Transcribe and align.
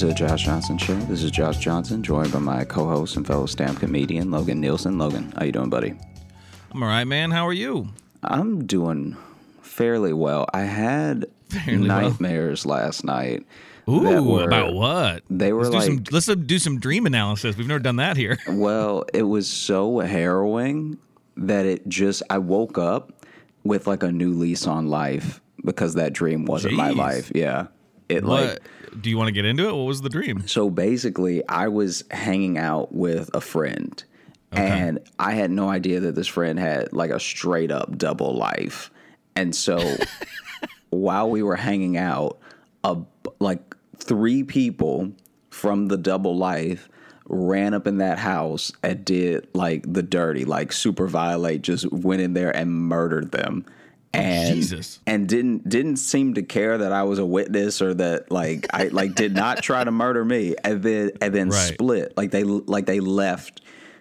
to 0.00 0.06
the 0.06 0.14
Josh 0.14 0.46
Johnson 0.46 0.78
Show. 0.78 0.94
This 0.94 1.22
is 1.22 1.30
Josh 1.30 1.58
Johnson, 1.58 2.02
joined 2.02 2.32
by 2.32 2.38
my 2.38 2.64
co-host 2.64 3.16
and 3.18 3.26
fellow 3.26 3.44
stand 3.44 3.78
comedian 3.80 4.30
Logan 4.30 4.58
Nielsen. 4.58 4.96
Logan, 4.96 5.30
how 5.36 5.44
you 5.44 5.52
doing, 5.52 5.68
buddy? 5.68 5.94
I'm 6.72 6.82
all 6.82 6.88
right, 6.88 7.04
man. 7.04 7.30
How 7.30 7.46
are 7.46 7.52
you? 7.52 7.90
I'm 8.22 8.66
doing 8.66 9.14
fairly 9.60 10.14
well. 10.14 10.46
I 10.54 10.62
had 10.62 11.26
Fairly 11.50 11.86
well. 11.86 12.00
nightmares 12.00 12.64
last 12.64 13.04
night. 13.04 13.44
Ooh, 13.90 14.22
were- 14.22 14.44
about 14.44 14.72
what? 14.72 15.22
They 15.28 15.52
were 15.52 15.64
let's 15.64 15.74
like, 15.74 15.84
do 15.84 15.96
some, 15.96 16.04
let's 16.12 16.28
uh, 16.30 16.34
do 16.34 16.58
some 16.58 16.80
dream 16.80 17.04
analysis. 17.04 17.58
We've 17.58 17.68
never 17.68 17.80
done 17.80 17.96
that 17.96 18.16
here. 18.16 18.38
well, 18.48 19.04
it 19.12 19.24
was 19.24 19.50
so 19.50 19.98
harrowing 19.98 20.96
that 21.36 21.66
it 21.66 21.86
just 21.88 22.22
I 22.30 22.38
woke 22.38 22.78
up 22.78 23.26
with 23.64 23.86
like 23.86 24.02
a 24.02 24.10
new 24.10 24.32
lease 24.32 24.66
on 24.66 24.86
life 24.86 25.42
because 25.62 25.92
that 25.96 26.14
dream 26.14 26.46
wasn't 26.46 26.72
my 26.72 26.88
life. 26.88 27.30
Yeah, 27.34 27.66
it 28.08 28.24
like 28.24 28.48
What? 28.48 28.60
Do 28.98 29.10
you 29.10 29.18
want 29.18 29.28
to 29.28 29.32
get 29.32 29.44
into 29.44 29.68
it? 29.68 29.72
What 29.74 29.84
was 29.84 30.02
the 30.02 30.08
dream? 30.08 30.46
So 30.46 30.70
basically, 30.70 31.46
I 31.48 31.68
was 31.68 32.04
hanging 32.10 32.58
out 32.58 32.92
with 32.94 33.30
a 33.34 33.40
friend, 33.40 34.02
and 34.52 34.98
I 35.18 35.32
had 35.32 35.50
no 35.50 35.68
idea 35.68 36.00
that 36.00 36.14
this 36.14 36.26
friend 36.26 36.58
had 36.58 36.92
like 36.92 37.10
a 37.10 37.20
straight 37.20 37.70
up 37.70 37.96
double 37.96 38.34
life. 38.36 38.90
And 39.36 39.54
so 39.54 39.96
while 40.90 41.30
we 41.30 41.42
were 41.42 41.56
hanging 41.56 41.96
out, 41.96 42.38
a, 42.82 42.98
like 43.38 43.74
three 43.96 44.42
people 44.42 45.12
from 45.50 45.88
the 45.88 45.96
double 45.96 46.36
life 46.36 46.88
ran 47.26 47.74
up 47.74 47.86
in 47.86 47.98
that 47.98 48.18
house 48.18 48.72
and 48.82 49.04
did 49.04 49.46
like 49.54 49.84
the 49.90 50.02
dirty, 50.02 50.44
like 50.44 50.72
super 50.72 51.06
violate, 51.06 51.62
just 51.62 51.90
went 51.92 52.20
in 52.20 52.34
there 52.34 52.54
and 52.54 52.72
murdered 52.72 53.30
them. 53.30 53.64
And 54.12 54.56
Jesus. 54.56 54.98
and 55.06 55.28
didn't 55.28 55.68
didn't 55.68 55.96
seem 55.98 56.34
to 56.34 56.42
care 56.42 56.78
that 56.78 56.92
I 56.92 57.04
was 57.04 57.20
a 57.20 57.24
witness 57.24 57.80
or 57.80 57.94
that 57.94 58.32
like 58.32 58.66
I 58.72 58.88
like 58.88 59.14
did 59.14 59.34
not 59.34 59.62
try 59.62 59.84
to 59.84 59.92
murder 59.92 60.24
me 60.24 60.56
and 60.64 60.82
then 60.82 61.12
and 61.20 61.32
then 61.32 61.50
Right. 61.50 61.74
split 61.74 62.14
like 62.16 62.32
they 62.32 62.42
like 62.42 62.86
they 62.86 62.98
left 62.98 63.60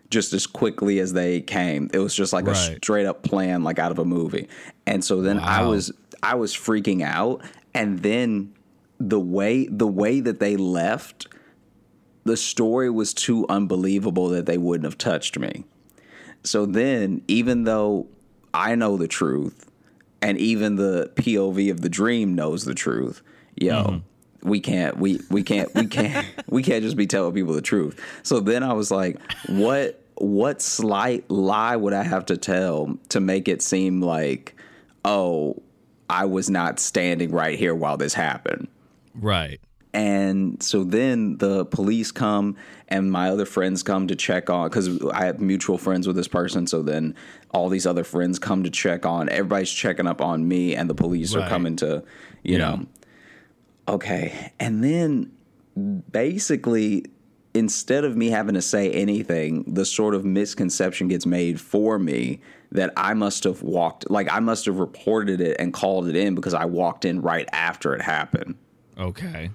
just 0.10 0.34
as 0.34 0.48
quickly 0.48 0.98
as 1.00 1.14
they 1.14 1.42
came. 1.42 1.92
It 1.94 2.00
was 2.00 2.16
just 2.16 2.34
like 2.34 2.48
a 2.48 2.56
straight 2.56 3.06
up 3.06 3.22
plan 3.22 3.64
like 3.64 3.78
out 3.78 3.92
of 3.92 4.00
a 4.00 4.06
movie. 4.06 4.48
And 4.88 5.06
so 5.06 5.22
then 5.22 5.38
I 5.38 5.62
was 5.66 5.92
I 6.24 6.34
was 6.36 6.56
freaking 6.56 7.04
out 7.04 7.44
and 7.76 8.00
then 8.00 8.54
the 9.00 9.20
way 9.20 9.68
the 9.68 9.88
way 9.88 10.22
that 10.22 10.40
they 10.40 10.58
left 10.58 11.28
the 12.24 12.36
story 12.36 12.90
was 12.90 13.14
too 13.14 13.46
unbelievable 13.48 14.30
that 14.30 14.48
they 14.48 14.58
wouldn't 14.58 14.86
have 14.86 14.98
touched 14.98 15.38
me. 15.38 15.66
So 16.44 16.66
then, 16.66 17.22
even 17.28 17.64
though 17.64 18.08
I 18.54 18.76
know 18.76 18.98
the 18.98 19.08
truth, 19.08 19.69
and 20.22 20.38
even 20.38 20.76
the 20.76 21.12
POV 21.16 21.72
of 21.72 21.82
the 21.82 21.90
dream 21.90 22.36
knows 22.36 22.66
the 22.66 22.76
truth, 22.76 23.22
yo, 23.56 23.84
mm-hmm. 23.84 24.50
we 24.50 24.60
can't, 24.60 24.98
we 24.98 25.20
we 25.30 25.44
can't, 25.44 25.74
we 25.76 25.88
can't, 25.88 26.26
we 26.48 26.64
can't 26.64 26.84
just 26.84 26.98
be 26.98 27.08
telling 27.08 27.34
people 27.34 27.54
the 27.54 27.62
truth. 27.62 28.00
So 28.24 28.40
then 28.40 28.64
I 28.64 28.74
was 28.74 28.92
like, 28.92 29.20
what 29.48 30.02
what 30.16 30.62
slight 30.62 31.30
lie 31.30 31.76
would 31.76 31.94
I 31.94 32.04
have 32.04 32.26
to 32.26 32.38
tell 32.38 32.98
to 33.10 33.20
make 33.20 33.48
it 33.48 33.62
seem 33.62 34.02
like, 34.02 34.56
oh, 35.06 35.62
I 36.10 36.26
was 36.26 36.50
not 36.50 36.80
standing 36.80 37.32
right 37.32 37.58
here 37.58 37.74
while 37.74 37.98
this 37.98 38.14
happened? 38.14 38.68
Right. 39.16 39.62
And 39.94 40.62
so 40.62 40.84
then 40.84 41.38
the 41.38 41.66
police 41.66 42.12
come 42.12 42.56
and 42.90 43.12
my 43.12 43.30
other 43.30 43.46
friends 43.46 43.82
come 43.82 44.08
to 44.08 44.16
check 44.16 44.50
on 44.50 44.70
because 44.70 45.04
I 45.12 45.26
have 45.26 45.40
mutual 45.40 45.80
friends 45.80 46.06
with 46.06 46.16
this 46.16 46.28
person. 46.28 46.68
So 46.68 46.84
then 46.84 47.16
all 47.52 47.70
these 47.70 47.88
other 47.88 48.04
friends 48.04 48.38
come 48.38 48.64
to 48.64 48.70
check 48.70 49.06
on. 49.06 49.30
Everybody's 49.30 49.72
checking 49.72 50.06
up 50.06 50.22
on 50.22 50.48
me, 50.48 50.76
and 50.76 50.88
the 50.90 50.94
police 50.96 51.34
are 51.36 51.48
coming 51.48 51.76
to, 51.78 52.04
you 52.44 52.58
Yeah. 52.58 52.76
know. 52.76 52.86
Okay. 53.88 54.52
And 54.60 54.84
then 54.84 55.32
basically, 56.12 57.06
instead 57.56 58.04
of 58.04 58.16
me 58.16 58.30
having 58.30 58.54
to 58.54 58.62
say 58.62 58.92
anything, 58.92 59.64
the 59.74 59.86
sort 59.86 60.14
of 60.14 60.24
misconception 60.24 61.08
gets 61.08 61.26
made 61.26 61.60
for 61.60 61.98
me 61.98 62.42
that 62.72 62.94
I 62.96 63.16
must 63.16 63.44
have 63.46 63.64
walked, 63.64 64.10
like 64.12 64.32
I 64.32 64.40
must 64.40 64.66
have 64.66 64.78
reported 64.78 65.42
it 65.42 65.58
and 65.60 65.74
called 65.74 66.08
it 66.08 66.16
in 66.16 66.36
because 66.36 66.54
I 66.54 66.66
walked 66.66 67.06
in 67.06 67.22
right 67.22 67.48
after 67.52 67.96
it 67.96 68.02
happened. 68.04 68.56
Okay. 69.00 69.50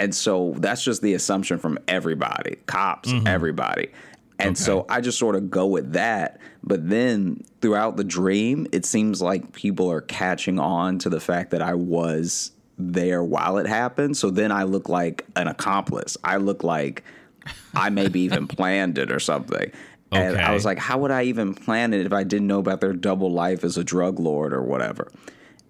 And 0.00 0.14
so 0.14 0.54
that's 0.56 0.82
just 0.82 1.02
the 1.02 1.12
assumption 1.12 1.58
from 1.58 1.78
everybody, 1.86 2.56
cops, 2.64 3.12
mm-hmm. 3.12 3.26
everybody. 3.26 3.90
And 4.38 4.56
so 4.56 4.86
I 4.88 5.02
just 5.02 5.18
sort 5.18 5.36
of 5.36 5.50
go 5.50 5.66
with 5.66 5.92
that. 5.92 6.40
But 6.64 6.88
then 6.88 7.44
throughout 7.60 7.98
the 7.98 8.04
dream, 8.04 8.66
it 8.72 8.86
seems 8.86 9.20
like 9.20 9.52
people 9.52 9.92
are 9.92 10.00
catching 10.00 10.58
on 10.58 10.98
to 11.00 11.10
the 11.10 11.20
fact 11.20 11.50
that 11.50 11.60
I 11.60 11.74
was 11.74 12.52
there 12.78 13.22
while 13.22 13.58
it 13.58 13.66
happened. 13.66 14.16
So 14.16 14.30
then 14.30 14.50
I 14.50 14.62
look 14.62 14.88
like 14.88 15.26
an 15.36 15.48
accomplice. 15.48 16.16
I 16.24 16.38
look 16.38 16.64
like 16.64 17.04
I 17.74 17.90
maybe 17.90 18.20
even 18.20 18.48
planned 18.48 18.96
it 18.96 19.12
or 19.12 19.20
something. 19.20 19.70
And 20.12 20.38
I 20.38 20.54
was 20.54 20.64
like, 20.64 20.78
how 20.78 20.96
would 21.00 21.10
I 21.10 21.24
even 21.24 21.54
plan 21.54 21.92
it 21.92 22.06
if 22.06 22.12
I 22.14 22.24
didn't 22.24 22.46
know 22.46 22.58
about 22.58 22.80
their 22.80 22.94
double 22.94 23.30
life 23.30 23.64
as 23.64 23.76
a 23.76 23.84
drug 23.84 24.18
lord 24.18 24.54
or 24.54 24.62
whatever? 24.62 25.12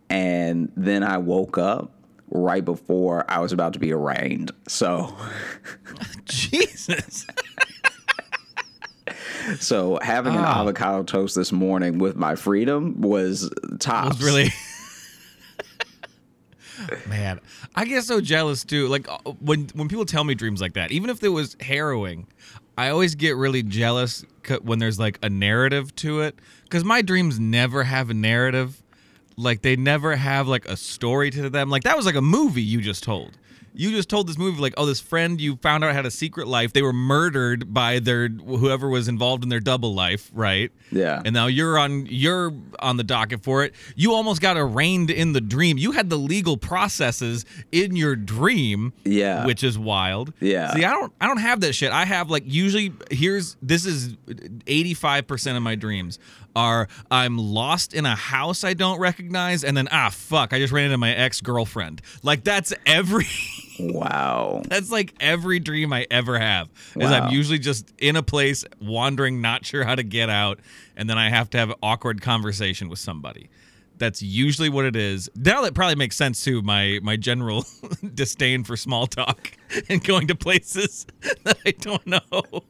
And 0.08 0.70
then 0.76 1.02
I 1.02 1.18
woke 1.18 1.58
up 1.58 1.92
right 2.30 2.64
before 2.64 3.24
I 3.28 3.40
was 3.40 3.52
about 3.52 3.72
to 3.74 3.78
be 3.78 3.92
arraigned. 3.92 4.52
So, 4.68 5.14
Jesus. 6.24 7.26
so 9.58 9.98
having 10.02 10.34
an 10.34 10.44
Ah. 10.44 10.60
avocado 10.60 11.02
toast 11.02 11.34
this 11.34 11.50
morning 11.52 11.98
with 11.98 12.16
my 12.16 12.36
freedom 12.36 13.00
was 13.00 13.50
tops. 13.80 14.18
was 14.18 14.24
really 14.24 14.50
man 17.08 17.40
i 17.74 17.84
get 17.84 18.04
so 18.04 18.20
jealous 18.20 18.64
too 18.64 18.86
like 18.88 19.08
uh, 19.08 19.18
when 19.40 19.68
when 19.74 19.88
people 19.88 20.04
tell 20.06 20.24
me 20.24 20.34
dreams 20.34 20.60
like 20.60 20.74
that 20.74 20.90
even 20.92 21.10
if 21.10 21.22
it 21.22 21.28
was 21.28 21.56
harrowing 21.60 22.26
i 22.78 22.88
always 22.90 23.14
get 23.14 23.36
really 23.36 23.62
jealous 23.62 24.24
when 24.62 24.78
there's 24.78 24.98
like 24.98 25.18
a 25.22 25.28
narrative 25.28 25.94
to 25.96 26.20
it 26.20 26.38
because 26.64 26.84
my 26.84 27.02
dreams 27.02 27.38
never 27.38 27.82
have 27.82 28.08
a 28.10 28.14
narrative 28.14 28.82
like 29.40 29.62
they 29.62 29.76
never 29.76 30.16
have 30.16 30.46
like 30.48 30.66
a 30.68 30.76
story 30.76 31.30
to 31.30 31.48
them 31.50 31.70
like 31.70 31.82
that 31.84 31.96
was 31.96 32.06
like 32.06 32.14
a 32.14 32.22
movie 32.22 32.62
you 32.62 32.80
just 32.80 33.02
told 33.02 33.36
you 33.72 33.92
just 33.92 34.08
told 34.08 34.26
this 34.26 34.36
movie 34.36 34.60
like 34.60 34.74
oh 34.76 34.84
this 34.84 34.98
friend 35.00 35.40
you 35.40 35.54
found 35.62 35.84
out 35.84 35.94
had 35.94 36.04
a 36.04 36.10
secret 36.10 36.48
life 36.48 36.72
they 36.72 36.82
were 36.82 36.92
murdered 36.92 37.72
by 37.72 38.00
their 38.00 38.28
whoever 38.28 38.88
was 38.88 39.06
involved 39.06 39.44
in 39.44 39.48
their 39.48 39.60
double 39.60 39.94
life 39.94 40.28
right 40.34 40.72
Yeah. 40.90 41.22
and 41.24 41.32
now 41.32 41.46
you're 41.46 41.78
on 41.78 42.04
you're 42.06 42.52
on 42.80 42.96
the 42.96 43.04
docket 43.04 43.44
for 43.44 43.62
it. 43.62 43.72
You 43.94 44.12
almost 44.12 44.40
got 44.40 44.56
arraigned 44.56 45.08
in 45.10 45.34
the 45.34 45.40
dream. 45.40 45.78
You 45.78 45.92
had 45.92 46.10
the 46.10 46.16
legal 46.16 46.56
processes 46.56 47.44
in 47.70 47.94
your 47.94 48.16
dream. 48.16 48.92
Yeah. 49.04 49.46
Which 49.46 49.62
is 49.62 49.78
wild. 49.78 50.32
Yeah. 50.40 50.74
See, 50.74 50.84
I 50.84 50.90
don't 50.90 51.12
I 51.20 51.28
don't 51.28 51.36
have 51.38 51.60
that 51.60 51.74
shit. 51.74 51.92
I 51.92 52.06
have 52.06 52.28
like 52.28 52.42
usually 52.46 52.92
here's 53.12 53.56
this 53.62 53.86
is 53.86 54.16
85% 54.66 55.56
of 55.56 55.62
my 55.62 55.74
dreams 55.76 56.18
are 56.56 56.88
I'm 57.10 57.38
lost 57.38 57.94
in 57.94 58.06
a 58.06 58.14
house 58.14 58.64
I 58.64 58.74
don't 58.74 58.98
recognize 58.98 59.64
and 59.64 59.76
then 59.76 59.88
ah 59.90 60.10
fuck, 60.10 60.52
I 60.52 60.58
just 60.58 60.72
ran 60.72 60.86
into 60.86 60.98
my 60.98 61.14
ex-girlfriend. 61.14 62.02
Like 62.22 62.44
that's 62.44 62.72
every 62.86 63.26
wow. 63.80 64.62
that's 64.66 64.90
like 64.90 65.14
every 65.20 65.58
dream 65.58 65.92
I 65.92 66.06
ever 66.10 66.38
have. 66.38 66.68
Is 66.96 67.10
Wow. 67.10 67.20
I'm 67.20 67.32
usually 67.32 67.58
just 67.58 67.92
in 67.98 68.16
a 68.16 68.22
place, 68.22 68.64
wandering, 68.80 69.40
not 69.40 69.64
sure 69.64 69.84
how 69.84 69.94
to 69.94 70.02
get 70.02 70.30
out, 70.30 70.60
and 70.96 71.08
then 71.08 71.18
I 71.18 71.28
have 71.30 71.50
to 71.50 71.58
have 71.58 71.70
an 71.70 71.76
awkward 71.82 72.20
conversation 72.20 72.88
with 72.88 72.98
somebody. 72.98 73.48
That's 73.98 74.22
usually 74.22 74.70
what 74.70 74.86
it 74.86 74.96
is. 74.96 75.28
Now 75.36 75.62
that 75.62 75.74
probably 75.74 75.96
makes 75.96 76.16
sense 76.16 76.42
too. 76.42 76.62
My 76.62 77.00
my 77.02 77.16
general 77.16 77.66
disdain 78.14 78.64
for 78.64 78.76
small 78.76 79.06
talk 79.06 79.52
and 79.88 80.02
going 80.02 80.26
to 80.28 80.34
places 80.34 81.06
that 81.44 81.58
I 81.66 81.72
don't 81.72 82.06
know. 82.06 82.62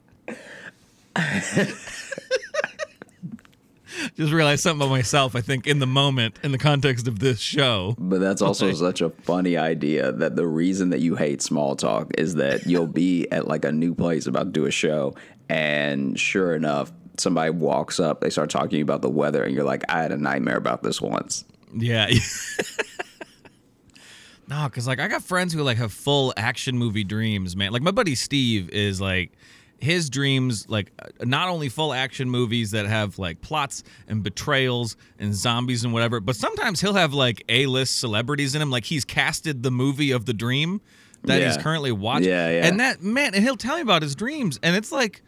just 4.16 4.32
realized 4.32 4.62
something 4.62 4.86
about 4.86 4.92
myself. 4.92 5.36
I 5.36 5.40
think 5.40 5.66
in 5.66 5.78
the 5.78 5.86
moment, 5.86 6.38
in 6.42 6.52
the 6.52 6.58
context 6.58 7.08
of 7.08 7.18
this 7.18 7.40
show. 7.40 7.94
But 7.98 8.20
that's 8.20 8.42
also 8.42 8.72
such 8.72 9.00
a 9.00 9.10
funny 9.10 9.56
idea 9.56 10.12
that 10.12 10.36
the 10.36 10.46
reason 10.46 10.90
that 10.90 11.00
you 11.00 11.16
hate 11.16 11.42
small 11.42 11.76
talk 11.76 12.10
is 12.18 12.34
that 12.36 12.66
you'll 12.66 12.86
be 12.86 13.30
at 13.30 13.46
like 13.46 13.64
a 13.64 13.72
new 13.72 13.94
place 13.94 14.26
about 14.26 14.44
to 14.44 14.50
do 14.50 14.66
a 14.66 14.70
show, 14.70 15.14
and 15.48 16.18
sure 16.18 16.54
enough, 16.54 16.92
somebody 17.18 17.50
walks 17.50 18.00
up, 18.00 18.20
they 18.20 18.30
start 18.30 18.50
talking 18.50 18.82
about 18.82 19.02
the 19.02 19.10
weather, 19.10 19.44
and 19.44 19.54
you're 19.54 19.64
like, 19.64 19.84
I 19.88 20.02
had 20.02 20.12
a 20.12 20.16
nightmare 20.16 20.56
about 20.56 20.82
this 20.82 21.00
once. 21.00 21.44
Yeah. 21.74 22.08
no, 24.48 24.64
because 24.64 24.86
like 24.86 25.00
I 25.00 25.08
got 25.08 25.22
friends 25.22 25.52
who 25.52 25.62
like 25.62 25.78
have 25.78 25.92
full 25.92 26.32
action 26.36 26.78
movie 26.78 27.04
dreams, 27.04 27.56
man. 27.56 27.72
Like 27.72 27.82
my 27.82 27.90
buddy 27.90 28.14
Steve 28.14 28.70
is 28.70 29.00
like 29.00 29.32
his 29.80 30.10
dreams 30.10 30.68
like 30.68 30.92
uh, 30.98 31.24
not 31.24 31.48
only 31.48 31.68
full 31.68 31.92
action 31.92 32.28
movies 32.30 32.70
that 32.72 32.86
have 32.86 33.18
like 33.18 33.40
plots 33.40 33.82
and 34.08 34.22
betrayals 34.22 34.96
and 35.18 35.34
zombies 35.34 35.84
and 35.84 35.92
whatever, 35.92 36.20
but 36.20 36.36
sometimes 36.36 36.80
he'll 36.80 36.94
have 36.94 37.12
like 37.14 37.42
A 37.48 37.66
list 37.66 37.98
celebrities 37.98 38.54
in 38.54 38.62
him. 38.62 38.70
Like 38.70 38.84
he's 38.84 39.04
casted 39.04 39.62
the 39.62 39.70
movie 39.70 40.10
of 40.10 40.26
the 40.26 40.34
dream 40.34 40.80
that 41.24 41.42
he's 41.42 41.56
currently 41.56 41.92
watching. 41.92 42.28
Yeah, 42.28 42.48
yeah. 42.50 42.66
And 42.66 42.80
that 42.80 43.02
man, 43.02 43.34
and 43.34 43.44
he'll 43.44 43.56
tell 43.56 43.76
me 43.76 43.82
about 43.82 44.02
his 44.02 44.14
dreams, 44.14 44.58
and 44.62 44.76
it's 44.76 44.92
like 44.92 45.22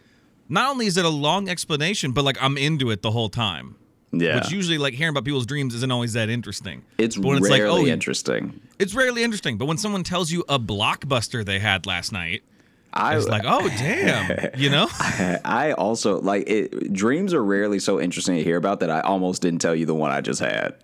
not 0.49 0.71
only 0.71 0.87
is 0.87 0.97
it 0.97 1.05
a 1.05 1.11
long 1.11 1.49
explanation, 1.49 2.13
but 2.13 2.25
like 2.25 2.37
I'm 2.41 2.57
into 2.57 2.91
it 2.91 3.03
the 3.03 3.11
whole 3.11 3.29
time. 3.29 3.77
Yeah. 4.15 4.35
Which 4.37 4.51
usually, 4.51 4.77
like 4.77 4.93
hearing 4.93 5.11
about 5.11 5.25
people's 5.25 5.47
dreams, 5.47 5.75
isn't 5.75 5.91
always 5.91 6.13
that 6.13 6.29
interesting. 6.29 6.85
It's 6.99 7.17
But 7.17 7.29
when 7.29 7.43
rarely 7.43 7.55
it's 7.55 7.69
like, 7.71 7.83
oh, 7.83 7.87
interesting. 7.87 8.61
it's 8.79 8.95
rarely 8.95 9.23
interesting. 9.23 9.57
But 9.57 9.65
when 9.67 9.79
someone 9.79 10.05
tells 10.05 10.31
you 10.31 10.45
a 10.51 10.59
blockbuster 10.59 11.43
they 11.45 11.59
had 11.59 11.87
last 11.87 12.13
night, 12.13 12.43
I 12.93 13.17
was 13.17 13.29
like, 13.29 13.45
oh 13.47 13.69
damn, 13.69 14.51
you 14.57 14.69
know? 14.71 14.89
I 15.45 15.75
also 15.77 16.21
like 16.21 16.45
it. 16.49 16.93
Dreams 16.93 17.33
are 17.35 17.43
rarely 17.43 17.79
so 17.79 18.01
interesting 18.01 18.37
to 18.37 18.43
hear 18.45 18.57
about 18.57 18.81
that 18.81 18.91
I 18.91 19.01
almost 19.01 19.43
didn't 19.43 19.61
tell 19.61 19.75
you 19.75 19.87
the 19.87 19.95
one 19.95 20.11
I 20.11 20.21
just 20.21 20.41
had. 20.41 20.75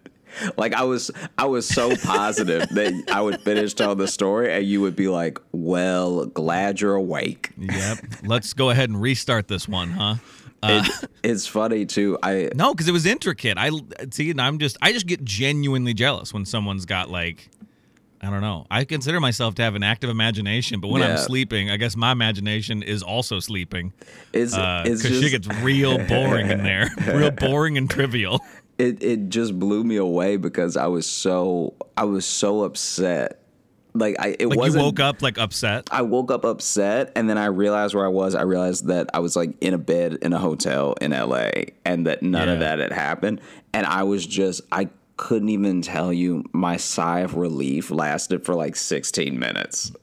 Like 0.57 0.73
I 0.75 0.85
was, 0.85 1.11
I 1.37 1.47
was 1.47 1.67
so 1.67 1.97
positive 2.05 2.69
that 2.71 3.05
I 3.11 3.21
would 3.21 3.41
finish 3.43 3.75
telling 3.75 3.99
the 3.99 4.09
story, 4.09 4.53
and 4.53 4.65
you 4.65 4.81
would 4.81 4.95
be 4.95 5.09
like, 5.09 5.39
"Well, 5.53 6.27
glad 6.27 6.81
you're 6.81 6.95
awake." 6.95 7.51
yep. 7.59 7.99
Let's 8.23 8.53
go 8.53 8.71
ahead 8.71 8.89
and 8.91 9.01
restart 9.01 9.49
this 9.49 9.67
one, 9.67 9.91
huh? 9.91 10.15
Uh, 10.63 10.85
It, 10.85 11.11
it's 11.23 11.47
funny 11.47 11.87
too. 11.87 12.19
I 12.23 12.51
no, 12.55 12.73
because 12.75 12.89
it 12.89 12.93
was 12.93 13.07
intricate. 13.07 13.57
I 13.59 13.71
see, 14.11 14.31
and 14.31 14.41
I'm 14.41 14.59
just, 14.59 14.77
I 14.83 14.93
just 14.93 15.07
get 15.07 15.25
genuinely 15.25 15.95
jealous 15.95 16.33
when 16.35 16.45
someone's 16.45 16.85
got 16.85 17.11
like, 17.11 17.49
I 18.21 18.31
don't 18.31 18.41
know. 18.41 18.67
I 18.71 18.85
consider 18.85 19.21
myself 19.21 19.55
to 19.57 19.63
have 19.63 19.75
an 19.75 19.83
active 19.83 20.11
imagination, 20.11 20.81
but 20.81 20.89
when 20.89 21.03
I'm 21.03 21.17
sleeping, 21.19 21.71
I 21.71 21.77
guess 21.77 21.97
my 21.97 22.13
imagination 22.13 22.83
is 22.83 23.03
also 23.03 23.39
sleeping. 23.41 23.93
Is 24.33 24.55
uh, 24.55 24.83
Because 24.85 25.03
just 25.03 25.23
shit 25.23 25.31
gets 25.31 25.47
real 25.63 25.99
boring 26.07 26.51
in 26.51 26.63
there, 26.63 26.89
real 27.07 27.31
boring 27.31 27.77
and 27.79 27.89
trivial. 27.89 28.41
it 28.79 29.03
it 29.03 29.29
just 29.29 29.59
blew 29.59 29.85
me 29.85 29.97
away 29.97 30.37
because 30.37 30.77
I 30.77 30.87
was 30.87 31.07
so 31.07 31.75
I 31.97 32.05
was 32.05 32.25
so 32.27 32.63
upset. 32.65 33.41
Like 33.95 34.17
I 34.19 34.37
it 34.39 34.47
Like 34.47 34.57
you 34.57 34.61
wasn't 34.61 34.85
woke 34.85 35.01
up 35.01 35.23
like 35.23 35.39
upset. 35.39 35.89
I 35.91 36.03
woke 36.03 36.31
up 36.31 36.45
upset 36.45 37.11
and 37.17 37.29
then 37.29 37.39
I 37.39 37.47
realized 37.47 37.95
where 37.95 38.05
I 38.05 38.09
was. 38.11 38.35
I 38.35 38.43
realized 38.43 38.87
that 38.89 39.11
I 39.15 39.21
was 39.21 39.35
like 39.35 39.51
in 39.61 39.75
a 39.75 39.79
bed 39.79 40.19
in 40.23 40.33
a 40.33 40.39
hotel 40.39 40.95
in 41.01 41.13
LA 41.13 41.51
and 41.85 42.07
that 42.07 42.23
none 42.23 42.49
of 42.49 42.61
that 42.61 42.79
had 42.81 42.93
happened. 42.93 43.41
And 43.73 43.87
I 43.87 44.03
was 44.03 44.27
just, 44.27 44.61
I 44.73 44.89
couldn't 45.19 45.51
even 45.51 45.83
tell 45.83 46.13
you 46.13 46.45
my 46.55 46.79
sigh 46.79 47.21
of 47.21 47.35
relief 47.35 47.91
lasted 47.91 48.45
for 48.47 48.55
like 48.55 48.75
16 48.77 49.39
minutes. 49.39 49.93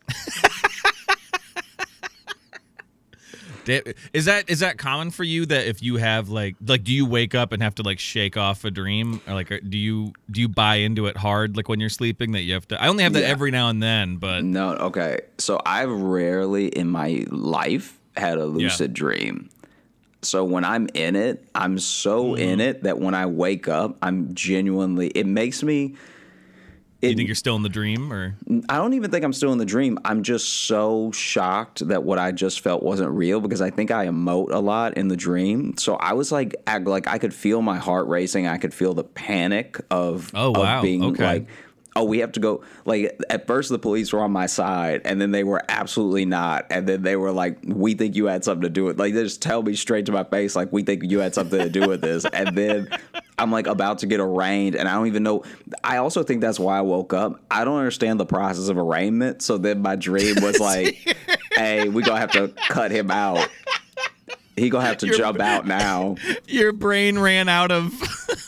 Is 4.13 4.25
that 4.25 4.47
is 4.47 4.59
that 4.59 4.77
common 4.77 5.09
for 5.09 5.23
you 5.23 5.43
that 5.47 5.65
if 5.65 5.81
you 5.81 5.95
have 5.97 6.29
like 6.29 6.55
like 6.67 6.83
do 6.83 6.93
you 6.93 7.03
wake 7.03 7.33
up 7.33 7.51
and 7.51 7.63
have 7.63 7.73
to 7.75 7.81
like 7.81 7.97
shake 7.97 8.37
off 8.37 8.63
a 8.63 8.69
dream 8.69 9.19
or 9.27 9.33
like 9.33 9.51
uh, 9.51 9.57
do 9.67 9.75
you 9.79 10.13
do 10.29 10.39
you 10.41 10.47
buy 10.47 10.75
into 10.75 11.07
it 11.07 11.17
hard 11.17 11.57
like 11.57 11.67
when 11.67 11.79
you're 11.79 11.89
sleeping 11.89 12.33
that 12.33 12.41
you 12.43 12.53
have 12.53 12.67
to 12.67 12.79
I 12.79 12.89
only 12.89 13.03
have 13.03 13.13
that 13.13 13.23
Yeah. 13.23 13.29
every 13.29 13.49
now 13.49 13.69
and 13.69 13.81
then 13.81 14.17
but 14.17 14.43
No, 14.43 14.73
okay. 14.75 15.21
So 15.39 15.59
I've 15.65 15.89
rarely 15.89 16.67
in 16.67 16.87
my 16.91 17.25
life 17.31 17.97
had 18.15 18.37
a 18.37 18.45
lucid 18.45 18.93
dream. 18.93 19.49
So 20.25 20.43
when 20.43 20.65
I'm 20.65 20.87
in 20.93 21.15
it, 21.15 21.47
I'm 21.55 21.79
so 21.79 22.25
Mm-hmm. 22.25 22.37
in 22.41 22.59
it 22.61 22.83
that 22.83 22.99
when 22.99 23.13
I 23.13 23.25
wake 23.25 23.67
up, 23.67 23.97
I'm 24.01 24.33
genuinely, 24.33 25.07
it 25.07 25.25
makes 25.25 25.63
me. 25.63 25.95
you 27.01 27.15
think 27.15 27.27
you're 27.27 27.35
still 27.35 27.55
in 27.55 27.61
the 27.61 27.69
dream 27.69 28.11
or 28.11 28.35
I 28.67 28.77
don't 28.77 28.93
even 28.93 29.11
think 29.11 29.23
I'm 29.23 29.33
still 29.33 29.51
in 29.51 29.59
the 29.59 29.65
dream. 29.65 29.99
I'm 30.05 30.23
just 30.23 30.47
so 30.65 31.11
shocked 31.11 31.87
that 31.87 32.03
what 32.03 32.17
I 32.17 32.31
just 32.31 32.61
felt 32.61 32.81
wasn't 32.81 33.11
real 33.11 33.39
because 33.41 33.61
I 33.61 33.69
think 33.69 33.91
I 33.91 34.07
emote 34.07 34.51
a 34.51 34.59
lot 34.59 34.97
in 34.97 35.07
the 35.07 35.15
dream. 35.17 35.77
So 35.77 35.95
I 35.97 36.13
was 36.13 36.31
like, 36.31 36.55
act 36.65 36.87
like 36.87 37.07
I 37.07 37.19
could 37.19 37.33
feel 37.33 37.61
my 37.61 37.77
heart 37.77 38.07
racing. 38.07 38.47
I 38.47 38.57
could 38.57 38.73
feel 38.73 38.93
the 38.95 39.03
panic 39.03 39.77
of, 39.91 40.31
Oh, 40.33 40.49
of 40.49 40.55
wow. 40.55 40.81
being 40.81 41.03
Okay. 41.03 41.23
like, 41.23 41.47
oh, 41.95 42.03
we 42.03 42.19
have 42.19 42.33
to 42.33 42.39
go. 42.39 42.61
Like 42.83 43.17
at 43.29 43.47
first, 43.47 43.69
the 43.69 43.79
police 43.79 44.11
were 44.11 44.21
on 44.21 44.31
my 44.31 44.45
side, 44.45 45.01
and 45.05 45.19
then 45.19 45.31
they 45.31 45.43
were 45.43 45.61
absolutely 45.69 46.25
not. 46.25 46.65
And 46.69 46.87
then 46.87 47.01
they 47.01 47.15
were 47.15 47.31
like, 47.31 47.57
we 47.63 47.93
think 47.93 48.15
you 48.15 48.25
had 48.25 48.43
something 48.43 48.63
to 48.63 48.69
do 48.69 48.83
with. 48.83 48.99
Like 48.99 49.13
they 49.13 49.23
just 49.23 49.41
tell 49.41 49.63
me 49.63 49.75
straight 49.75 50.05
to 50.07 50.11
my 50.11 50.23
face, 50.23 50.55
like 50.55 50.71
we 50.71 50.83
think 50.83 51.03
you 51.03 51.19
had 51.19 51.33
something 51.33 51.59
to 51.59 51.69
do 51.69 51.87
with 51.87 52.01
this. 52.01 52.25
and 52.33 52.57
then 52.57 52.89
I'm 53.37 53.51
like 53.51 53.67
about 53.67 53.99
to 53.99 54.07
get 54.07 54.19
arraigned, 54.19 54.75
and 54.75 54.87
I 54.87 54.93
don't 54.93 55.07
even 55.07 55.23
know. 55.23 55.43
I 55.83 55.97
also 55.97 56.23
think 56.23 56.41
that's 56.41 56.59
why 56.59 56.77
I 56.77 56.81
woke 56.81 57.13
up. 57.13 57.39
I 57.49 57.63
don't 57.63 57.77
understand 57.77 58.19
the 58.19 58.25
process 58.25 58.67
of 58.67 58.77
arraignment. 58.77 59.41
So 59.41 59.57
then 59.57 59.81
my 59.81 59.95
dream 59.95 60.35
was 60.41 60.59
like, 60.59 61.17
hey, 61.55 61.87
we're 61.87 62.05
gonna 62.05 62.19
have 62.19 62.31
to 62.31 62.49
cut 62.69 62.91
him 62.91 63.09
out. 63.09 63.49
He 64.57 64.69
gonna 64.69 64.85
have 64.85 64.97
to 64.99 65.07
You're- 65.07 65.17
jump 65.17 65.39
out 65.39 65.67
now. 65.67 66.15
your 66.47 66.71
brain 66.71 67.19
ran 67.19 67.49
out 67.49 67.71
of 67.71 67.93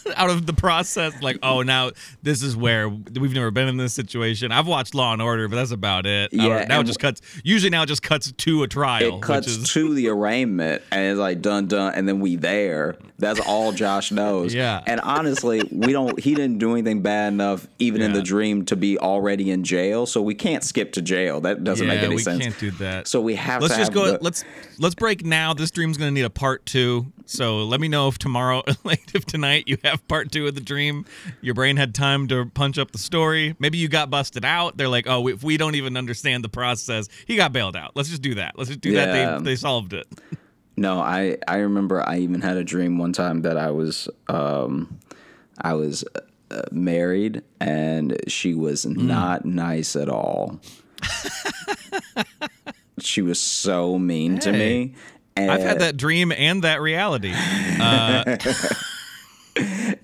out 0.16 0.30
of 0.30 0.46
the 0.46 0.54
process 0.54 1.22
like 1.22 1.38
oh 1.44 1.62
now 1.62 1.92
this 2.24 2.42
is 2.42 2.56
where 2.56 2.88
we've 2.88 3.34
never 3.34 3.52
been 3.52 3.68
in 3.68 3.76
this 3.76 3.94
situation 3.94 4.52
i've 4.54 4.66
watched 4.66 4.96
law 4.96 5.12
and 5.12 5.22
order 5.22 5.48
but 5.50 5.58
that's 5.58 5.72
about 5.72 6.06
it 6.06 6.32
Yeah, 6.32 6.64
now 6.64 6.80
it 6.80 6.86
just 6.86 7.00
cuts 7.00 7.22
usually 7.44 7.70
now 7.70 7.84
it 7.84 7.88
just 7.88 8.02
cuts 8.02 8.32
to 8.32 8.64
a 8.64 8.68
trial 8.68 9.18
It 9.18 9.22
cuts 9.22 9.48
is 9.48 9.70
to 9.74 9.94
the 9.94 10.08
arraignment 10.08 10.82
and 10.92 11.12
it's 11.12 11.20
like 11.20 11.42
dun 11.42 11.68
dun, 11.68 11.94
and 11.94 12.08
then 12.08 12.20
we 12.22 12.36
there. 12.38 12.96
That's 13.20 13.40
all 13.40 13.72
Josh 13.72 14.12
knows. 14.12 14.54
Yeah. 14.54 14.82
And 14.86 15.02
honestly, 15.02 15.68
we 15.72 15.92
don't. 15.92 16.20
He 16.20 16.36
didn't 16.36 16.60
do 16.60 16.74
anything 16.74 17.02
bad 17.02 17.34
enough, 17.34 17.68
even 17.80 18.02
in 18.02 18.14
the 18.14 18.22
dream, 18.22 18.66
to 18.66 18.76
be 18.76 19.00
already 19.00 19.50
in 19.50 19.64
jail. 19.64 20.06
So 20.06 20.22
we 20.22 20.36
can't 20.36 20.64
skip 20.64 20.94
to 20.94 21.02
jail. 21.02 21.42
That 21.42 21.64
doesn't 21.64 21.88
yeah, 21.88 21.96
make 21.96 22.04
any 22.04 22.16
we 22.16 22.22
sense. 22.22 22.38
We 22.38 22.44
can't 22.44 22.60
do 22.60 22.72
that 22.72 23.08
So 23.08 23.20
we 23.22 23.34
have 23.36 23.62
let's 23.64 23.74
to 23.74 23.80
just 23.80 23.92
go 23.94 24.12
the- 24.14 24.20
let's 24.22 24.44
let's 24.78 24.94
break 24.96 25.26
now 25.26 25.54
this 25.56 25.72
dream's 25.72 25.97
gonna 25.98 26.12
need 26.12 26.26
a 26.26 26.30
part 26.30 26.66
two 26.66 27.12
so 27.26 27.64
let 27.64 27.82
me 27.82 27.88
know 27.88 28.08
if 28.08 28.18
tomorrow 28.18 28.64
like 28.84 29.14
if 29.16 29.26
tonight 29.26 29.66
you 29.68 29.78
have 29.84 30.08
part 30.08 30.32
two 30.32 30.48
of 30.48 30.56
the 30.56 30.62
dream 30.62 31.06
your 31.42 31.54
brain 31.54 31.76
had 31.78 31.94
time 31.94 32.28
to 32.28 32.46
punch 32.54 32.78
up 32.78 32.92
the 32.92 32.98
story 32.98 33.56
maybe 33.60 33.78
you 33.78 33.88
got 33.88 34.10
busted 34.10 34.46
out 34.46 34.78
they're 34.78 34.88
like 34.88 35.08
oh 35.08 35.28
if 35.28 35.44
we 35.44 35.58
don't 35.58 35.76
even 35.76 35.98
understand 35.98 36.44
the 36.44 36.50
process 36.50 37.08
he 37.26 37.36
got 37.36 37.52
bailed 37.52 37.76
out 37.76 37.92
let's 37.96 38.10
just 38.10 38.22
do 38.22 38.36
that 38.36 38.58
let's 38.58 38.70
just 38.70 38.82
do 38.82 38.92
Yeah. 38.92 39.06
that 39.06 39.40
they, 39.44 39.52
they 39.52 39.56
solved 39.56 39.94
it 39.94 40.08
No, 40.78 41.00
I 41.00 41.38
I 41.48 41.58
remember 41.58 42.08
I 42.08 42.20
even 42.20 42.42
had 42.42 42.56
a 42.56 42.64
dream 42.64 43.00
one 43.00 43.12
time 43.12 43.42
that 43.42 43.58
I 43.58 43.72
was 43.72 44.08
um 44.30 45.00
I 45.60 45.74
was 45.74 46.04
uh, 46.52 46.62
married 46.72 47.42
and 47.60 48.16
she 48.28 48.54
was 48.54 48.84
Hmm. 48.84 49.08
not 49.08 49.44
nice 49.44 49.96
at 49.96 50.08
all. 50.08 50.62
she 53.00 53.22
was 53.22 53.40
so 53.40 53.98
mean 54.00 54.40
to 54.40 54.52
me. 54.52 54.94
And, 55.38 55.52
i've 55.52 55.62
had 55.62 55.80
that 55.80 55.98
dream 55.98 56.32
and 56.32 56.64
that 56.64 56.82
reality 56.82 57.32
uh, 57.34 58.38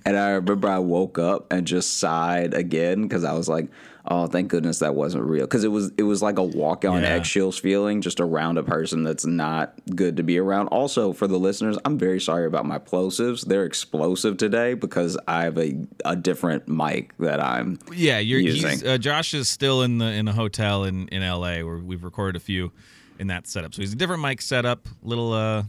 and 0.04 0.16
I 0.16 0.30
remember 0.30 0.68
I 0.68 0.78
woke 0.78 1.18
up 1.18 1.52
and 1.52 1.66
just 1.66 1.98
sighed 1.98 2.54
again 2.54 3.02
because 3.02 3.22
I 3.24 3.34
was 3.34 3.48
like, 3.48 3.68
"Oh, 4.04 4.26
thank 4.26 4.48
goodness 4.48 4.80
that 4.80 4.94
wasn't 4.96 5.24
real." 5.24 5.44
Because 5.44 5.62
it 5.62 5.68
was 5.68 5.92
it 5.96 6.02
was 6.02 6.22
like 6.22 6.38
a 6.38 6.42
walk 6.42 6.84
on 6.84 7.02
Yeah. 7.02 7.10
eggshells 7.10 7.56
feeling 7.58 8.00
just 8.00 8.18
around 8.18 8.58
a 8.58 8.64
person 8.64 9.04
that's 9.04 9.24
not 9.24 9.74
good 9.94 10.16
to 10.16 10.24
be 10.24 10.38
around. 10.38 10.68
Also, 10.68 11.12
for 11.12 11.28
the 11.28 11.38
listeners, 11.38 11.78
I'm 11.84 11.98
very 11.98 12.20
sorry 12.20 12.46
about 12.46 12.66
my 12.66 12.78
plosives. 12.80 13.46
They're 13.46 13.64
explosive 13.64 14.36
today 14.38 14.74
because 14.74 15.16
I 15.28 15.44
have 15.44 15.56
a 15.58 15.76
a 16.04 16.16
different 16.16 16.66
mic 16.66 17.16
that 17.18 17.40
I'm. 17.40 17.78
yeah 17.94 18.18
you're 18.18 18.40
Using. 18.40 18.84
uh, 18.86 18.98
josh 18.98 19.34
is 19.34 19.48
still 19.48 19.82
in 19.82 19.98
the 19.98 20.06
in 20.06 20.26
a 20.26 20.32
hotel 20.32 20.82
in 20.84 21.06
in 21.08 21.22
la 21.22 21.38
where 21.62 21.78
we've 21.78 22.02
recorded 22.02 22.36
a 22.36 22.44
few 22.44 22.72
in 23.18 23.26
that 23.28 23.46
setup 23.46 23.72
so 23.74 23.82
he's 23.82 23.92
a 23.92 23.96
different 23.96 24.22
mic 24.22 24.40
setup 24.42 24.86
little 25.02 25.32
uh 25.32 25.62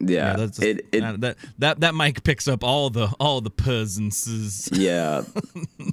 Yeah, 0.00 0.30
Yeah, 0.30 0.36
that's 0.36 0.58
it 0.60 0.86
it 0.92 1.00
that, 1.00 1.20
that 1.20 1.36
that 1.58 1.80
that 1.80 1.94
mic 1.94 2.22
picks 2.24 2.46
up 2.48 2.62
all 2.64 2.90
the 2.90 3.06
all 3.18 3.40
the 3.40 3.50
puzz 3.50 3.98
and 3.98 4.12
s's. 4.12 4.68
yeah, 4.72 5.22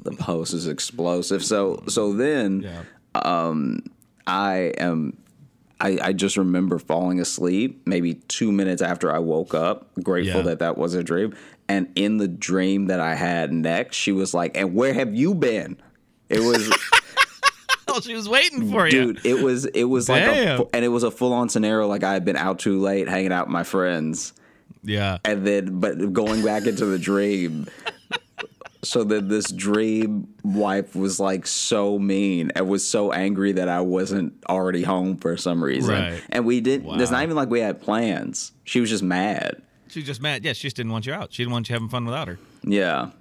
the 0.04 0.12
post 0.20 0.54
is 0.54 0.68
explosive. 0.68 1.44
So 1.44 1.84
so 1.88 2.14
then. 2.14 2.62
Yeah. 2.62 2.84
um, 3.16 3.80
I 4.28 4.74
am. 4.78 5.18
I, 5.82 6.00
I 6.02 6.14
just 6.14 6.38
remember 6.38 6.80
falling 6.80 7.20
asleep 7.20 7.82
maybe 7.86 8.14
two 8.30 8.52
minutes 8.54 8.82
after 8.82 9.12
I 9.14 9.20
woke 9.20 9.54
up, 9.54 9.90
grateful 10.02 10.38
Yeah. 10.42 10.48
that 10.48 10.60
that 10.60 10.78
was 10.78 10.94
a 10.94 11.04
dream. 11.04 11.36
And 11.68 11.88
in 11.96 12.18
the 12.18 12.28
dream 12.30 12.88
that 12.88 13.00
I 13.02 13.16
had 13.16 13.52
next, 13.52 13.98
she 13.98 14.12
was 14.14 14.34
like, 14.34 14.56
"And 14.58 14.74
where 14.76 14.94
have 14.94 15.14
you 15.14 15.34
been?" 15.34 15.76
It 16.30 16.40
was, 16.40 16.70
She 18.04 18.16
was 18.16 18.28
waiting 18.30 18.70
for 18.72 18.88
you. 18.88 19.14
dude. 19.14 19.26
It 19.26 19.42
was, 19.44 19.66
it 19.66 19.84
was 19.86 20.10
like, 20.10 20.24
a, 20.24 20.66
and 20.74 20.84
it 20.86 20.90
was 20.90 21.04
a 21.04 21.12
full 21.12 21.34
on 21.34 21.50
scenario. 21.50 21.88
Like 21.88 22.04
I 22.04 22.14
had 22.14 22.26
been 22.26 22.38
out 22.38 22.60
too 22.60 22.80
late, 22.80 23.08
hanging 23.08 23.32
out 23.32 23.48
with 23.48 23.54
my 23.54 23.64
friends, 23.64 24.34
Yeah. 24.84 25.18
and 25.26 25.46
then 25.46 25.80
but 25.80 26.14
going 26.14 26.44
back 26.44 26.66
into 26.66 26.86
the 26.86 27.00
dream. 27.00 27.68
So 28.86 29.06
then 29.06 29.30
this 29.30 29.50
dream 29.50 30.28
wife 30.44 30.94
was 30.94 31.18
like 31.18 31.48
so 31.48 31.98
mean 31.98 32.52
and 32.54 32.68
was 32.68 32.86
so 32.86 33.14
angry 33.14 33.54
that 33.54 33.70
I 33.70 33.80
wasn't 33.80 34.34
already 34.50 34.84
home 34.84 35.16
for 35.16 35.38
some 35.38 35.64
reason. 35.64 35.94
Right. 35.94 36.22
And 36.30 36.46
we 36.46 36.60
didn't 36.60 37.00
it's 37.00 37.10
not 37.10 37.24
even 37.24 37.38
like 37.38 37.50
we 37.50 37.62
had 37.62 37.82
plans. 37.82 38.52
She 38.66 38.82
was 38.82 38.90
just 38.90 39.02
mad. 39.02 39.62
She 39.88 40.00
was 40.02 40.08
just 40.08 40.22
mad. 40.22 40.44
Yeah, 40.44 40.52
she 40.52 40.64
just 40.64 40.76
didn't 40.76 40.92
want 40.92 41.06
you 41.06 41.14
out. 41.14 41.32
She 41.32 41.44
didn't 41.44 41.54
want 41.54 41.70
you 41.70 41.74
having 41.76 41.88
fun 41.88 42.04
without 42.04 42.28
her. 42.28 42.40
Yeah. 42.64 43.12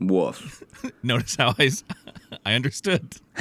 Woof. 0.00 0.62
Notice 1.02 1.36
how 1.36 1.54
I, 1.58 1.70
I 2.46 2.54
understood. 2.54 3.16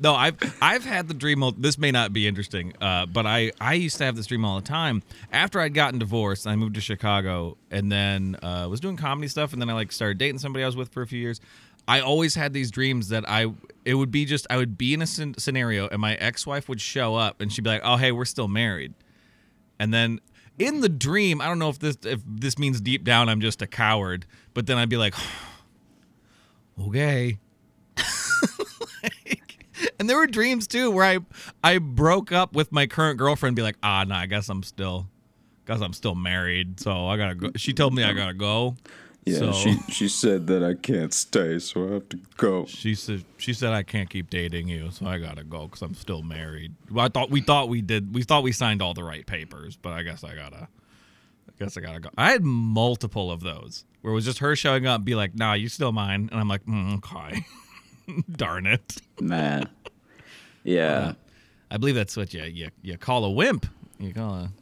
no, 0.00 0.14
I've 0.14 0.36
I've 0.62 0.84
had 0.84 1.08
the 1.08 1.14
dream. 1.14 1.42
This 1.58 1.78
may 1.78 1.90
not 1.90 2.12
be 2.12 2.26
interesting, 2.26 2.72
uh, 2.80 3.06
but 3.06 3.26
I 3.26 3.52
I 3.60 3.74
used 3.74 3.98
to 3.98 4.04
have 4.04 4.16
this 4.16 4.26
dream 4.26 4.44
all 4.44 4.56
the 4.56 4.66
time. 4.66 5.02
After 5.32 5.60
I'd 5.60 5.74
gotten 5.74 5.98
divorced, 5.98 6.46
I 6.46 6.56
moved 6.56 6.76
to 6.76 6.80
Chicago, 6.80 7.56
and 7.70 7.92
then 7.92 8.36
uh, 8.42 8.66
was 8.70 8.80
doing 8.80 8.96
comedy 8.96 9.28
stuff, 9.28 9.52
and 9.52 9.60
then 9.60 9.68
I 9.68 9.74
like 9.74 9.92
started 9.92 10.18
dating 10.18 10.38
somebody 10.38 10.62
I 10.62 10.66
was 10.66 10.76
with 10.76 10.90
for 10.90 11.02
a 11.02 11.06
few 11.06 11.20
years. 11.20 11.40
I 11.86 12.00
always 12.00 12.34
had 12.34 12.52
these 12.52 12.70
dreams 12.70 13.08
that 13.08 13.28
I 13.28 13.46
it 13.84 13.94
would 13.94 14.10
be 14.10 14.24
just 14.24 14.46
I 14.50 14.56
would 14.56 14.76
be 14.78 14.94
in 14.94 15.02
a 15.02 15.06
scenario, 15.06 15.88
and 15.88 16.00
my 16.00 16.14
ex 16.16 16.46
wife 16.46 16.68
would 16.68 16.80
show 16.80 17.14
up, 17.14 17.40
and 17.40 17.52
she'd 17.52 17.64
be 17.64 17.70
like, 17.70 17.82
"Oh, 17.84 17.96
hey, 17.96 18.12
we're 18.12 18.26
still 18.26 18.48
married," 18.48 18.94
and 19.78 19.92
then 19.92 20.20
in 20.58 20.80
the 20.80 20.88
dream, 20.88 21.40
I 21.40 21.46
don't 21.46 21.58
know 21.58 21.68
if 21.68 21.78
this 21.78 21.96
if 22.04 22.20
this 22.26 22.58
means 22.58 22.80
deep 22.80 23.04
down 23.04 23.28
I'm 23.28 23.40
just 23.40 23.62
a 23.62 23.66
coward, 23.66 24.26
but 24.54 24.66
then 24.66 24.78
I'd 24.78 24.88
be 24.88 24.96
like, 24.96 25.14
okay. 26.86 27.38
Like, 29.00 29.64
and 30.00 30.10
there 30.10 30.16
were 30.16 30.26
dreams 30.26 30.66
too 30.66 30.90
where 30.90 31.04
I 31.04 31.18
I 31.62 31.78
broke 31.78 32.32
up 32.32 32.54
with 32.54 32.72
my 32.72 32.88
current 32.88 33.16
girlfriend, 33.16 33.54
be 33.54 33.62
like, 33.62 33.76
ah, 33.82 34.04
nah, 34.04 34.18
I 34.18 34.26
guess 34.26 34.48
I'm 34.48 34.64
still, 34.64 35.08
guess 35.66 35.80
I'm 35.80 35.92
still 35.92 36.16
married, 36.16 36.80
so 36.80 37.06
I 37.06 37.16
gotta 37.16 37.36
go. 37.36 37.50
She 37.54 37.72
told 37.72 37.94
me 37.94 38.02
I 38.02 38.12
gotta 38.12 38.34
go. 38.34 38.74
Yeah, 39.28 39.38
so, 39.38 39.52
she 39.52 39.78
she 39.90 40.08
said 40.08 40.46
that 40.48 40.62
I 40.62 40.74
can't 40.74 41.12
stay, 41.12 41.58
so 41.58 41.88
I 41.88 41.92
have 41.94 42.08
to 42.10 42.18
go. 42.36 42.66
She 42.66 42.94
said 42.94 43.24
she 43.36 43.52
said 43.52 43.72
I 43.72 43.82
can't 43.82 44.08
keep 44.08 44.30
dating 44.30 44.68
you, 44.68 44.90
so 44.90 45.06
I 45.06 45.18
gotta 45.18 45.44
go 45.44 45.66
because 45.66 45.82
I'm 45.82 45.94
still 45.94 46.22
married. 46.22 46.74
Well, 46.90 47.04
I 47.04 47.08
thought 47.08 47.30
we 47.30 47.40
thought 47.40 47.68
we 47.68 47.82
did 47.82 48.14
we 48.14 48.22
thought 48.22 48.42
we 48.42 48.52
signed 48.52 48.82
all 48.82 48.94
the 48.94 49.04
right 49.04 49.26
papers, 49.26 49.76
but 49.76 49.92
I 49.92 50.02
guess 50.02 50.24
I 50.24 50.34
gotta 50.34 50.68
I 51.48 51.52
guess 51.58 51.76
I 51.76 51.80
gotta 51.80 52.00
go. 52.00 52.10
I 52.16 52.30
had 52.30 52.42
multiple 52.44 53.30
of 53.30 53.40
those 53.40 53.84
where 54.02 54.12
it 54.12 54.14
was 54.14 54.24
just 54.24 54.38
her 54.38 54.54
showing 54.56 54.86
up, 54.86 54.96
and 54.96 55.04
be 55.04 55.14
like, 55.14 55.34
"Nah, 55.34 55.54
you 55.54 55.68
still 55.68 55.92
mine," 55.92 56.28
and 56.30 56.40
I'm 56.40 56.48
like, 56.48 56.64
mm, 56.66 56.96
"Okay, 56.98 57.44
darn 58.30 58.66
it." 58.66 58.96
Man. 59.20 59.68
Yeah. 60.64 61.14
I 61.70 61.76
believe 61.78 61.94
that's 61.94 62.16
what 62.16 62.34
you 62.34 62.42
you, 62.42 62.68
you 62.82 62.98
call 62.98 63.24
a 63.24 63.30
wimp. 63.30 63.66
You 63.98 64.12
call 64.12 64.34
a 64.34 64.52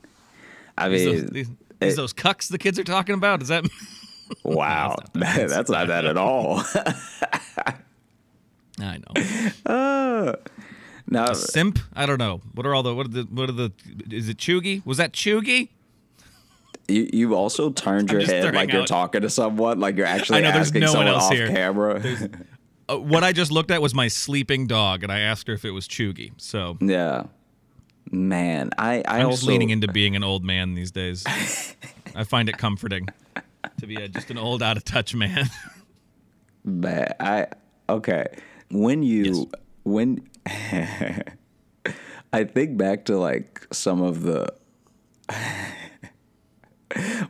I 0.79 0.89
these, 0.89 1.07
mean, 1.07 1.21
those, 1.21 1.31
these, 1.31 1.51
these 1.81 1.97
those 1.97 2.13
cucks 2.13 2.49
the 2.49 2.59
kids 2.59 2.79
are 2.79 2.85
talking 2.85 3.15
about. 3.15 3.43
Is 3.43 3.49
that 3.49 3.65
wow. 4.43 4.97
That's 5.15 5.71
not 5.71 5.89
that 5.89 6.05
at 6.05 6.17
all. 6.17 6.63
I 8.79 8.99
know. 8.99 10.35
now, 11.09 11.33
Simp? 11.33 11.79
I 11.95 12.07
don't 12.07 12.19
know. 12.19 12.41
What 12.55 12.67
are 12.67 12.75
all 12.75 12.83
the 12.83 12.95
what 12.95 13.07
are 13.07 13.11
the 13.11 13.23
what 13.25 13.49
are 13.49 13.53
the 13.53 13.73
is 14.11 14.29
it 14.29 14.37
Chugi? 14.37 14.85
Was 14.85 14.99
that 14.99 15.13
Chugi? 15.13 15.71
you, 16.89 17.09
you 17.13 17.35
also 17.35 17.71
turned 17.71 18.11
your 18.11 18.21
head 18.23 18.55
like 18.55 18.73
you're 18.73 18.87
talking 18.87 19.23
to 19.23 19.31
someone, 19.31 19.81
like 19.81 19.97
you're 19.97 20.07
actually 20.07 20.39
I 20.39 20.43
know, 20.43 20.53
there's 20.53 20.69
asking 20.69 20.83
no 20.83 20.93
one 20.93 21.07
someone 21.07 21.15
off 21.15 21.33
here. 21.33 21.49
camera. 21.49 22.03
Uh, 22.89 22.97
what 22.97 23.25
I 23.25 23.33
just 23.33 23.51
looked 23.51 23.73
at 23.73 23.83
was 23.83 23.97
my 23.97 24.07
sleeping 24.07 24.69
dog, 24.69 25.03
and 25.03 25.11
I 25.11 25.19
asked 25.19 25.49
her 25.49 25.55
if 25.55 25.65
it 25.65 25.73
was 25.73 25.89
Chugi. 25.89 26.31
So 26.37 26.79
yeah. 26.81 27.25
Man, 28.13 28.71
I, 28.79 28.99
I 28.99 29.19
I'm 29.19 29.27
also 29.27 29.39
just 29.39 29.49
leaning 29.49 29.71
into 29.71 29.89
being 29.89 30.15
an 30.15 30.23
old 30.23 30.45
man 30.45 30.75
these 30.75 30.93
days. 30.93 31.25
I 32.15 32.23
find 32.23 32.49
it 32.49 32.59
comforting 32.59 33.09
to 33.79 33.87
be 33.87 33.97
a, 33.97 34.09
just 34.09 34.31
an 34.31 34.39
old, 34.39 34.63
out 34.63 34.77
of 34.77 34.85
touch 34.85 35.15
man. 35.15 35.49
but 36.65 37.17
I 37.21 37.47
okay. 37.89 38.27
When 38.71 39.03
you 39.03 39.25
Yes. 39.25 39.47
when 39.85 40.29
I 42.33 42.45
think 42.45 42.77
back 42.77 43.05
to 43.07 43.17
like 43.19 43.67
some 43.73 44.03
of 44.03 44.23
the 44.23 44.49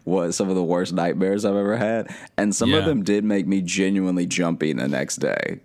what 0.05 0.33
some 0.33 0.49
of 0.49 0.55
the 0.55 0.63
worst 0.63 0.93
nightmares 0.93 1.45
I've 1.45 1.57
ever 1.57 1.77
had, 1.77 2.15
and 2.37 2.55
some 2.55 2.73
of 2.75 2.85
them 2.85 3.03
did 3.03 3.25
make 3.25 3.47
me 3.47 3.63
genuinely 3.63 4.27
jumpy 4.27 4.73
the 4.73 4.89
next 4.89 5.17
day. 5.17 5.61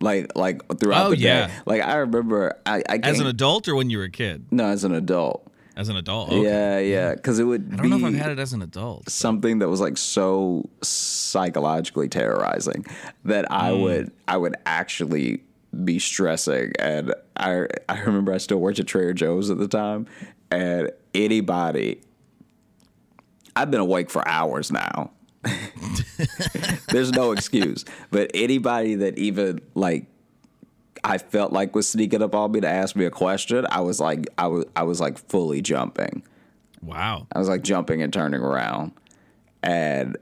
Like 0.00 0.36
like 0.36 0.60
throughout 0.78 1.06
Oh, 1.06 1.10
the 1.10 1.16
day. 1.16 1.48
Like 1.64 1.82
I 1.82 1.96
remember 1.96 2.58
I, 2.66 2.82
I 2.88 3.00
As 3.02 3.18
an 3.20 3.26
adult, 3.26 3.66
or 3.68 3.74
when 3.74 3.88
you 3.90 3.98
were 3.98 4.04
a 4.04 4.10
kid? 4.10 4.46
no 4.50 4.66
as 4.66 4.84
an 4.84 4.92
adult. 4.94 5.45
As 5.76 5.90
an 5.90 5.96
adult, 5.96 6.30
okay. 6.30 6.42
Yeah, 6.42 6.78
yeah, 6.78 7.14
because 7.14 7.38
it 7.38 7.44
would 7.44 7.68
I 7.72 7.76
don't 7.76 7.82
be 7.82 7.88
know 7.90 7.96
if 7.98 8.04
I've 8.04 8.14
had 8.14 8.30
it 8.30 8.38
as 8.38 8.54
an 8.54 8.62
adult. 8.62 9.10
something 9.10 9.58
that 9.58 9.68
was 9.68 9.78
like 9.80 9.98
so 9.98 10.68
psychologically 10.82 12.08
terrorizing 12.08 12.86
that 13.26 13.50
I 13.52 13.70
Mm. 13.72 13.82
would 13.82 14.12
I 14.26 14.38
would 14.38 14.54
actually 14.64 15.42
be 15.84 15.98
stressing 15.98 16.72
and 16.78 17.12
I 17.36 17.66
I 17.90 18.00
remember 18.00 18.32
I 18.32 18.38
still 18.38 18.56
worked 18.58 18.78
at 18.78 18.86
Trader 18.86 19.12
Joe's 19.12 19.50
at 19.50 19.58
the 19.58 19.68
time 19.68 20.06
and 20.50 20.90
anybody 21.14 22.00
I've 23.54 23.70
been 23.70 23.80
awake 23.80 24.08
for 24.10 24.26
hours 24.26 24.70
now. 24.72 25.10
There's 26.88 27.12
no 27.12 27.32
excuse. 27.32 27.84
But 28.10 28.30
anybody 28.34 28.94
that 28.96 29.18
even 29.18 29.60
like 29.74 30.06
I 31.06 31.18
felt 31.18 31.52
like 31.52 31.76
was 31.76 31.88
sneaking 31.88 32.20
up 32.20 32.34
on 32.34 32.50
me 32.50 32.60
to 32.60 32.68
ask 32.68 32.96
me 32.96 33.04
a 33.04 33.10
question, 33.10 33.64
I 33.70 33.80
was 33.80 34.00
like 34.00 34.26
I 34.36 34.48
was 34.48 34.64
I 34.74 34.82
was 34.82 35.00
like 35.00 35.18
fully 35.18 35.62
jumping. 35.62 36.24
Wow. 36.82 37.28
I 37.32 37.38
was 37.38 37.48
like 37.48 37.62
jumping 37.62 38.02
and 38.02 38.12
turning 38.12 38.40
around, 38.40 38.90
and 39.62 40.16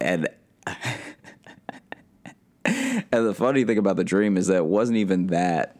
and 0.00 0.28
and 2.64 3.04
the 3.10 3.32
funny 3.32 3.64
thing 3.64 3.78
about 3.78 3.94
the 3.96 4.02
dream 4.02 4.36
is 4.36 4.48
that 4.48 4.56
it 4.56 4.66
wasn't 4.66 4.98
even 4.98 5.28
that 5.28 5.76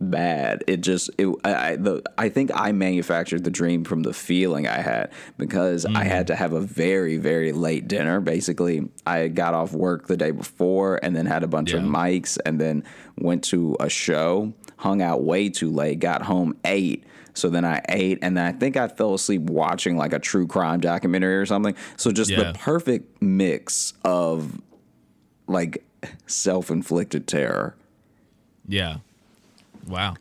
bad. 0.00 0.62
It 0.68 0.80
just 0.80 1.10
it 1.18 1.26
I 1.42 1.68
I, 1.70 1.76
the, 1.76 2.02
I 2.16 2.28
think 2.28 2.50
I 2.54 2.70
manufactured 2.72 3.42
the 3.42 3.50
dream 3.50 3.82
from 3.82 4.02
the 4.02 4.12
feeling 4.12 4.68
I 4.68 4.78
had 4.80 5.10
because 5.36 5.84
I 5.86 6.04
had 6.04 6.28
to 6.28 6.36
have 6.36 6.52
a 6.52 6.60
very 6.60 7.16
very 7.16 7.52
late 7.52 7.88
dinner. 7.88 8.20
Basically, 8.20 8.88
I 9.06 9.28
got 9.28 9.54
off 9.54 9.72
work 9.72 10.06
the 10.06 10.16
day 10.16 10.30
before 10.30 11.00
and 11.02 11.16
then 11.16 11.26
had 11.26 11.42
a 11.42 11.48
bunch 11.48 11.72
of 11.72 11.82
mics 11.82 12.38
and 12.46 12.60
then 12.60 12.84
went 13.22 13.44
to 13.44 13.76
a 13.80 13.88
show, 13.88 14.52
hung 14.76 15.02
out 15.02 15.22
way 15.24 15.48
too 15.48 15.70
late, 15.70 15.98
got 16.00 16.22
home 16.22 16.56
ate. 16.64 17.04
So 17.34 17.48
then 17.48 17.64
I 17.64 17.80
ate, 17.88 18.18
and 18.22 18.36
then 18.36 18.44
I 18.44 18.52
think 18.52 18.76
I 18.76 18.88
fell 18.88 19.14
asleep 19.14 19.42
watching 19.42 19.96
like 19.96 20.12
a 20.12 20.18
true 20.18 20.46
crime 20.46 20.80
documentary 20.80 21.36
or 21.36 21.46
something. 21.46 21.74
So 21.96 22.10
just 22.10 22.30
Yeah. 22.30 22.52
the 22.52 22.58
perfect 22.58 23.22
mix 23.22 23.92
of 24.04 24.60
like 25.46 25.84
self 26.26 26.70
inflicted 26.70 27.26
terror. 27.28 27.76
Yeah. 28.66 28.98
Wow. 29.86 30.16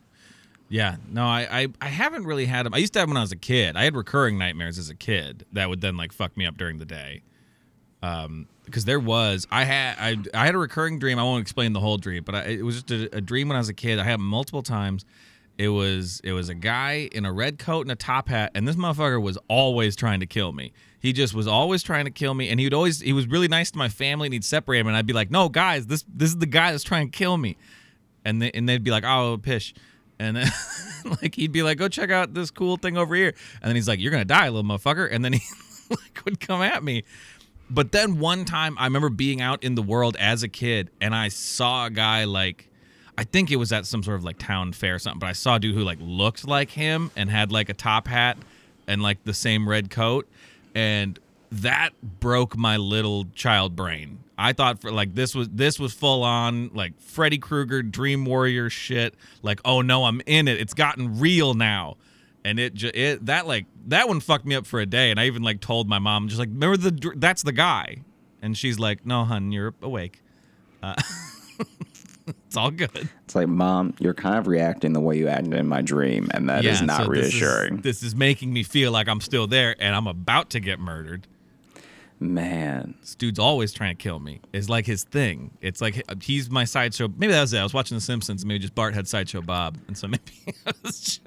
Yeah. 0.70 0.98
No, 1.10 1.24
I, 1.26 1.48
I 1.52 1.68
I 1.82 1.88
haven't 1.88 2.26
really 2.26 2.46
had 2.46 2.66
them. 2.66 2.74
I 2.74 2.78
used 2.78 2.94
to 2.94 3.00
have 3.00 3.08
them 3.08 3.12
when 3.16 3.18
I 3.18 3.22
was 3.22 3.32
a 3.32 3.36
kid. 3.38 3.76
I 3.76 3.84
had 3.86 3.96
recurring 3.96 4.38
nightmares 4.38 4.78
as 4.78 4.90
a 4.90 4.96
kid 4.96 5.46
that 5.54 5.70
would 5.70 5.82
then 5.82 5.98
like 5.98 6.12
fuck 6.12 6.36
me 6.38 6.46
up 6.46 6.58
during 6.58 6.78
the 6.78 6.86
day. 6.86 7.22
Um, 8.04 8.48
because 8.66 8.86
there 8.86 9.00
was 9.00 9.48
I 9.50 9.64
had 9.64 9.96
I 9.98 10.42
I 10.42 10.46
had 10.46 10.54
a 10.54 10.58
recurring 10.58 11.00
dream. 11.00 11.18
I 11.18 11.24
won't 11.24 11.42
explain 11.42 11.74
the 11.74 11.80
whole 11.80 11.98
dream, 11.98 12.24
but 12.24 12.36
I, 12.36 12.44
it 12.44 12.66
was 12.66 12.84
just 12.84 12.92
a, 12.92 13.18
a 13.18 13.22
dream 13.22 13.48
when 13.48 13.56
I 13.56 13.60
was 13.60 13.70
a 13.70 13.74
kid. 13.74 13.98
I 13.98 14.04
had 14.04 14.20
multiple 14.20 14.62
times. 14.62 15.06
It 15.58 15.70
was 15.70 16.22
it 16.24 16.34
was 16.34 16.50
a 16.50 16.54
guy 16.54 17.10
in 17.12 17.26
a 17.26 17.34
red 17.34 17.58
coat 17.58 17.82
and 17.82 17.92
a 17.92 17.96
top 17.96 18.30
hat, 18.30 18.52
and 18.54 18.68
this 18.68 18.76
motherfucker 18.76 19.22
was 19.22 19.38
always 19.48 19.96
trying 19.96 20.20
to 20.20 20.28
kill 20.28 20.52
me. 20.52 20.72
He 21.00 21.14
just 21.14 21.34
was 21.34 21.48
always 21.48 21.82
trying 21.82 22.06
to 22.06 22.12
kill 22.12 22.34
me, 22.34 22.50
and 22.50 22.60
he 22.60 22.66
would 22.66 22.74
always 22.74 23.02
he 23.02 23.14
was 23.14 23.28
really 23.28 23.48
nice 23.48 23.72
to 23.72 23.78
my 23.78 23.90
family, 23.90 24.28
and 24.28 24.34
he'd 24.34 24.44
separate 24.44 24.80
him, 24.80 24.88
and 24.88 24.96
I'd 24.96 25.08
be 25.08 25.14
like, 25.14 25.32
"No, 25.32 25.50
guys, 25.50 25.88
this 25.88 26.06
this 26.14 26.30
is 26.30 26.38
the 26.38 26.46
guy 26.46 26.72
that's 26.72 26.84
trying 26.84 27.10
to 27.10 27.18
kill 27.18 27.38
me," 27.38 27.58
and 28.24 28.42
they, 28.42 28.52
and 28.52 28.70
they'd 28.70 28.84
be 28.84 28.92
like, 28.92 29.04
"Oh, 29.04 29.38
pish," 29.42 29.74
and 30.20 30.38
then 30.38 30.52
like 31.22 31.36
he'd 31.36 31.52
be 31.52 31.64
like, 31.64 31.78
"Go 31.80 31.88
check 31.88 32.12
out 32.12 32.36
this 32.36 32.52
cool 32.52 32.78
thing 32.78 32.98
over 32.98 33.16
here," 33.16 33.34
and 33.62 33.70
then 33.70 33.76
he's 33.76 33.88
like, 33.88 34.00
"You're 34.00 34.12
gonna 34.12 34.26
die, 34.26 34.50
little 34.50 34.64
motherfucker," 34.64 35.08
and 35.12 35.26
then 35.26 35.34
he 35.34 35.42
like 35.90 36.24
would 36.26 36.40
come 36.40 36.62
at 36.62 36.84
me. 36.84 37.04
But 37.70 37.92
then 37.92 38.20
one 38.20 38.46
time 38.46 38.78
I 38.78 38.86
remember 38.86 39.10
being 39.10 39.42
out 39.42 39.64
in 39.64 39.76
the 39.76 39.82
world 39.82 40.16
as 40.20 40.44
a 40.44 40.48
kid 40.48 40.90
and 41.02 41.14
I 41.14 41.28
saw 41.28 41.88
a 41.88 41.90
guy 41.90 42.24
like 42.24 42.70
I 43.18 43.24
think 43.24 43.52
it 43.52 43.56
was 43.56 43.72
at 43.72 43.86
some 43.86 44.04
sort 44.04 44.18
of 44.18 44.24
like 44.24 44.38
town 44.38 44.74
fair 44.74 44.96
or 44.96 45.00
something, 45.00 45.20
but 45.20 45.28
I 45.28 45.34
saw 45.34 45.56
a 45.56 45.60
dude 45.60 45.74
who 45.76 45.84
like 45.84 45.98
looked 46.00 46.48
like 46.48 46.70
him 46.70 47.12
and 47.16 47.30
had 47.30 47.52
like 47.52 47.68
a 47.68 47.74
top 47.74 48.08
hat 48.08 48.38
and 48.88 49.02
like 49.02 49.24
the 49.24 49.34
same 49.34 49.68
red 49.68 49.90
coat 49.90 50.28
and 50.76 51.20
that 51.52 51.92
broke 52.02 52.56
my 52.56 52.78
little 52.78 53.26
child 53.34 53.76
brain. 53.76 54.20
I 54.38 54.54
thought 54.54 54.82
for 54.82 54.92
like 54.92 55.16
this 55.16 55.34
was 55.34 55.50
this 55.50 55.80
was 55.80 55.94
full 55.94 56.24
on 56.24 56.70
like 56.74 57.00
Freddy 57.00 57.40
Krueger 57.40 57.82
Dream 57.82 58.26
Warrior 58.26 58.70
shit. 58.70 59.16
Like, 59.42 59.60
oh 59.66 59.82
no, 59.82 60.06
I'm 60.06 60.22
in 60.26 60.48
it. 60.48 60.62
It's 60.62 60.76
gotten 60.76 61.20
real 61.20 61.56
now 61.56 61.98
and 62.46 62.60
it 62.60 62.74
just 62.74 62.96
it 62.96 63.26
that 63.26 63.48
like 63.48 63.66
that 63.88 64.08
one 64.08 64.20
fucked 64.20 64.46
me 64.46 64.56
up 64.56 64.66
for 64.66 64.80
a 64.80 64.86
day 64.86 65.12
and 65.12 65.20
i 65.20 65.26
even 65.26 65.44
like 65.44 65.60
told 65.60 65.88
my 65.90 66.00
mom 66.00 66.28
just 66.28 66.40
like 66.40 66.50
remember 66.50 66.78
the 66.78 67.14
that's 67.18 67.44
the 67.44 67.52
guy. 67.52 67.98
And 68.42 68.56
she's 68.58 68.78
like 68.80 69.06
no 69.06 69.26
hun 69.26 69.52
you're 69.52 69.74
awake. 69.82 70.22
Uh, 70.84 70.94
it's 72.28 72.56
all 72.56 72.70
good. 72.72 73.10
It's 73.26 73.36
like, 73.36 73.48
mom, 73.48 73.96
you're 74.00 74.14
kind 74.14 74.38
of 74.38 74.46
reacting 74.48 74.94
the 74.94 75.00
way 75.00 75.18
you 75.18 75.28
acted 75.28 75.54
in 75.56 75.68
my 75.68 75.82
dream, 75.82 76.30
and 76.34 76.48
that 76.50 76.64
is 76.64 76.82
not 76.82 77.06
so 77.06 77.12
this 77.12 77.28
is- 77.28 77.34
reassuring. 77.34 77.78
this 77.78 78.04
is 78.04 78.16
making 78.16 78.54
me 78.54 78.62
feel 78.64 78.92
like 78.92 79.08
i'm 79.10 79.22
still 79.22 79.48
there 79.48 79.76
and 79.80 79.96
i'm 79.96 80.08
about 80.08 80.52
to 80.52 80.60
get 80.60 80.80
murdered 80.80 81.28
Man, 82.20 82.96
this 83.02 83.14
dude's 83.16 83.38
always 83.38 83.72
trying 83.74 83.96
to 83.96 84.02
kill 84.02 84.18
me. 84.20 84.42
It's 84.52 84.70
like 84.70 84.86
his 84.88 85.04
thing. 85.04 85.52
It's 85.62 85.82
like 85.82 86.04
he's 86.24 86.50
my 86.50 86.64
sideshow. 86.66 87.10
Maybe 87.16 87.32
that 87.32 87.42
was 87.42 87.54
it. 87.54 87.60
I 87.60 87.64
was 87.64 87.74
watching 87.76 87.96
the 87.96 88.02
simpsons. 88.02 88.44
Maybe 88.46 88.60
just 88.60 88.74
bart 88.74 88.96
had 88.96 89.08
sideshow 89.08 89.42
bob. 89.42 89.78
And 89.88 89.96
so 89.98 90.08
maybe 90.08 90.24
just- 90.86 91.22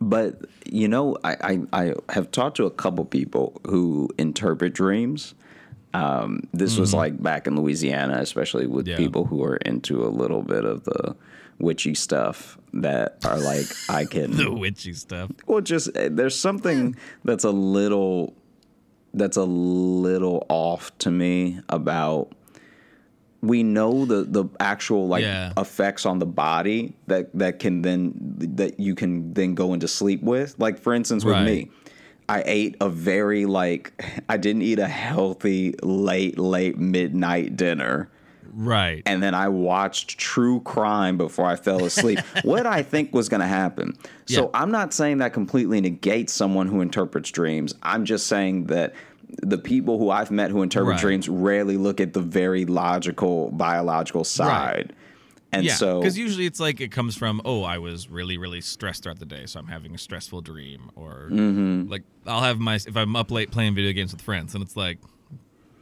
but 0.00 0.40
you 0.66 0.88
know, 0.88 1.16
I, 1.24 1.36
I, 1.72 1.84
I 1.84 1.94
have 2.12 2.30
talked 2.30 2.56
to 2.58 2.66
a 2.66 2.70
couple 2.70 3.04
people 3.04 3.60
who 3.66 4.08
interpret 4.18 4.74
dreams. 4.74 5.34
Um, 5.94 6.42
this 6.52 6.76
was 6.76 6.92
like 6.92 7.20
back 7.22 7.46
in 7.46 7.56
Louisiana, 7.56 8.18
especially 8.20 8.66
with 8.66 8.86
Mm-hmm. 8.86 8.90
Yeah. 8.90 8.96
people 9.06 9.24
who 9.24 9.42
are 9.44 9.56
into 9.56 10.04
a 10.04 10.08
little 10.10 10.42
bit 10.42 10.64
of 10.64 10.84
the 10.84 11.16
witchy 11.58 11.94
stuff 11.94 12.58
that 12.74 13.18
are 13.24 13.38
like, 13.38 13.66
I 13.88 14.04
can 14.10 14.36
the 14.36 14.52
witchy 14.52 14.92
stuff. 14.92 15.30
Well, 15.46 15.60
just 15.60 15.96
uh, 15.96 16.08
there's 16.10 16.38
something 16.38 16.94
that's 17.24 17.44
a 17.44 17.50
little 17.50 18.34
that's 19.14 19.36
a 19.36 19.44
little 19.44 20.46
off 20.48 20.96
to 20.98 21.10
me 21.10 21.60
about 21.68 22.32
we 23.40 23.62
know 23.62 24.04
the 24.04 24.24
the 24.24 24.44
actual 24.58 25.06
like 25.06 25.22
Yeah. 25.22 25.52
effects 25.56 26.04
on 26.04 26.18
the 26.18 26.26
body 26.26 26.94
that 27.06 27.30
that 27.38 27.58
can 27.60 27.82
then 27.82 28.12
that 28.56 28.80
you 28.80 28.94
can 28.94 29.32
then 29.34 29.54
go 29.54 29.72
into 29.74 29.86
sleep 29.88 30.22
with. 30.22 30.56
Like 30.58 30.78
for 30.78 30.92
instance 30.92 31.24
with 31.24 31.34
Right. 31.36 31.44
me, 31.44 31.70
I 32.28 32.42
ate 32.44 32.76
a 32.80 32.88
very 32.88 33.46
like 33.46 33.92
I 34.28 34.36
didn't 34.38 34.62
eat 34.62 34.78
a 34.80 34.88
healthy 34.88 35.74
late 35.82 36.38
late 36.38 36.78
midnight 36.78 37.56
dinner. 37.56 38.10
Right. 38.52 39.02
And 39.06 39.22
then 39.22 39.34
I 39.34 39.48
watched 39.48 40.18
true 40.18 40.60
crime 40.60 41.16
before 41.16 41.46
I 41.46 41.56
fell 41.56 41.84
asleep. 41.84 42.18
what 42.42 42.66
I 42.66 42.82
think 42.82 43.12
was 43.14 43.28
going 43.28 43.40
to 43.40 43.46
happen. 43.46 43.96
So 44.26 44.44
Yeah. 44.44 44.60
I'm 44.60 44.70
not 44.70 44.92
saying 44.92 45.18
that 45.18 45.32
completely 45.32 45.80
negates 45.80 46.32
someone 46.32 46.66
who 46.68 46.80
interprets 46.80 47.30
dreams. 47.30 47.74
I'm 47.82 48.04
just 48.04 48.26
saying 48.26 48.66
that 48.66 48.94
the 49.42 49.58
people 49.58 49.98
who 49.98 50.10
I've 50.10 50.30
met 50.30 50.50
who 50.50 50.62
interpret 50.62 50.92
Right. 50.94 51.00
dreams 51.00 51.28
rarely 51.28 51.76
look 51.76 52.00
at 52.00 52.12
the 52.14 52.20
very 52.22 52.64
logical 52.64 53.50
biological 53.50 54.24
side. 54.24 54.94
And 55.50 55.64
yeah, 55.64 55.74
so 55.74 56.00
because 56.00 56.18
usually 56.18 56.44
it's 56.44 56.60
like 56.60 56.78
it 56.80 56.92
comes 56.92 57.16
from 57.16 57.40
oh 57.46 57.62
I 57.62 57.78
was 57.78 58.10
really 58.10 58.36
really 58.36 58.60
stressed 58.60 59.02
throughout 59.04 59.18
the 59.18 59.24
day, 59.24 59.46
so 59.46 59.58
I'm 59.58 59.66
having 59.66 59.94
a 59.94 59.98
stressful 59.98 60.42
dream, 60.42 60.90
or 60.94 61.28
Mm-hmm. 61.30 61.90
like 61.90 62.02
I'll 62.26 62.42
have 62.42 62.58
my 62.58 62.74
if 62.74 62.94
I'm 62.94 63.16
up 63.16 63.30
late 63.30 63.50
playing 63.50 63.74
video 63.74 63.92
games 63.94 64.12
with 64.12 64.20
friends, 64.20 64.54
and 64.54 64.62
it's 64.62 64.76
like 64.76 64.98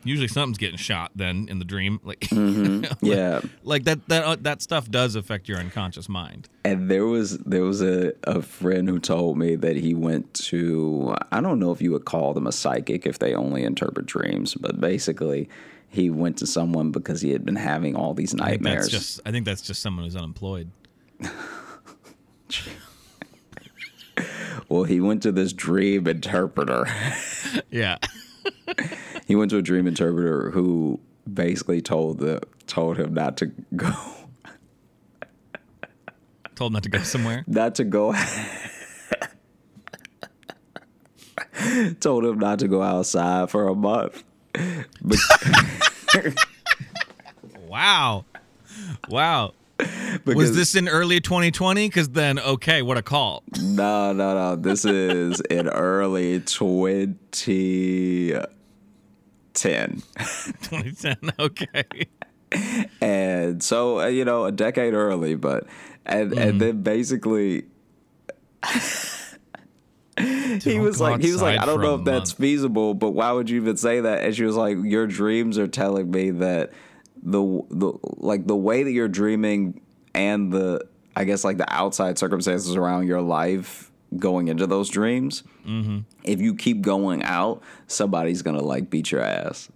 usually 0.08 0.28
something's 0.28 0.58
getting 0.58 0.76
shot 0.76 1.10
then 1.14 1.46
in 1.50 1.58
the 1.58 1.64
dream, 1.64 2.00
like 2.04 2.20
Mm-hmm. 2.30 2.84
yeah. 3.06 3.40
like 3.62 3.84
that 3.84 4.06
that 4.08 4.24
uh, 4.24 4.36
that 4.40 4.62
stuff 4.62 4.90
does 4.90 5.14
affect 5.16 5.48
your 5.48 5.58
unconscious 5.58 6.08
mind. 6.08 6.48
And 6.64 6.90
there 6.90 7.06
was 7.06 7.38
there 7.38 7.62
was 7.62 7.82
a, 7.82 8.12
a 8.24 8.42
friend 8.42 8.88
who 8.88 8.98
told 8.98 9.38
me 9.38 9.56
that 9.56 9.76
he 9.76 9.94
went 9.94 10.32
to 10.34 11.14
I 11.32 11.40
don't 11.40 11.58
know 11.58 11.72
if 11.72 11.80
you 11.82 11.92
would 11.92 12.04
call 12.04 12.34
them 12.34 12.46
a 12.46 12.52
psychic 12.52 13.06
if 13.06 13.18
they 13.18 13.34
only 13.34 13.62
interpret 13.64 14.06
dreams, 14.06 14.54
but 14.54 14.80
basically 14.80 15.48
he 15.88 16.10
went 16.10 16.36
to 16.38 16.46
someone 16.46 16.90
because 16.90 17.20
he 17.22 17.30
had 17.30 17.44
been 17.44 17.56
having 17.56 17.94
all 17.96 18.12
these 18.14 18.34
I 18.34 18.50
think 18.50 18.62
nightmares. 18.62 18.90
that's 18.90 19.04
just 19.04 19.20
I 19.26 19.30
think 19.30 19.44
that's 19.46 19.62
just 19.62 19.80
someone 19.82 20.04
who's 20.04 20.16
unemployed. 20.16 20.70
well, 24.68 24.84
he 24.84 25.00
went 25.00 25.22
to 25.22 25.32
this 25.32 25.52
dream 25.52 26.06
interpreter. 26.06 26.86
Yeah, 27.70 27.96
he 29.26 29.36
went 29.36 29.50
to 29.50 29.58
a 29.58 29.62
dream 29.62 29.86
interpreter 29.86 30.50
who 30.50 31.00
basically 31.32 31.80
told 31.80 32.18
the 32.18 32.40
told 32.66 32.96
him 32.96 33.14
not 33.14 33.36
to 33.36 33.46
go 33.74 33.92
told 36.54 36.70
him 36.70 36.74
not 36.74 36.82
to 36.84 36.88
go 36.88 37.02
somewhere. 37.02 37.44
not 37.48 37.74
to 37.76 37.84
go 37.84 38.14
told 42.00 42.24
him 42.24 42.38
not 42.38 42.58
to 42.60 42.68
go 42.68 42.82
outside 42.82 43.50
for 43.50 43.68
a 43.68 43.74
month. 43.74 44.24
Wow, 47.68 48.24
wow. 49.08 49.52
Was 50.34 50.56
this 50.56 50.74
in 50.74 50.88
early 50.88 51.20
2020? 51.20 51.88
Because 51.88 52.08
then, 52.08 52.40
okay, 52.40 52.82
what 52.82 52.98
a 52.98 53.02
call. 53.02 53.44
No, 53.60 54.12
no, 54.12 54.34
no. 54.34 54.56
This 54.56 54.84
is 54.84 55.40
in 55.42 55.68
early 55.68 56.40
2010. 56.40 58.42
2010. 59.52 61.16
Okay. 61.38 61.84
And 63.00 63.62
so, 63.62 64.00
uh, 64.00 64.06
you 64.06 64.24
know, 64.24 64.46
a 64.46 64.52
decade 64.52 64.94
early, 64.94 65.34
but, 65.34 65.66
and, 66.04 66.32
and 66.32 66.60
then 66.60 66.82
basically, 66.82 67.66
he 70.62 70.78
was 70.78 71.00
like, 71.00 71.20
he 71.20 71.32
was 71.32 71.42
like, 71.42 71.60
I 71.60 71.66
don't 71.66 71.80
know 71.80 71.96
if 71.96 72.04
that's 72.04 72.30
month." 72.30 72.38
feasible, 72.38 72.94
but 72.94 73.10
why 73.10 73.32
would 73.32 73.50
you 73.50 73.60
even 73.60 73.76
say 73.76 74.00
that? 74.00 74.24
And 74.24 74.34
she 74.34 74.44
was 74.44 74.56
like, 74.56 74.78
your 74.82 75.06
dreams 75.06 75.58
are 75.58 75.66
telling 75.66 76.10
me 76.10 76.30
that 76.30 76.72
the, 77.22 77.40
the, 77.70 77.92
like 78.16 78.46
the 78.46 78.56
way 78.56 78.84
that 78.84 78.92
you're 78.92 79.08
dreaming 79.08 79.80
and 80.16 80.52
the, 80.52 80.86
I 81.14 81.24
guess 81.24 81.44
like 81.44 81.56
the 81.58 81.72
outside 81.72 82.18
circumstances 82.18 82.74
around 82.76 83.06
your 83.06 83.20
life 83.20 83.90
going 84.16 84.48
into 84.48 84.66
those 84.66 84.88
dreams, 84.88 85.42
Mm-hmm. 85.66 85.98
if 86.24 86.40
you 86.40 86.54
keep 86.54 86.80
going 86.80 87.22
out, 87.24 87.62
somebody's 87.88 88.42
gonna 88.42 88.62
like 88.62 88.88
beat 88.88 89.10
your 89.10 89.20
ass. 89.20 89.68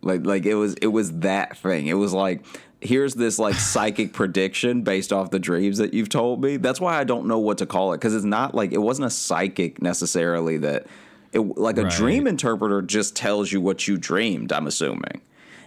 Like 0.00 0.24
like 0.24 0.46
it 0.46 0.54
was 0.54 0.74
it 0.74 0.86
was 0.86 1.10
that 1.20 1.56
thing. 1.58 1.86
It 1.88 1.94
was 1.94 2.12
like 2.12 2.44
here's 2.80 3.14
this 3.14 3.36
like 3.38 3.54
psychic 3.72 4.12
prediction 4.12 4.82
based 4.82 5.12
off 5.12 5.30
the 5.32 5.40
dreams 5.40 5.78
that 5.78 5.92
you've 5.92 6.08
told 6.08 6.40
me. 6.42 6.56
That's 6.56 6.80
why 6.80 6.96
I 6.98 7.02
don't 7.04 7.26
know 7.26 7.40
what 7.40 7.58
to 7.58 7.66
call 7.66 7.92
it 7.92 7.96
because 7.98 8.14
it's 8.14 8.24
not 8.24 8.54
like 8.54 8.70
it 8.72 8.78
wasn't 8.78 9.06
a 9.06 9.10
psychic 9.10 9.82
necessarily 9.82 10.56
that 10.58 10.86
it 11.32 11.40
like 11.40 11.78
a 11.78 11.82
Right. 11.82 11.92
dream 11.92 12.26
interpreter 12.28 12.80
just 12.80 13.16
tells 13.16 13.50
you 13.50 13.60
what 13.60 13.88
you 13.88 13.96
dreamed, 13.96 14.52
I'm 14.52 14.68
assuming. 14.68 15.20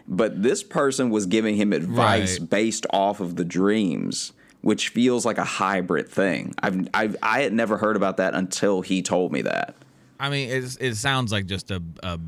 But 0.07 0.41
this 0.43 0.63
person 0.63 1.09
was 1.09 1.25
giving 1.25 1.55
him 1.55 1.73
advice 1.73 2.39
Right. 2.39 2.49
based 2.49 2.85
off 2.91 3.19
of 3.19 3.35
the 3.35 3.45
dreams, 3.45 4.33
which 4.61 4.89
feels 4.89 5.25
like 5.25 5.37
a 5.37 5.43
hybrid 5.43 6.09
thing. 6.09 6.53
I've, 6.61 6.87
I've 6.93 7.15
I 7.23 7.41
had 7.41 7.53
never 7.53 7.77
heard 7.77 7.95
about 7.95 8.17
that 8.17 8.33
until 8.33 8.81
he 8.81 9.01
told 9.01 9.31
me 9.31 9.41
that. 9.43 9.75
I 10.19 10.29
mean, 10.29 10.49
it's, 10.49 10.75
it 10.77 10.95
sounds 10.95 11.31
like 11.31 11.45
just 11.47 11.71
a, 11.71 11.81
a 12.03 12.19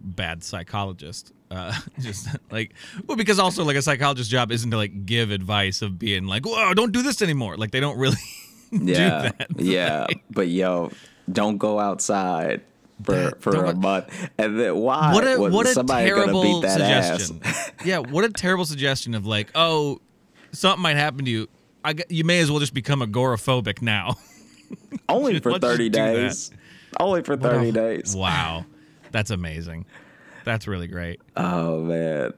bad 0.00 0.42
psychologist. 0.44 1.32
Uh, 1.50 1.72
just 2.00 2.28
like, 2.50 2.72
well, 3.06 3.16
because 3.16 3.38
also 3.38 3.62
like 3.64 3.76
a 3.76 3.82
psychologist's 3.82 4.30
job 4.30 4.50
isn't 4.52 4.70
to 4.70 4.76
like 4.76 5.04
give 5.04 5.30
advice 5.30 5.82
of 5.82 5.98
being 5.98 6.26
like, 6.26 6.46
whoa, 6.46 6.72
don't 6.74 6.92
do 6.92 7.02
this 7.02 7.20
anymore. 7.22 7.56
Like 7.56 7.70
they 7.72 7.80
don't 7.80 7.98
really 7.98 8.16
Yeah, 8.72 8.78
do 8.78 9.36
that. 9.38 9.46
yeah. 9.58 10.06
But 10.30 10.48
yo, 10.48 10.92
don't 11.30 11.58
go 11.58 11.78
outside 11.78 12.62
for 13.02 13.32
for 13.40 13.52
don't 13.52 13.68
a 13.68 13.74
month. 13.74 14.30
And 14.38 14.58
then 14.58 14.76
why? 14.76 15.12
What 15.12 15.24
a 15.26 15.36
what 15.38 15.66
a 15.66 15.70
somebody 15.70 16.06
terrible 16.06 16.42
beat 16.42 16.62
that 16.62 16.78
suggestion. 16.78 17.40
ass? 17.44 17.72
yeah, 17.84 17.98
what 17.98 18.24
a 18.24 18.28
terrible 18.30 18.64
suggestion 18.64 19.14
of 19.14 19.26
like, 19.26 19.50
oh, 19.54 20.00
something 20.52 20.82
might 20.82 20.96
happen 20.96 21.24
to 21.24 21.30
you. 21.30 21.48
I, 21.84 21.94
you 22.08 22.24
may 22.24 22.40
as 22.40 22.50
well 22.50 22.60
just 22.60 22.74
become 22.74 23.00
agoraphobic 23.00 23.82
now. 23.82 24.16
Only 25.08 25.40
for 25.40 25.58
thirty 25.58 25.88
days. 25.88 26.50
Only 27.00 27.22
for 27.22 27.36
thirty 27.36 27.72
days. 27.72 28.14
Wow, 28.14 28.66
that's 29.10 29.30
amazing. 29.30 29.86
That's 30.44 30.66
really 30.68 30.86
great. 30.88 31.20
Oh 31.36 31.80
man. 31.80 32.32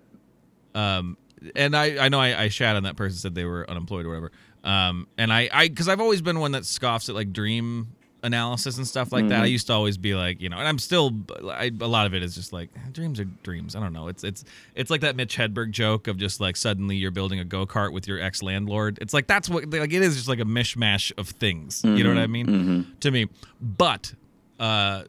um 0.74 1.16
and 1.56 1.76
i 1.76 2.02
i 2.02 2.08
know 2.08 2.18
i, 2.18 2.44
I 2.44 2.48
shat 2.48 2.74
on 2.74 2.84
that 2.84 2.96
person 2.96 3.18
said 3.18 3.34
they 3.34 3.44
were 3.44 3.68
unemployed 3.68 4.06
or 4.06 4.08
whatever 4.08 4.32
um 4.64 5.06
and 5.18 5.30
i 5.30 5.50
i 5.52 5.68
because 5.68 5.88
i've 5.88 6.00
always 6.00 6.22
been 6.22 6.40
one 6.40 6.52
that 6.52 6.62
scoffs 6.62 7.10
at 7.10 7.14
like 7.14 7.34
dream 7.34 7.88
analysis 8.24 8.78
and 8.78 8.88
stuff 8.88 9.12
like 9.12 9.28
that 9.28 9.40
i 9.40 9.44
mm-hmm. 9.44 9.52
used 9.52 9.66
to 9.68 9.72
always 9.72 9.96
be 9.96 10.14
like 10.14 10.40
you 10.40 10.48
know 10.48 10.58
and 10.58 10.66
i'm 10.66 10.78
still 10.78 11.12
I, 11.50 11.70
a 11.80 11.86
lot 11.86 12.06
of 12.06 12.14
it 12.14 12.22
is 12.22 12.34
just 12.34 12.52
like 12.52 12.70
dreams 12.92 13.20
are 13.20 13.24
dreams. 13.42 13.76
I 13.76 13.80
don't 13.80 13.92
know. 13.92 14.08
It's 14.08 14.24
it's 14.24 14.44
it's 14.74 14.90
like 14.90 15.02
that 15.02 15.16
mitch 15.16 15.36
hedberg 15.36 15.70
joke 15.70 16.08
of 16.08 16.16
just 16.16 16.40
like 16.40 16.56
suddenly 16.56 16.96
you're 16.96 17.10
building 17.10 17.40
a 17.40 17.44
go-kart 17.44 17.92
with 17.92 18.08
your 18.08 18.20
ex-landlord. 18.20 18.98
It's 19.00 19.14
like 19.14 19.26
that's 19.26 19.48
what 19.48 19.70
like 19.70 19.92
it 19.92 20.02
is 20.02 20.16
just 20.16 20.28
like 20.28 20.40
a 20.40 20.44
mishmash 20.44 21.12
of 21.18 21.28
things. 21.28 21.82
You 21.84 22.02
know 22.02 22.10
what 22.10 22.18
i 22.18 22.22
mm-hmm. 22.24 22.32
mean? 22.32 22.46
Mm-hmm. 22.46 22.98
To 23.00 23.10
me. 23.10 23.28
But 23.60 24.14
uh, 24.58 25.04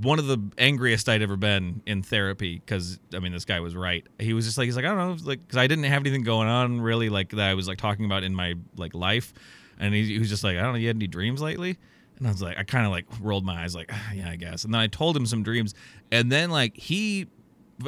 one 0.00 0.18
of 0.18 0.26
the 0.26 0.38
angriest 0.56 1.08
I'd 1.08 1.22
ever 1.22 1.36
been 1.36 1.82
in 1.86 2.02
therapy 2.02 2.56
because 2.64 2.98
I 3.14 3.18
mean 3.18 3.32
this 3.32 3.44
guy 3.44 3.60
was 3.60 3.76
right. 3.76 4.06
He 4.18 4.32
was 4.32 4.46
just 4.46 4.58
like 4.58 4.66
he's 4.66 4.76
like 4.76 4.84
I 4.84 4.88
don't 4.88 4.98
know 4.98 5.16
like 5.24 5.46
because 5.46 5.58
I 5.58 5.66
didn't 5.66 5.84
have 5.84 6.02
anything 6.02 6.22
going 6.22 6.48
on 6.48 6.80
really 6.80 7.08
like 7.08 7.30
that 7.30 7.50
I 7.50 7.54
was 7.54 7.68
like 7.68 7.78
talking 7.78 8.04
about 8.04 8.22
in 8.22 8.34
my 8.34 8.54
like 8.76 8.94
life, 8.94 9.32
and 9.78 9.94
he, 9.94 10.04
he 10.06 10.18
was 10.18 10.28
just 10.28 10.44
like 10.44 10.56
I 10.56 10.62
don't 10.62 10.72
know 10.72 10.78
you 10.78 10.86
had 10.86 10.96
any 10.96 11.08
dreams 11.08 11.40
lately, 11.40 11.78
and 12.20 12.28
I 12.28 12.30
was 12.30 12.40
like 12.40 12.56
I 12.56 12.62
kind 12.62 12.86
of 12.86 12.92
like 12.92 13.06
rolled 13.20 13.44
my 13.44 13.62
eyes 13.62 13.74
like 13.74 13.90
"Ah, 13.92 14.12
yeah 14.12 14.30
I 14.30 14.36
guess, 14.36 14.64
and 14.64 14.72
then 14.72 14.80
I 14.80 14.86
told 14.86 15.16
him 15.16 15.26
some 15.26 15.42
dreams, 15.42 15.74
and 16.12 16.30
then 16.30 16.50
like 16.50 16.76
he. 16.76 17.26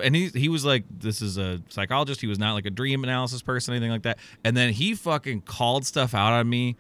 And 0.03 0.17
he 0.17 0.29
he 0.29 0.49
was 0.49 0.65
like, 0.65 0.85
this 0.89 1.21
is 1.21 1.37
a 1.37 1.61
psychologist. 1.69 2.23
He 2.23 2.27
was 2.27 2.39
not 2.39 2.55
like 2.55 2.65
a 2.65 2.71
dream 2.71 3.05
analysis 3.05 3.43
person, 3.43 3.75
anything 3.75 3.91
like 3.91 4.05
that. 4.05 4.19
And 4.43 4.57
then 4.57 4.73
he 4.73 4.95
fucking 4.95 5.43
called 5.43 5.85
stuff 5.85 6.15
out 6.15 6.33
on 6.33 6.49
me 6.49 6.77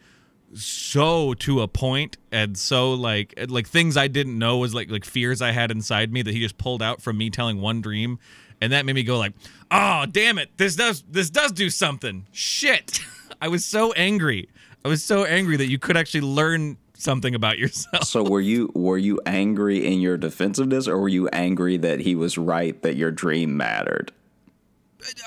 so 0.55 1.35
to 1.35 1.62
a 1.62 1.69
point 1.69 2.17
and 2.31 2.57
so 2.57 2.93
like 2.93 3.35
like 3.49 3.67
things 3.67 3.97
I 3.97 4.09
didn't 4.09 4.38
know 4.38 4.59
was 4.59 4.75
like 4.75 4.91
like 4.91 5.05
fears 5.05 5.41
I 5.41 5.51
had 5.53 5.71
inside 5.71 6.12
me 6.12 6.23
that 6.23 6.33
he 6.33 6.41
just 6.41 6.59
pulled 6.59 6.83
out 6.83 7.01
from 7.01 7.17
me 7.17 7.31
telling 7.31 7.61
one 7.61 7.81
dream 7.81 8.19
and 8.61 8.73
that 8.73 8.85
made 8.85 8.95
me 8.95 9.03
go 9.03 9.19
like 9.19 9.33
oh 9.71 10.05
damn 10.11 10.38
it 10.38 10.51
this 10.59 10.77
does 10.77 11.05
this 11.09 11.31
does 11.31 11.53
do 11.53 11.71
something 11.71 12.27
shit 12.33 13.01
I 13.41 13.49
was 13.49 13.65
so 13.65 13.93
angry 13.93 14.49
I 14.85 14.88
was 14.88 15.03
so 15.03 15.25
angry 15.25 15.57
that 15.57 15.69
you 15.69 15.79
could 15.79 15.97
actually 15.97 16.23
learn 16.23 16.77
something 17.03 17.35
about 17.35 17.59
yourself 17.59 18.05
So 18.05 18.23
were 18.23 18.41
you 18.41 18.71
were 18.75 18.99
you 18.99 19.21
angry 19.27 19.85
in 19.87 20.01
your 20.01 20.17
defensiveness, 20.17 20.88
or 20.88 20.99
were 20.99 21.09
you 21.09 21.29
angry 21.29 21.77
that 21.79 22.01
he 22.01 22.15
was 22.15 22.38
right 22.38 22.81
that 22.83 22.97
your 22.97 23.11
dream 23.11 23.57
mattered? 23.57 24.12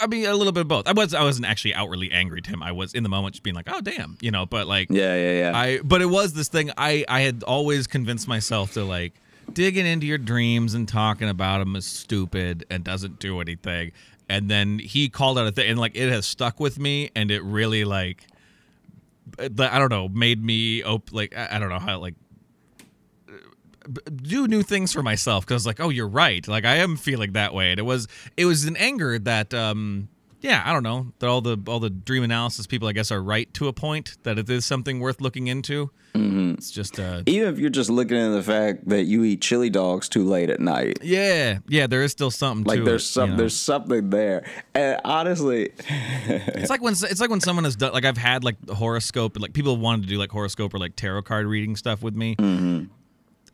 I 0.01 0.07
mean 0.07 0.25
a 0.25 0.33
little 0.33 0.53
bit 0.53 0.61
of 0.61 0.67
both 0.69 0.87
I 0.87 0.93
was 0.93 1.13
I 1.13 1.23
wasn't 1.23 1.47
actually 1.47 1.73
outwardly 1.73 2.11
angry 2.11 2.41
to 2.41 2.49
him 2.49 2.63
I 2.63 2.71
was 2.71 2.93
in 2.93 3.03
the 3.03 3.09
moment 3.09 3.35
just 3.35 3.43
being 3.43 3.55
like 3.55 3.67
oh 3.69 3.81
damn 3.81 4.17
you 4.21 4.31
know 4.31 4.45
but 4.45 4.67
like 4.67 4.89
Yeah, 4.89 5.15
yeah, 5.15 5.39
yeah. 5.39 5.57
I 5.57 5.79
but 5.83 6.01
it 6.01 6.05
was 6.05 6.33
this 6.33 6.47
thing 6.47 6.71
I 6.77 7.03
I 7.09 7.21
had 7.21 7.43
always 7.43 7.85
convinced 7.85 8.27
myself 8.27 8.73
to 8.73 8.85
like 8.85 9.13
digging 9.53 9.85
into 9.85 10.07
your 10.07 10.17
dreams 10.17 10.73
and 10.73 10.87
talking 10.87 11.29
about 11.29 11.59
them 11.59 11.75
is 11.75 11.85
stupid 11.85 12.65
and 12.69 12.83
doesn't 12.83 13.19
do 13.19 13.39
anything. 13.41 13.91
And 14.27 14.49
then 14.49 14.79
he 14.79 15.09
called 15.09 15.37
out 15.37 15.45
a 15.45 15.51
thing 15.51 15.69
and 15.69 15.79
like 15.79 15.95
it 15.95 16.09
has 16.09 16.25
stuck 16.25 16.59
with 16.59 16.79
me 16.79 17.11
and 17.15 17.29
it 17.29 17.43
really 17.43 17.85
like 17.85 18.25
I 19.39 19.79
don't 19.79 19.89
know 19.89 20.07
made 20.07 20.43
me 20.43 20.83
op- 20.83 21.11
like 21.11 21.35
I 21.35 21.55
I 21.55 21.59
don't 21.59 21.69
know 21.69 21.79
how 21.79 21.99
like 21.99 22.15
do 24.15 24.47
new 24.47 24.63
things 24.63 24.91
for 24.93 25.03
myself 25.03 25.45
because 25.45 25.65
like 25.65 25.79
oh 25.79 25.89
you're 25.89 26.07
right. 26.07 26.47
Like 26.47 26.65
I 26.65 26.75
am 26.77 26.97
feeling 26.97 27.33
that 27.33 27.53
way. 27.53 27.71
And 27.71 27.79
it 27.79 27.83
was 27.83 28.07
it 28.37 28.45
was 28.45 28.65
an 28.65 28.75
anger 28.77 29.19
that 29.19 29.53
um 29.53 30.09
yeah, 30.41 30.61
I 30.65 30.73
don't 30.73 30.83
know 30.83 31.07
that 31.19 31.27
all 31.27 31.41
the 31.41 31.57
all 31.67 31.79
the 31.79 31.89
dream 31.89 32.23
analysis 32.23 32.67
people, 32.67 32.87
I 32.87 32.91
guess, 32.93 33.11
are 33.11 33.21
right 33.21 33.51
to 33.55 33.67
a 33.67 33.73
point 33.73 34.17
that 34.23 34.37
it 34.37 34.49
is 34.49 34.65
something 34.65 34.99
worth 34.99 35.21
looking 35.21 35.47
into. 35.47 35.89
Mm-hmm. 36.13 36.53
It's 36.53 36.71
just 36.71 36.99
uh, 36.99 37.23
Even 37.25 37.53
if 37.53 37.59
you're 37.59 37.69
just 37.69 37.89
looking 37.89 38.17
at 38.17 38.29
the 38.29 38.41
fact 38.43 38.87
that 38.87 39.03
you 39.03 39.23
eat 39.25 39.41
chili 39.41 39.69
dogs 39.69 40.07
too 40.07 40.23
late 40.23 40.49
at 40.49 40.59
night. 40.61 40.99
yeah, 41.03 41.59
yeah. 41.67 41.87
There 41.87 42.03
is 42.03 42.11
still 42.11 42.31
something 42.31 42.63
Like 42.65 42.79
to 42.79 42.85
there's 42.85 43.03
it, 43.03 43.07
some 43.07 43.29
you 43.31 43.35
know? 43.35 43.37
there's 43.39 43.59
something 43.59 44.09
there. 44.11 44.45
And 44.73 45.01
honestly, 45.03 45.71
It's 45.89 46.69
like 46.69 46.81
when 46.81 46.93
it's 46.93 47.19
like 47.19 47.29
when 47.29 47.41
someone 47.41 47.65
has 47.65 47.75
done 47.75 47.91
like 47.93 48.05
I've 48.05 48.17
had 48.17 48.43
like 48.43 48.69
horoscope 48.69 49.37
like 49.39 49.53
people 49.53 49.73
have 49.73 49.81
wanted 49.81 50.03
to 50.03 50.07
do 50.07 50.17
like 50.17 50.31
horoscope 50.31 50.73
or 50.73 50.77
like 50.77 50.95
tarot 50.95 51.23
card 51.23 51.47
reading 51.47 51.75
stuff 51.75 52.01
with 52.01 52.15
me. 52.15 52.35
Mm-hmm. 52.37 52.85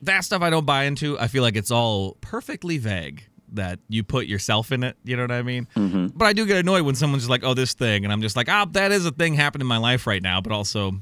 That 0.04 0.24
stuff 0.24 0.42
I 0.42 0.50
don't 0.50 0.66
buy 0.66 0.84
into. 0.86 1.18
I 1.20 1.28
feel 1.28 1.44
like 1.44 1.56
it's 1.56 1.72
all 1.72 2.18
perfectly 2.22 2.78
vague 2.80 3.28
that 3.54 3.80
you 3.88 4.04
put 4.04 4.28
yourself 4.28 4.72
in 4.72 4.84
it. 4.84 4.98
You 5.04 5.18
know 5.18 5.24
what 5.24 5.32
I 5.32 5.42
mean? 5.42 5.68
Mm-hmm. 5.76 6.08
But 6.16 6.26
I 6.26 6.34
do 6.34 6.46
get 6.46 6.58
annoyed 6.58 6.84
when 6.84 6.96
someone's 6.96 7.24
just 7.24 7.30
like, 7.30 7.44
"Oh, 7.44 7.54
this 7.54 7.74
thing," 7.74 8.04
and 8.04 8.14
I'm 8.14 8.22
just 8.22 8.36
like, 8.36 8.50
"Ah, 8.50 8.66
that 8.72 8.92
is 8.92 9.06
a 9.06 9.12
thing 9.12 9.36
happening 9.36 9.62
in 9.62 9.68
my 9.68 9.78
life 9.78 10.08
right 10.08 10.22
now," 10.22 10.42
but 10.42 10.52
also 10.52 11.02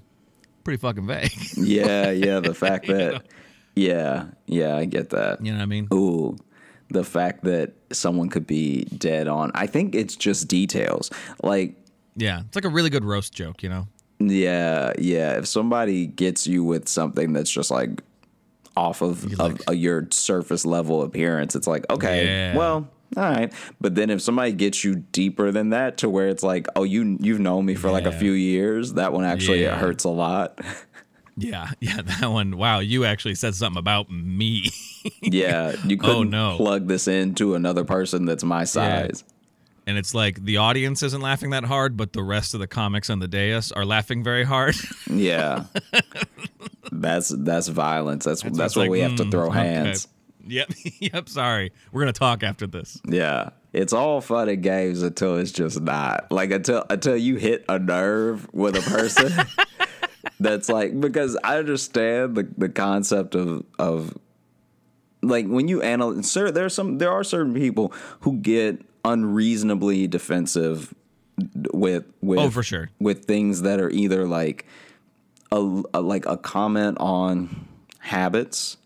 pretty 0.64 0.80
fucking 0.80 1.08
vague. 1.08 1.32
yeah, 1.58 2.12
yeah, 2.12 2.40
the 2.40 2.54
fact 2.54 2.88
that 2.88 3.24
yeah, 3.76 4.26
yeah, 4.46 4.76
I 4.76 4.86
get 4.86 5.10
that. 5.12 5.44
you 5.44 5.52
know 5.52 5.58
what 5.58 5.64
I 5.64 5.68
mean? 5.68 5.88
Ooh, 5.94 6.38
the 6.90 7.04
fact 7.04 7.44
that 7.44 7.74
someone 7.92 8.30
could 8.30 8.48
be 8.48 8.84
dead 8.86 9.28
on. 9.28 9.52
I 9.56 9.68
think 9.68 9.96
it's 9.96 10.16
just 10.16 10.48
details. 10.48 11.10
Like 11.44 11.76
Yeah, 12.16 12.42
it's 12.42 12.56
like 12.56 12.66
a 12.66 12.70
really 12.70 12.90
good 12.90 13.06
roast 13.06 13.34
joke. 13.34 13.64
You 13.64 13.70
know? 13.70 13.88
Yeah, 14.20 14.94
yeah. 14.98 15.38
If 15.38 15.48
somebody 15.48 16.08
gets 16.08 16.46
you 16.46 16.64
with 16.64 16.90
something 16.90 17.34
that's 17.34 17.50
just 17.50 17.72
like 17.72 18.04
off 18.78 19.02
of, 19.02 19.24
of 19.26 19.40
like- 19.40 19.70
uh, 19.70 19.74
your 19.74 20.08
surface 20.12 20.66
level 20.66 21.02
appearance, 21.04 21.56
it's 21.56 21.68
like, 21.68 21.86
okay, 21.90 22.26
Yeah. 22.26 22.56
well, 22.58 22.88
all 23.18 23.24
right. 23.24 23.52
But 23.82 23.96
then 23.96 24.10
if 24.10 24.22
somebody 24.22 24.52
gets 24.54 24.84
you 24.84 24.96
deeper 25.12 25.52
than 25.52 25.72
that 25.72 25.98
to 25.98 26.10
where 26.10 26.28
it's 26.30 26.44
like, 26.44 26.68
oh, 26.76 26.84
you 26.84 27.18
you've 27.20 27.40
known 27.40 27.66
me 27.66 27.76
for 27.76 27.90
like 27.92 28.06
a 28.06 28.12
few 28.12 28.32
years, 28.34 28.94
that 28.94 29.12
one 29.14 29.26
actually 29.26 29.64
Yeah. 29.64 29.78
hurts 29.78 30.04
a 30.04 30.10
lot. 30.10 30.60
Yeah, 31.36 31.72
yeah. 31.80 32.02
That 32.04 32.30
one. 32.32 32.58
Wow, 32.58 32.80
you 32.80 33.06
actually 33.06 33.36
said 33.36 33.56
something 33.56 33.80
about 33.80 34.12
me. 34.12 34.70
yeah, 35.22 35.76
you 35.86 35.98
couldn't 35.98 36.16
Oh, 36.36 36.52
no. 36.52 36.58
plug 36.58 36.88
this 36.88 37.08
into 37.08 37.56
another 37.56 37.84
person 37.84 38.26
that's 38.26 38.44
my 38.44 38.64
size. 38.66 39.24
and 39.88 39.98
it's 39.98 40.14
like 40.14 40.44
the 40.46 40.58
audience 40.58 41.02
isn't 41.02 41.22
laughing 41.22 41.50
that 41.50 41.64
hard, 41.64 41.98
but 41.98 42.14
the 42.14 42.22
rest 42.22 42.54
of 42.54 42.60
the 42.60 42.68
comics 42.68 43.10
on 43.10 43.18
the 43.20 43.28
dais 43.28 43.72
are 43.72 43.86
laughing 43.86 44.24
very 44.24 44.44
hard. 44.44 44.76
Yeah. 45.10 45.64
That's 47.02 47.30
that's 47.30 47.68
violence. 47.68 48.26
That's 48.26 48.42
that's, 48.42 48.60
It's 48.60 48.76
where 48.76 48.86
like, 48.86 48.92
we 48.92 49.00
have 49.02 49.16
to 49.16 49.24
mm, 49.24 49.32
throw 49.32 49.48
okay. 49.48 49.60
hands. 49.60 50.08
Yep, 50.48 50.72
yep. 51.00 51.30
Sorry, 51.30 51.72
we're 51.92 52.02
gonna 52.02 52.14
talk 52.14 52.44
after 52.44 52.68
this. 52.68 53.00
Yeah. 53.06 53.50
It's 53.72 53.94
all 53.94 54.20
fun 54.20 54.50
and 54.50 54.64
games 54.64 55.04
until 55.04 55.38
it's 55.38 55.52
just 55.52 55.80
not. 55.80 56.32
Like 56.32 56.50
until 56.50 56.84
until 56.90 57.16
you 57.16 57.36
hit 57.36 57.66
a 57.70 57.78
nerve 57.78 58.52
with 58.52 58.76
a 58.76 58.82
person 58.82 59.32
that's 60.40 60.70
like 60.70 61.00
because 61.00 61.38
I 61.44 61.58
understand 61.60 62.36
the 62.36 62.48
the 62.58 62.70
concept 62.70 63.36
of 63.36 63.64
of 63.78 64.18
like 65.22 65.46
when 65.46 65.68
you 65.68 65.84
analyze 65.84 66.32
sir 66.32 66.50
there's 66.50 66.74
some 66.74 66.98
there 66.98 67.12
are 67.12 67.24
certain 67.24 67.54
people 67.54 67.94
who 68.22 68.38
get 68.38 68.82
unreasonably 69.06 70.08
defensive 70.08 70.94
with 71.74 72.06
with 72.22 72.40
Oh, 72.40 72.50
for 72.50 72.64
sure. 72.64 72.90
with 73.00 73.26
things 73.26 73.62
that 73.62 73.80
are 73.80 73.90
either 73.92 74.26
like 74.28 74.66
a, 75.52 75.84
a 75.94 76.02
like 76.02 76.26
a 76.26 76.38
comment 76.38 76.98
on 77.00 77.68
habits 78.00 78.78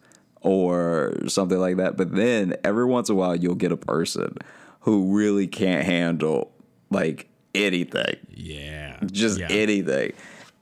or 0.42 1.14
something 1.28 1.58
like 1.58 1.78
that. 1.78 1.96
But 1.98 2.14
then 2.16 2.56
every 2.64 2.86
once 2.86 3.10
in 3.10 3.16
a 3.16 3.18
while, 3.18 3.36
you'll 3.36 3.56
get 3.56 3.72
a 3.72 3.78
person 3.78 4.38
who 4.82 5.16
really 5.16 5.48
can't 5.48 5.86
handle 5.86 6.52
like 6.90 7.28
anything, 7.56 8.16
Yeah, 8.30 9.00
just 9.12 9.40
yeah. 9.40 9.48
anything, 9.50 10.14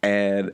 and 0.03 0.51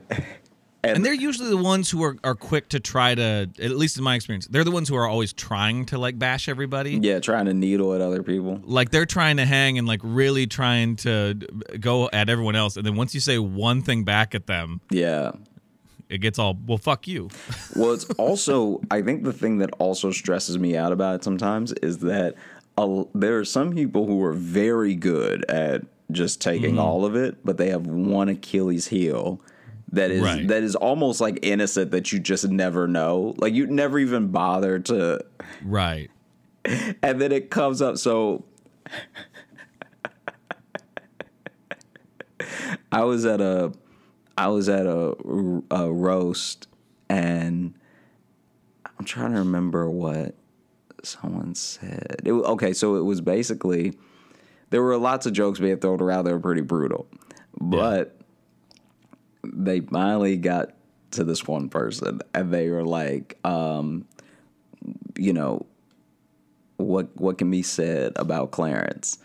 And 0.84 1.04
they're 1.04 1.12
usually 1.12 1.48
the 1.50 1.56
ones 1.56 1.90
who 1.90 2.02
are, 2.04 2.16
are 2.22 2.36
quick 2.36 2.68
to 2.70 2.78
try 2.80 3.14
to, 3.14 3.50
at 3.60 3.70
least 3.72 3.98
in 3.98 4.04
my 4.04 4.14
experience, 4.14 4.46
they're 4.46 4.62
the 4.64 4.70
ones 4.70 4.88
who 4.88 4.94
are 4.94 5.06
always 5.08 5.32
trying 5.32 5.86
to 5.86 5.98
like 5.98 6.18
bash 6.18 6.48
everybody. 6.48 6.98
yeah, 7.02 7.18
trying 7.18 7.46
to 7.46 7.54
needle 7.54 7.94
at 7.94 8.00
other 8.00 8.22
people. 8.22 8.60
Like 8.64 8.90
they're 8.90 9.04
trying 9.06 9.38
to 9.38 9.44
hang 9.44 9.76
and 9.78 9.88
like 9.88 10.00
really 10.04 10.46
trying 10.46 10.96
to 10.96 11.34
go 11.80 12.08
at 12.12 12.28
everyone 12.28 12.54
else. 12.54 12.76
And 12.76 12.86
then 12.86 12.94
once 12.94 13.12
you 13.12 13.20
say 13.20 13.38
one 13.38 13.82
thing 13.82 14.04
back 14.04 14.34
at 14.36 14.46
them, 14.46 14.80
Yeah. 14.90 15.32
it 16.08 16.18
gets 16.18 16.38
all, 16.38 16.56
well, 16.66 16.78
fuck 16.78 17.08
you. 17.08 17.28
Well, 17.76 17.92
it's 17.92 18.04
also 18.10 18.80
I 18.90 19.02
think 19.02 19.24
the 19.24 19.32
thing 19.32 19.58
that 19.58 19.70
also 19.78 20.10
stresses 20.12 20.58
me 20.58 20.76
out 20.76 20.92
about 20.92 21.16
it 21.16 21.24
sometimes 21.24 21.72
is 21.74 21.98
that 21.98 22.34
a, 22.76 23.04
there 23.14 23.38
are 23.38 23.44
some 23.44 23.72
people 23.72 24.06
who 24.06 24.22
are 24.24 24.32
very 24.32 24.94
good 24.94 25.44
at 25.50 25.82
just 26.12 26.40
taking 26.40 26.70
Mm-hmm. 26.72 26.78
all 26.80 27.04
of 27.04 27.16
it, 27.16 27.38
but 27.44 27.56
they 27.58 27.68
have 27.70 27.86
one 27.86 28.28
Achilles 28.28 28.86
heel 28.88 29.40
that 29.92 30.10
is 30.10 30.22
Right. 30.22 30.46
that 30.48 30.62
is 30.62 30.74
almost 30.74 31.20
like 31.20 31.38
innocent 31.42 31.90
that 31.92 32.12
you 32.12 32.18
just 32.18 32.48
never 32.48 32.86
know. 32.86 33.34
Like 33.38 33.54
you 33.54 33.66
never 33.66 33.98
even 33.98 34.28
bother 34.28 34.78
to 34.80 35.24
right. 35.64 36.10
and 36.64 37.20
then 37.20 37.32
it 37.32 37.50
comes 37.50 37.80
up 37.80 37.98
so 37.98 38.44
I 42.92 43.04
was 43.04 43.24
at 43.26 43.40
a 43.40 43.72
I 44.36 44.48
was 44.48 44.68
at 44.68 44.86
a, 44.86 45.16
a 45.70 45.92
roast 45.92 46.68
and 47.08 47.74
I'm 48.98 49.04
trying 49.04 49.32
to 49.32 49.38
remember 49.38 49.90
what 49.90 50.34
someone 51.02 51.54
said. 51.54 52.22
It, 52.24 52.32
okay, 52.32 52.72
so 52.72 52.96
it 52.96 53.02
was 53.02 53.20
basically 53.20 53.94
there 54.70 54.82
were 54.82 54.96
lots 54.96 55.26
of 55.26 55.32
jokes 55.32 55.58
being 55.58 55.78
thrown 55.78 56.00
around 56.00 56.24
that 56.26 56.32
were 56.32 56.40
pretty 56.40 56.60
brutal, 56.60 57.08
but 57.60 58.17
they 59.52 59.80
finally 59.80 60.36
got 60.36 60.70
to 61.12 61.24
this 61.24 61.46
one 61.46 61.68
person 61.68 62.20
and 62.34 62.52
they 62.52 62.68
were 62.68 62.84
like, 62.84 63.38
um, 63.44 64.06
you 65.16 65.32
know, 65.32 65.66
what 66.76 67.08
what 67.16 67.38
can 67.38 67.50
be 67.50 67.62
said 67.62 68.12
about 68.16 68.50
Clarence? 68.50 69.18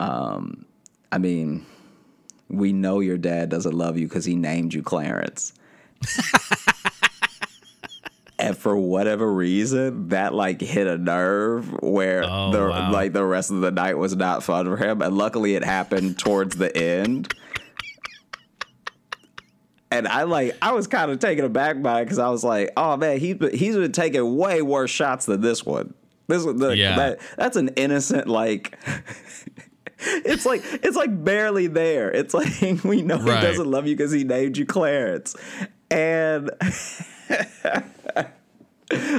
Um, 0.00 0.64
I 1.12 1.18
mean, 1.18 1.64
we 2.48 2.72
know 2.72 3.00
your 3.00 3.18
dad 3.18 3.48
doesn't 3.50 3.74
love 3.74 3.98
you 3.98 4.08
because 4.08 4.24
he 4.24 4.34
named 4.36 4.74
you 4.74 4.82
Clarence. 4.82 5.52
and 8.38 8.56
for 8.56 8.76
whatever 8.76 9.30
reason, 9.32 10.08
that 10.08 10.32
like 10.34 10.60
hit 10.60 10.86
a 10.86 10.96
nerve 10.96 11.70
where 11.82 12.22
Oh, 12.24 12.52
the 12.52 12.68
wow. 12.68 12.92
like 12.92 13.12
the 13.12 13.24
rest 13.24 13.50
of 13.50 13.60
the 13.60 13.70
night 13.70 13.98
was 13.98 14.14
not 14.16 14.42
fun 14.42 14.66
for 14.66 14.76
him. 14.76 15.02
And 15.02 15.16
luckily, 15.16 15.54
it 15.54 15.64
happened 15.64 16.18
towards 16.18 16.56
the 16.56 16.74
end. 16.76 17.34
And 19.90 20.06
I 20.06 20.24
like 20.24 20.56
I 20.60 20.72
was 20.72 20.86
kind 20.86 21.10
of 21.10 21.18
taken 21.18 21.44
aback 21.44 21.80
by 21.82 22.00
it 22.00 22.04
because 22.04 22.18
I 22.18 22.28
was 22.28 22.44
like, 22.44 22.70
oh 22.76 22.96
man, 22.96 23.18
he's 23.18 23.36
been, 23.36 23.54
he's 23.56 23.74
been 23.74 23.92
taking 23.92 24.36
way 24.36 24.60
worse 24.62 24.90
shots 24.90 25.26
than 25.26 25.40
this 25.40 25.64
one. 25.64 25.94
This 26.26 26.44
one, 26.44 26.58
the, 26.58 26.76
Yeah. 26.76 26.96
that, 26.96 27.20
that's 27.38 27.56
an 27.56 27.68
innocent 27.76 28.26
like. 28.28 28.78
it's 29.98 30.44
like 30.44 30.62
it's 30.82 30.96
like 30.96 31.24
barely 31.24 31.66
there. 31.68 32.10
It's 32.10 32.34
like 32.34 32.52
we 32.84 33.00
know 33.02 33.16
Right. 33.18 33.40
he 33.40 33.46
doesn't 33.46 33.70
love 33.70 33.86
you 33.86 33.96
because 33.96 34.12
he 34.12 34.24
named 34.24 34.58
you 34.58 34.66
Clarence, 34.66 35.34
and 35.90 36.50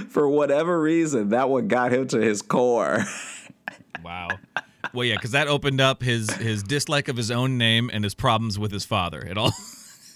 for 0.09 0.27
whatever 0.27 0.79
reason, 0.81 1.29
that 1.29 1.49
one 1.49 1.67
got 1.67 1.91
him 1.91 2.07
to 2.09 2.19
his 2.19 2.41
core. 2.41 3.05
Wow. 4.03 4.29
Well, 4.93 5.05
yeah, 5.05 5.15
because 5.15 5.31
that 5.31 5.47
opened 5.47 5.81
up 5.81 6.01
his 6.01 6.29
his 6.35 6.63
dislike 6.63 7.07
of 7.09 7.17
his 7.17 7.29
own 7.31 7.57
name 7.57 7.89
and 7.91 8.03
his 8.03 8.13
problems 8.15 8.57
with 8.57 8.71
his 8.71 8.85
father. 8.85 9.19
It 9.19 9.37
all 9.37 9.51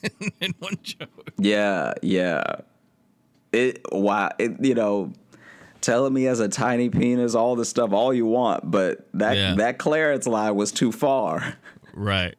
in 0.41 0.53
one 0.59 0.77
joke. 0.81 1.31
Yeah, 1.37 1.93
yeah. 2.01 2.43
It 3.51 3.81
wow, 3.91 4.29
it, 4.39 4.53
you 4.63 4.73
know, 4.73 5.13
telling 5.81 6.13
me 6.13 6.27
as 6.27 6.39
a 6.39 6.47
tiny 6.49 6.89
penis, 6.89 7.35
all 7.35 7.55
this 7.55 7.69
stuff, 7.69 7.91
all 7.93 8.13
you 8.13 8.25
want, 8.25 8.69
but 8.71 9.07
that 9.13 9.35
Yeah. 9.37 9.55
that 9.55 9.77
Clarence 9.77 10.25
line 10.27 10.55
was 10.55 10.71
too 10.71 10.91
far. 10.91 11.55
Right. 11.93 12.35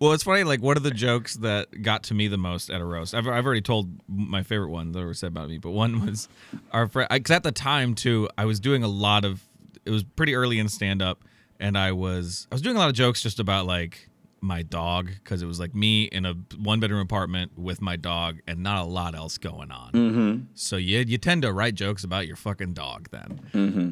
Well, 0.00 0.12
it's 0.12 0.22
funny. 0.22 0.44
Like, 0.44 0.62
what 0.62 0.78
are 0.78 0.80
the 0.80 0.90
jokes 0.90 1.34
that 1.36 1.82
got 1.82 2.04
to 2.04 2.14
me 2.14 2.28
the 2.28 2.38
most 2.38 2.70
at 2.70 2.80
a 2.80 2.84
roast? 2.84 3.12
I've, 3.14 3.26
I've 3.28 3.44
already 3.44 3.60
told 3.60 3.90
my 4.08 4.42
favorite 4.42 4.70
one 4.70 4.92
that 4.92 5.04
was 5.04 5.18
said 5.18 5.26
about 5.26 5.48
me, 5.50 5.58
but 5.58 5.72
one 5.72 6.06
was 6.06 6.28
our 6.72 6.86
friend. 6.88 7.08
Because 7.10 7.32
at 7.34 7.42
the 7.42 7.52
time 7.52 7.94
too, 7.94 8.28
I 8.38 8.46
was 8.46 8.60
doing 8.60 8.82
a 8.82 8.88
lot 8.88 9.24
of. 9.26 9.42
It 9.84 9.90
was 9.90 10.02
pretty 10.02 10.34
early 10.34 10.58
in 10.58 10.68
stand 10.70 11.02
up, 11.02 11.22
and 11.60 11.76
I 11.76 11.92
was 11.92 12.46
I 12.50 12.54
was 12.54 12.62
doing 12.62 12.76
a 12.76 12.78
lot 12.78 12.88
of 12.88 12.94
jokes 12.94 13.20
just 13.22 13.38
about 13.40 13.66
like 13.66 14.08
my 14.44 14.62
dog 14.62 15.10
because 15.22 15.42
it 15.42 15.46
was 15.46 15.58
like 15.58 15.74
me 15.74 16.04
in 16.04 16.26
a 16.26 16.34
one 16.58 16.78
bedroom 16.78 17.00
apartment 17.00 17.58
with 17.58 17.80
my 17.80 17.96
dog 17.96 18.38
and 18.46 18.62
not 18.62 18.84
a 18.84 18.84
lot 18.84 19.14
else 19.14 19.38
going 19.38 19.72
on. 19.72 19.92
Mm-hmm. 19.92 20.42
So 20.54 20.76
you 20.76 21.00
you 21.00 21.18
tend 21.18 21.42
to 21.42 21.52
write 21.52 21.74
jokes 21.74 22.04
about 22.04 22.26
your 22.26 22.36
fucking 22.36 22.74
dog 22.74 23.08
then, 23.10 23.40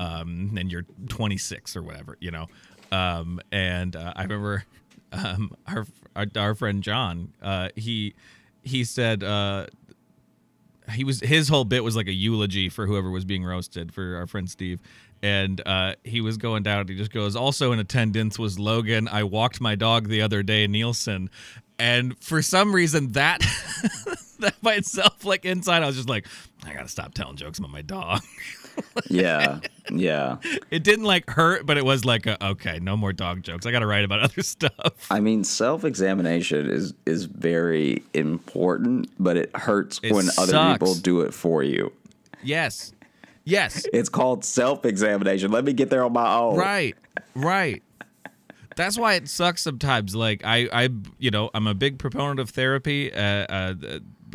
um, 0.01 0.55
and 0.57 0.71
you're 0.71 0.85
26 1.09 1.77
or 1.77 1.83
whatever, 1.83 2.17
you 2.21 2.31
know. 2.31 2.47
Um, 2.93 3.41
and 3.51 3.97
uh, 3.97 4.13
I 4.15 4.23
remember 4.23 4.65
um, 5.13 5.57
our, 5.67 5.87
our 6.15 6.27
our 6.37 6.55
friend 6.55 6.83
John, 6.83 7.33
uh, 7.43 7.71
he 7.75 8.15
he 8.63 8.85
said 8.85 9.25
uh, 9.25 9.67
he 10.91 11.05
was 11.05 11.21
his 11.21 11.49
whole 11.49 11.65
bit 11.65 11.83
was 11.83 11.97
like 11.97 12.09
a 12.09 12.13
eulogy 12.13 12.69
for 12.69 12.87
whoever 12.87 13.11
was 13.11 13.25
being 13.25 13.45
roasted 13.45 13.93
for 13.93 14.17
our 14.17 14.27
friend 14.27 14.51
Steve. 14.51 14.81
And 15.23 15.61
uh, 15.65 15.95
he 16.03 16.21
was 16.21 16.37
going 16.37 16.65
down. 16.65 16.89
He 16.89 16.97
just 16.97 17.13
goes. 17.13 17.37
Also 17.37 17.71
in 17.73 17.79
attendance 17.79 18.39
was 18.39 18.59
Logan. 18.59 19.07
I 19.07 19.23
walked 19.23 19.61
my 19.61 19.77
dog 19.77 20.09
the 20.09 20.21
other 20.23 20.43
day, 20.43 20.67
Nielsen, 20.67 21.31
and 21.79 22.19
for 22.23 22.43
some 22.43 22.75
reason 22.75 23.13
that 23.13 23.41
that 24.41 24.55
by 24.63 24.75
itself, 24.75 25.25
like 25.25 25.45
inside, 25.45 25.83
I 25.83 25.87
was 25.87 25.97
just 25.97 26.09
like, 26.09 26.27
I 26.65 26.73
gotta 26.73 26.89
stop 26.89 27.15
telling 27.15 27.37
jokes 27.37 27.59
about 27.59 27.71
my 27.71 27.83
dog. 27.83 28.21
Yeah, 29.11 29.61
yeah. 29.91 30.39
it 30.71 30.83
didn't 30.83 31.05
like 31.05 31.29
hurt, 31.29 31.67
but 31.67 31.77
it 31.77 31.85
was 31.85 32.07
like, 32.07 32.27
a, 32.27 32.43
okay, 32.43 32.79
no 32.81 32.97
more 32.97 33.13
dog 33.13 33.43
jokes. 33.43 33.67
I 33.67 33.71
gotta 33.71 33.87
write 33.87 34.03
about 34.03 34.21
other 34.23 34.43
stuff. 34.43 35.09
I 35.11 35.21
mean, 35.21 35.45
self 35.45 35.85
examination 35.85 36.71
is 36.71 36.95
is 37.05 37.27
very 37.27 38.03
important, 38.15 39.11
but 39.19 39.37
it 39.37 39.55
hurts 39.55 40.01
It 40.03 40.13
when 40.13 40.29
other 40.39 40.73
people 40.73 40.95
do 40.95 41.21
it 41.21 41.35
for 41.35 41.63
you. 41.63 41.93
Yes, 42.43 42.95
yes, 43.45 43.87
It's 43.93 44.09
called 44.09 44.45
self 44.45 44.85
examination. 44.85 45.51
Let 45.51 45.65
me 45.65 45.73
get 45.73 45.91
there 45.91 46.05
on 46.05 46.13
my 46.13 46.35
own. 46.35 46.57
right, 46.57 46.97
right. 47.35 47.83
That's 48.75 48.97
why 48.97 49.15
it 49.15 49.29
sucks 49.29 49.61
sometimes. 49.61 50.15
Like 50.15 50.43
I, 50.45 50.69
I, 50.73 50.89
you 51.19 51.31
know, 51.31 51.51
I'm 51.53 51.67
a 51.67 51.75
big 51.75 51.99
proponent 51.99 52.41
of 52.41 52.51
therapy. 52.51 53.13
Uh, 53.13 53.21
uh, 53.21 53.75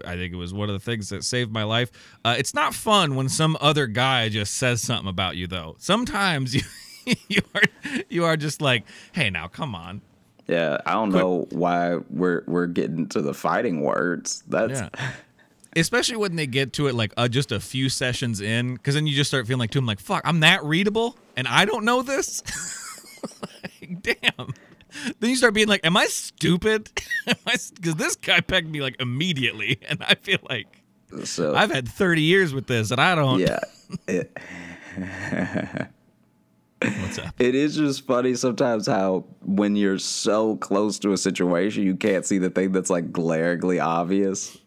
I 0.06 0.15
think 0.15 0.32
it 0.32 0.38
was 0.38 0.54
one 0.54 0.70
of 0.70 0.74
the 0.74 0.80
things 0.80 1.10
that 1.10 1.24
saved 1.24 1.52
my 1.52 1.63
life. 1.63 1.91
Uh, 2.24 2.36
it's 2.38 2.54
not 2.54 2.76
fun 2.76 3.15
when 3.15 3.30
some 3.30 3.58
other 3.60 3.88
guy 3.88 4.30
just 4.30 4.54
says 4.54 4.82
something 4.82 5.08
about 5.10 5.38
you, 5.38 5.48
though. 5.48 5.76
Sometimes 5.80 6.54
you, 7.06 7.15
you 7.28 7.41
are, 7.56 7.63
you 8.10 8.26
are 8.26 8.38
just 8.38 8.62
like, 8.62 8.86
hey, 9.12 9.32
now 9.32 9.48
come 9.48 9.74
on. 9.74 10.02
Yeah, 10.48 10.78
I 10.86 10.93
don't 10.93 11.10
know 11.12 11.48
why 11.50 11.98
we're 12.10 12.43
we're 12.48 12.67
getting 12.67 13.08
to 13.10 13.22
the 13.22 13.34
fighting 13.34 13.82
words. 13.82 14.43
That's 14.48 14.80
Yeah. 14.82 14.89
Especially 15.78 16.18
when 16.18 16.36
they 16.36 16.48
get 16.48 16.74
to 16.74 16.88
it 16.88 16.96
like 16.96 17.13
uh, 17.18 17.28
just 17.28 17.52
a 17.52 17.60
few 17.60 17.88
sessions 17.90 18.42
in, 18.42 18.74
because 18.74 18.96
then 18.96 19.08
you 19.08 19.16
just 19.16 19.30
start 19.30 19.48
feeling 19.48 19.60
like 19.60 19.72
to 19.72 19.80
him 19.80 19.86
like, 19.86 20.00
fuck, 20.00 20.22
I'm 20.26 20.40
that 20.42 20.63
readable 20.63 21.16
and 21.38 21.48
I 21.48 21.66
don't 21.66 21.86
know 21.86 22.02
this. 22.02 22.44
like, 23.42 24.02
damn. 24.02 24.54
Then 25.20 25.30
you 25.30 25.36
start 25.36 25.54
being 25.54 25.68
like, 25.68 25.86
am 25.86 25.96
I 25.96 26.08
stupid? 26.08 26.92
Because 27.46 27.96
this 27.96 28.16
guy 28.16 28.40
pegged 28.40 28.70
me 28.70 28.82
like 28.82 29.00
immediately, 29.02 29.80
and 29.90 30.02
I 30.02 30.16
feel 30.16 30.40
like 30.50 30.84
so. 31.24 31.56
I've 31.56 31.72
had 31.72 31.88
30 31.88 32.22
years 32.22 32.54
with 32.54 32.68
this, 32.68 32.92
and 32.92 33.02
I 33.02 33.16
don't. 33.16 33.40
yeah, 33.40 33.60
it, 34.08 34.38
What's 36.80 37.18
up? 37.20 37.34
it 37.40 37.56
is 37.56 37.76
just 37.76 38.06
funny 38.06 38.36
sometimes 38.36 38.86
how 38.88 39.26
when 39.42 39.76
you're 39.76 39.98
so 39.98 40.58
close 40.58 41.00
to 41.00 41.12
a 41.12 41.18
situation, 41.18 41.84
you 41.84 41.96
can't 41.96 42.26
see 42.26 42.38
the 42.38 42.50
thing 42.50 42.72
that's 42.72 42.90
like 42.90 43.12
glaringly 43.12 43.80
obvious. 43.80 44.58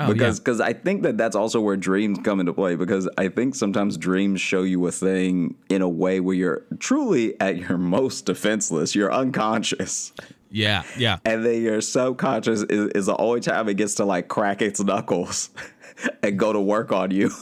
Oh, 0.00 0.12
because 0.12 0.38
yeah. 0.38 0.42
because 0.42 0.60
I 0.60 0.72
think 0.72 1.02
that 1.02 1.18
that's 1.18 1.36
also 1.36 1.60
where 1.60 1.76
dreams 1.76 2.18
come 2.24 2.40
into 2.40 2.54
play 2.54 2.74
because 2.74 3.08
I 3.18 3.28
think 3.28 3.54
sometimes 3.54 3.98
dreams 3.98 4.40
show 4.40 4.62
you 4.62 4.86
a 4.86 4.92
thing 4.92 5.56
in 5.68 5.82
a 5.82 5.88
way 5.88 6.20
where 6.20 6.34
you're 6.34 6.62
truly 6.78 7.38
at 7.40 7.58
your 7.58 7.76
most 7.76 8.24
defenseless. 8.24 8.94
You're 8.94 9.12
unconscious. 9.12 10.12
Yeah, 10.50 10.82
yeah. 10.98 11.18
and 11.24 11.44
then 11.46 11.62
your 11.62 11.80
subconscious 11.80 12.62
is, 12.62 12.88
is 12.94 13.06
the 13.06 13.16
only 13.16 13.40
time 13.40 13.68
it 13.68 13.74
gets 13.74 13.94
to 13.96 14.04
like 14.04 14.26
crack 14.26 14.62
its 14.62 14.80
knuckles 14.80 15.50
and 16.22 16.38
go 16.38 16.52
to 16.52 16.60
work 16.60 16.92
on 16.92 17.10
you. 17.10 17.30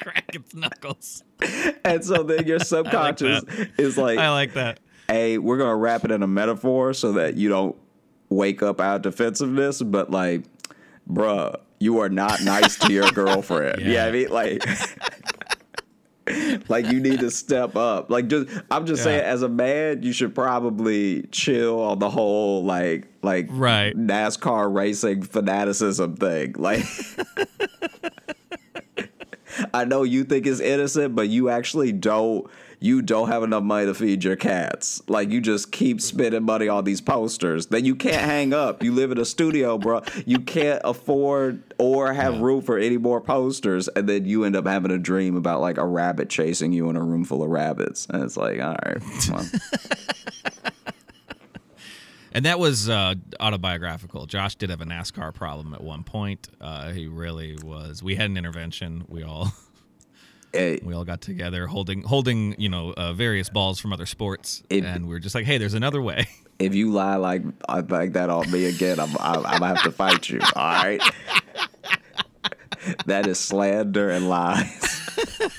Crack 0.00 0.34
its 0.34 0.54
knuckles. 0.54 1.22
And 1.84 2.04
so 2.04 2.22
then 2.22 2.46
your 2.46 2.58
subconscious 2.60 3.44
is 3.76 3.98
like, 3.98 4.18
I 4.18 4.30
like 4.30 4.54
that. 4.54 4.80
hey, 5.06 5.38
we're 5.38 5.58
gonna 5.58 5.76
wrap 5.76 6.04
it 6.04 6.10
in 6.10 6.22
a 6.22 6.26
metaphor 6.26 6.92
so 6.94 7.12
that 7.12 7.36
you 7.36 7.48
don't 7.48 7.76
wake 8.28 8.62
up 8.62 8.80
out 8.80 8.96
of 8.96 9.02
defensiveness, 9.02 9.82
but 9.82 10.10
like, 10.10 10.44
bruh, 11.10 11.56
you 11.80 12.00
are 12.00 12.08
not 12.08 12.42
nice 12.42 12.76
to 12.78 12.92
your 12.92 13.10
girlfriend. 13.12 13.80
yeah. 13.82 13.90
Yeah. 13.90 14.06
I 14.06 14.10
mean, 14.12 14.28
like. 14.30 14.64
like 16.68 16.84
you 16.88 17.00
need 17.00 17.20
to 17.20 17.30
step 17.30 17.74
up. 17.74 18.10
Like 18.10 18.28
just 18.28 18.50
I'm 18.70 18.84
just 18.84 19.00
Yeah. 19.00 19.04
saying 19.04 19.20
as 19.22 19.40
a 19.40 19.48
man, 19.48 20.02
you 20.02 20.12
should 20.12 20.34
probably 20.34 21.22
chill 21.32 21.80
on 21.80 22.00
the 22.00 22.10
whole 22.10 22.62
like 22.64 23.06
like 23.22 23.46
Right. 23.48 23.96
NASCAR 23.96 24.74
racing 24.74 25.22
fanaticism 25.22 26.16
thing. 26.16 26.52
Like 26.58 26.84
I 29.74 29.86
know 29.86 30.02
you 30.02 30.24
think 30.24 30.46
it's 30.46 30.60
innocent, 30.60 31.14
but 31.14 31.28
you 31.28 31.48
actually 31.48 31.92
don't 31.92 32.46
you 32.80 33.02
don't 33.02 33.28
have 33.28 33.42
enough 33.42 33.62
money 33.62 33.86
to 33.86 33.94
feed 33.94 34.24
your 34.24 34.36
cats. 34.36 35.02
Like 35.08 35.30
you 35.30 35.40
just 35.40 35.72
keep 35.72 36.00
spending 36.00 36.44
money 36.44 36.68
on 36.68 36.84
these 36.84 37.00
posters 37.00 37.66
that 37.66 37.84
you 37.84 37.96
can't 37.96 38.22
hang 38.22 38.52
up. 38.52 38.82
You 38.82 38.92
live 38.92 39.10
in 39.10 39.18
a 39.18 39.24
studio, 39.24 39.78
bro. 39.78 40.02
You 40.26 40.38
can't 40.38 40.80
afford 40.84 41.62
or 41.78 42.12
have 42.12 42.40
room 42.40 42.62
for 42.62 42.78
any 42.78 42.98
more 42.98 43.20
posters, 43.20 43.88
and 43.88 44.08
then 44.08 44.24
you 44.24 44.44
end 44.44 44.56
up 44.56 44.66
having 44.66 44.90
a 44.90 44.98
dream 44.98 45.36
about 45.36 45.60
like 45.60 45.78
a 45.78 45.86
rabbit 45.86 46.28
chasing 46.28 46.72
you 46.72 46.88
in 46.90 46.96
a 46.96 47.02
room 47.02 47.24
full 47.24 47.42
of 47.42 47.50
rabbits, 47.50 48.06
and 48.10 48.22
it's 48.22 48.36
like, 48.36 48.60
all 48.60 48.76
right, 48.84 49.02
And 52.30 52.44
that 52.44 52.58
was 52.58 52.88
uh, 52.88 53.14
autobiographical. 53.40 54.26
Josh 54.26 54.54
did 54.54 54.70
have 54.70 54.80
a 54.80 54.84
NASCAR 54.84 55.34
problem 55.34 55.74
at 55.74 55.82
one 55.82 56.04
point. 56.04 56.48
Uh, 56.60 56.92
he 56.92 57.08
really 57.08 57.56
was. 57.64 58.02
We 58.02 58.14
had 58.14 58.30
an 58.30 58.36
intervention. 58.36 59.04
We 59.08 59.24
all 59.24 59.52
eh, 60.54 60.78
we 60.82 60.94
all 60.94 61.04
got 61.04 61.20
together, 61.20 61.66
holding 61.66 62.02
holding 62.02 62.54
you 62.58 62.68
know 62.68 62.92
uh, 62.96 63.12
various 63.12 63.48
balls 63.50 63.78
from 63.80 63.92
other 63.92 64.06
sports, 64.06 64.62
It- 64.70 64.84
and 64.84 65.06
we 65.06 65.14
were 65.14 65.20
just 65.20 65.34
like, 65.34 65.44
hey, 65.46 65.58
there's 65.58 65.74
another 65.74 66.00
way. 66.02 66.26
if 66.58 66.74
you 66.74 66.90
lie 66.90 67.16
like 67.16 67.42
like 67.88 68.12
that 68.14 68.30
on 68.30 68.50
me 68.50 68.66
again, 68.66 68.98
I'm 69.00 69.10
I'm, 69.20 69.46
I'm 69.46 69.60
gonna 69.60 69.66
have 69.74 69.82
to 69.84 69.92
fight 69.92 70.28
you. 70.28 70.40
All 70.56 70.64
right, 70.72 71.00
that 73.06 73.26
is 73.26 73.38
slander 73.38 74.10
and 74.10 74.28
lies. 74.28 74.84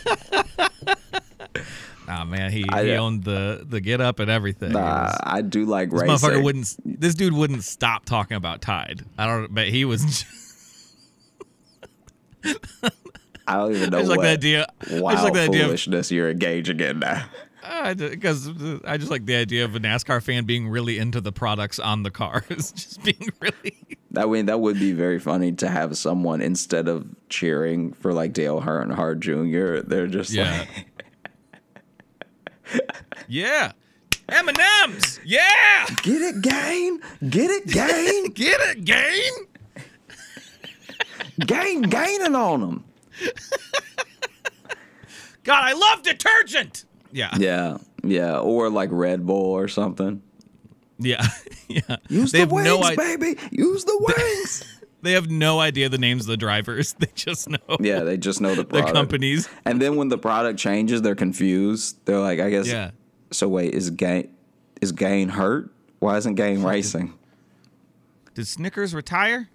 Ah 2.12 2.24
man, 2.26 2.52
he, 2.52 2.66
I- 2.68 2.86
he 2.86 2.92
owned 2.94 3.24
the 3.24 3.64
the 3.70 3.80
get 3.80 4.02
up 4.02 4.18
and 4.18 4.32
everything. 4.32 4.72
Nah, 4.72 5.04
was- 5.04 5.18
I 5.22 5.42
do 5.44 5.66
like 5.66 5.92
this 5.92 6.02
racing. 6.02 6.16
motherfucker 6.30 6.44
wouldn't. 6.44 6.76
This 6.84 7.14
dude 7.14 7.34
wouldn't 7.34 7.64
stop 7.64 8.06
talking 8.06 8.36
about 8.36 8.64
Tide. 8.64 9.04
I 9.16 9.28
don't. 9.28 9.54
But 9.54 9.68
he 9.68 9.86
was. 9.86 10.26
I 13.50 13.54
don't 13.58 13.76
even 13.76 13.90
know 13.90 13.98
I 13.98 14.02
just 14.02 14.10
like 14.10 14.18
what 14.18 14.24
the 14.24 14.30
idea. 14.30 14.68
I 14.92 15.00
wild 15.00 15.18
just 15.18 15.24
like 15.24 15.34
the 15.34 15.42
idea 15.42 15.62
of 15.62 15.68
foolishness 15.68 16.12
you're 16.12 16.30
engaging 16.30 16.80
in 16.80 17.00
now. 17.00 17.26
Ah, 17.64 17.94
because 17.94 18.50
I 18.86 18.98
just 18.98 19.12
like 19.12 19.26
the 19.26 19.36
idea 19.36 19.66
of 19.66 19.76
a 19.76 19.80
NASCAR 19.80 20.24
fan 20.24 20.46
being 20.46 20.70
really 20.70 20.98
into 20.98 21.20
the 21.22 21.32
products 21.32 21.78
on 21.78 22.04
the 22.04 22.10
cars, 22.12 22.72
just 22.76 23.04
being 23.04 23.30
really. 23.40 23.78
I 24.16 24.26
mean, 24.26 24.46
that 24.48 24.60
would 24.60 24.80
be 24.80 24.92
very 24.94 25.20
funny 25.20 25.52
to 25.54 25.68
have 25.68 25.96
someone 25.98 26.42
instead 26.42 26.88
of 26.88 27.06
cheering 27.30 27.94
for 27.94 28.12
like 28.14 28.34
Dale 28.34 28.60
Earnhardt 28.62 29.20
Jr. 29.20 29.88
They're 29.88 30.08
just 30.08 30.32
Yeah. 30.32 30.66
like, 30.68 30.86
Yeah, 33.28 33.74
M 34.30 34.48
and 34.48 34.60
M's. 34.84 35.20
Yeah, 35.24 35.86
get 36.02 36.22
it, 36.22 36.42
Gain, 36.42 37.00
get 37.30 37.50
it, 37.52 37.68
Gain, 37.68 38.32
get 38.34 38.60
it, 38.62 38.86
game. 38.86 39.48
Gain, 41.46 41.82
gaining 41.84 42.36
on 42.36 42.62
them. 42.62 42.84
God, 45.44 45.64
I 45.64 45.74
love 45.74 46.04
detergent. 46.04 46.86
Yeah, 47.12 47.36
Yeah, 47.38 47.78
yeah, 48.04 48.40
or 48.40 48.70
like 48.70 48.90
Red 48.92 49.26
Bull 49.26 49.52
or 49.52 49.68
something. 49.68 50.22
yeah, 51.00 51.26
yeah. 51.68 51.96
Use 52.08 52.32
they 52.32 52.46
the 52.46 52.54
wings, 52.54 52.68
no 52.68 52.80
i- 52.82 52.96
baby. 52.96 53.36
Use 53.52 53.84
the 53.86 53.98
wings. 54.18 54.64
They 55.02 55.14
have 55.14 55.30
no 55.32 55.60
idea 55.60 55.88
the 55.90 55.98
names 55.98 56.24
of 56.24 56.28
the 56.28 56.38
drivers. 56.38 56.94
They 57.00 57.08
just 57.16 57.50
know 57.50 57.58
yeah, 57.80 58.02
they 58.02 58.18
just 58.18 58.42
know 58.42 58.50
the 58.54 58.64
the 58.64 58.66
product. 58.66 58.94
companies. 58.94 59.48
And 59.66 59.82
then 59.82 59.96
when 59.96 60.10
the 60.10 60.18
product 60.18 60.60
changes, 60.60 61.02
they're 61.02 61.16
confused. 61.16 61.98
They're 62.06 62.20
like, 62.20 62.40
I 62.40 62.50
guess. 62.50 62.68
Yeah. 62.68 62.92
So 63.32 63.48
wait, 63.48 63.74
is 63.74 63.90
Gain 63.92 64.30
is 64.82 64.92
Gain 64.92 65.30
hurt? 65.30 65.72
Why 66.00 66.18
isn't 66.18 66.36
Gain 66.36 66.64
racing? 66.64 67.14
Did 68.36 68.46
Snickers 68.48 68.94
retire? 68.94 69.50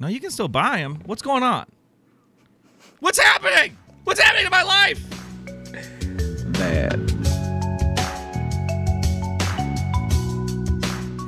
No, 0.00 0.08
you 0.08 0.20
can 0.20 0.30
still 0.30 0.48
buy 0.48 0.78
them. 0.78 1.00
What's 1.06 1.22
going 1.22 1.42
on? 1.42 1.66
What's 3.06 3.20
happening? 3.20 3.76
What's 4.02 4.18
happening 4.18 4.46
to 4.46 4.50
my 4.50 4.64
life? 4.64 5.00
Bad. 6.54 7.08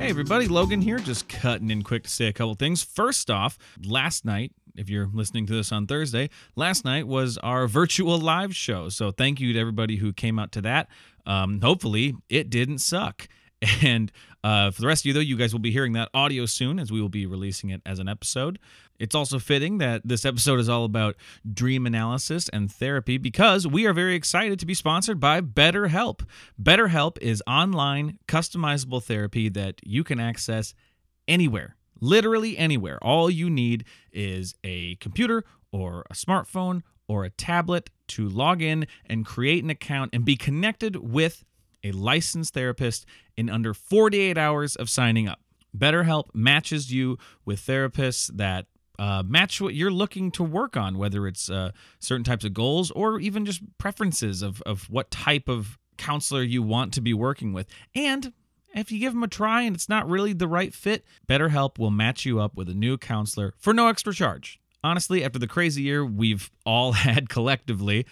Hey, 0.00 0.08
everybody, 0.10 0.48
Logan 0.48 0.80
here, 0.80 0.98
just 0.98 1.28
cutting 1.28 1.70
in 1.70 1.84
quick 1.84 2.02
to 2.02 2.10
say 2.10 2.26
a 2.26 2.32
couple 2.32 2.56
things. 2.56 2.82
First 2.82 3.30
off, 3.30 3.56
last 3.84 4.24
night, 4.24 4.50
if 4.74 4.90
you're 4.90 5.08
listening 5.14 5.46
to 5.46 5.52
this 5.52 5.70
on 5.70 5.86
Thursday, 5.86 6.30
last 6.56 6.84
night 6.84 7.06
was 7.06 7.38
our 7.38 7.68
virtual 7.68 8.18
live 8.18 8.56
show. 8.56 8.88
So 8.88 9.12
thank 9.12 9.38
you 9.38 9.52
to 9.52 9.60
everybody 9.60 9.98
who 9.98 10.12
came 10.12 10.40
out 10.40 10.50
to 10.52 10.60
that. 10.62 10.88
Um, 11.26 11.60
hopefully, 11.60 12.16
it 12.28 12.50
didn't 12.50 12.78
suck. 12.78 13.28
And 13.82 14.12
uh, 14.44 14.70
for 14.70 14.80
the 14.80 14.86
rest 14.86 15.02
of 15.02 15.06
you, 15.06 15.12
though, 15.12 15.20
you 15.20 15.36
guys 15.36 15.52
will 15.52 15.60
be 15.60 15.72
hearing 15.72 15.92
that 15.94 16.08
audio 16.14 16.46
soon 16.46 16.78
as 16.78 16.92
we 16.92 17.00
will 17.00 17.08
be 17.08 17.26
releasing 17.26 17.70
it 17.70 17.82
as 17.84 17.98
an 17.98 18.08
episode. 18.08 18.58
It's 18.98 19.14
also 19.14 19.38
fitting 19.38 19.78
that 19.78 20.02
this 20.04 20.24
episode 20.24 20.58
is 20.58 20.68
all 20.68 20.84
about 20.84 21.16
dream 21.50 21.86
analysis 21.86 22.48
and 22.48 22.70
therapy 22.70 23.16
because 23.16 23.66
we 23.66 23.86
are 23.86 23.92
very 23.92 24.14
excited 24.14 24.58
to 24.58 24.66
be 24.66 24.74
sponsored 24.74 25.20
by 25.20 25.40
BetterHelp. 25.40 26.22
BetterHelp 26.60 27.16
is 27.20 27.42
online, 27.46 28.18
customizable 28.26 29.02
therapy 29.02 29.48
that 29.50 29.76
you 29.84 30.02
can 30.02 30.18
access 30.18 30.74
anywhere. 31.28 31.76
literally 32.00 32.56
anywhere. 32.56 32.98
All 33.02 33.28
you 33.28 33.50
need 33.50 33.84
is 34.12 34.54
a 34.62 34.94
computer 34.96 35.44
or 35.72 36.04
a 36.08 36.14
smartphone 36.14 36.82
or 37.08 37.24
a 37.24 37.30
tablet 37.30 37.90
to 38.08 38.28
log 38.28 38.62
in 38.62 38.86
and 39.06 39.26
create 39.26 39.64
an 39.64 39.70
account 39.70 40.10
and 40.12 40.24
be 40.24 40.36
connected 40.36 40.96
with 40.96 41.44
a 41.82 41.90
licensed 41.92 42.54
therapist 42.54 43.04
in 43.36 43.50
under 43.50 43.74
48 43.74 44.38
hours 44.38 44.76
of 44.76 44.88
signing 44.88 45.28
up. 45.28 45.40
BetterHelp 45.76 46.26
matches 46.34 46.92
you 46.92 47.18
with 47.44 47.60
therapists 47.60 48.30
that 48.36 48.66
uh, 48.98 49.22
match 49.26 49.60
what 49.60 49.74
you're 49.74 49.90
looking 49.90 50.30
to 50.32 50.42
work 50.42 50.76
on, 50.76 50.98
whether 50.98 51.26
it's 51.26 51.48
uh, 51.48 51.70
certain 52.00 52.24
types 52.24 52.44
of 52.44 52.52
goals 52.52 52.90
or 52.90 53.20
even 53.20 53.44
just 53.44 53.62
preferences 53.78 54.42
of, 54.42 54.60
of 54.62 54.90
what 54.90 55.10
type 55.10 55.48
of 55.48 55.78
counselor 55.96 56.42
you 56.42 56.62
want 56.62 56.92
to 56.94 57.00
be 57.00 57.14
working 57.14 57.52
with. 57.52 57.66
And 57.94 58.32
if 58.74 58.90
you 58.92 58.98
give 58.98 59.12
them 59.12 59.22
a 59.22 59.28
try 59.28 59.62
and 59.62 59.74
it's 59.74 59.88
not 59.88 60.08
really 60.08 60.32
the 60.32 60.48
right 60.48 60.74
fit, 60.74 61.04
BetterHelp 61.28 61.78
will 61.78 61.90
match 61.90 62.24
you 62.24 62.40
up 62.40 62.56
with 62.56 62.68
a 62.68 62.74
new 62.74 62.98
counselor 62.98 63.54
for 63.58 63.72
no 63.72 63.88
extra 63.88 64.12
charge. 64.12 64.58
Honestly, 64.82 65.24
after 65.24 65.38
the 65.38 65.48
crazy 65.48 65.82
year 65.82 66.04
we've 66.04 66.50
all 66.64 66.92
had 67.06 67.28
collectively, 67.28 68.06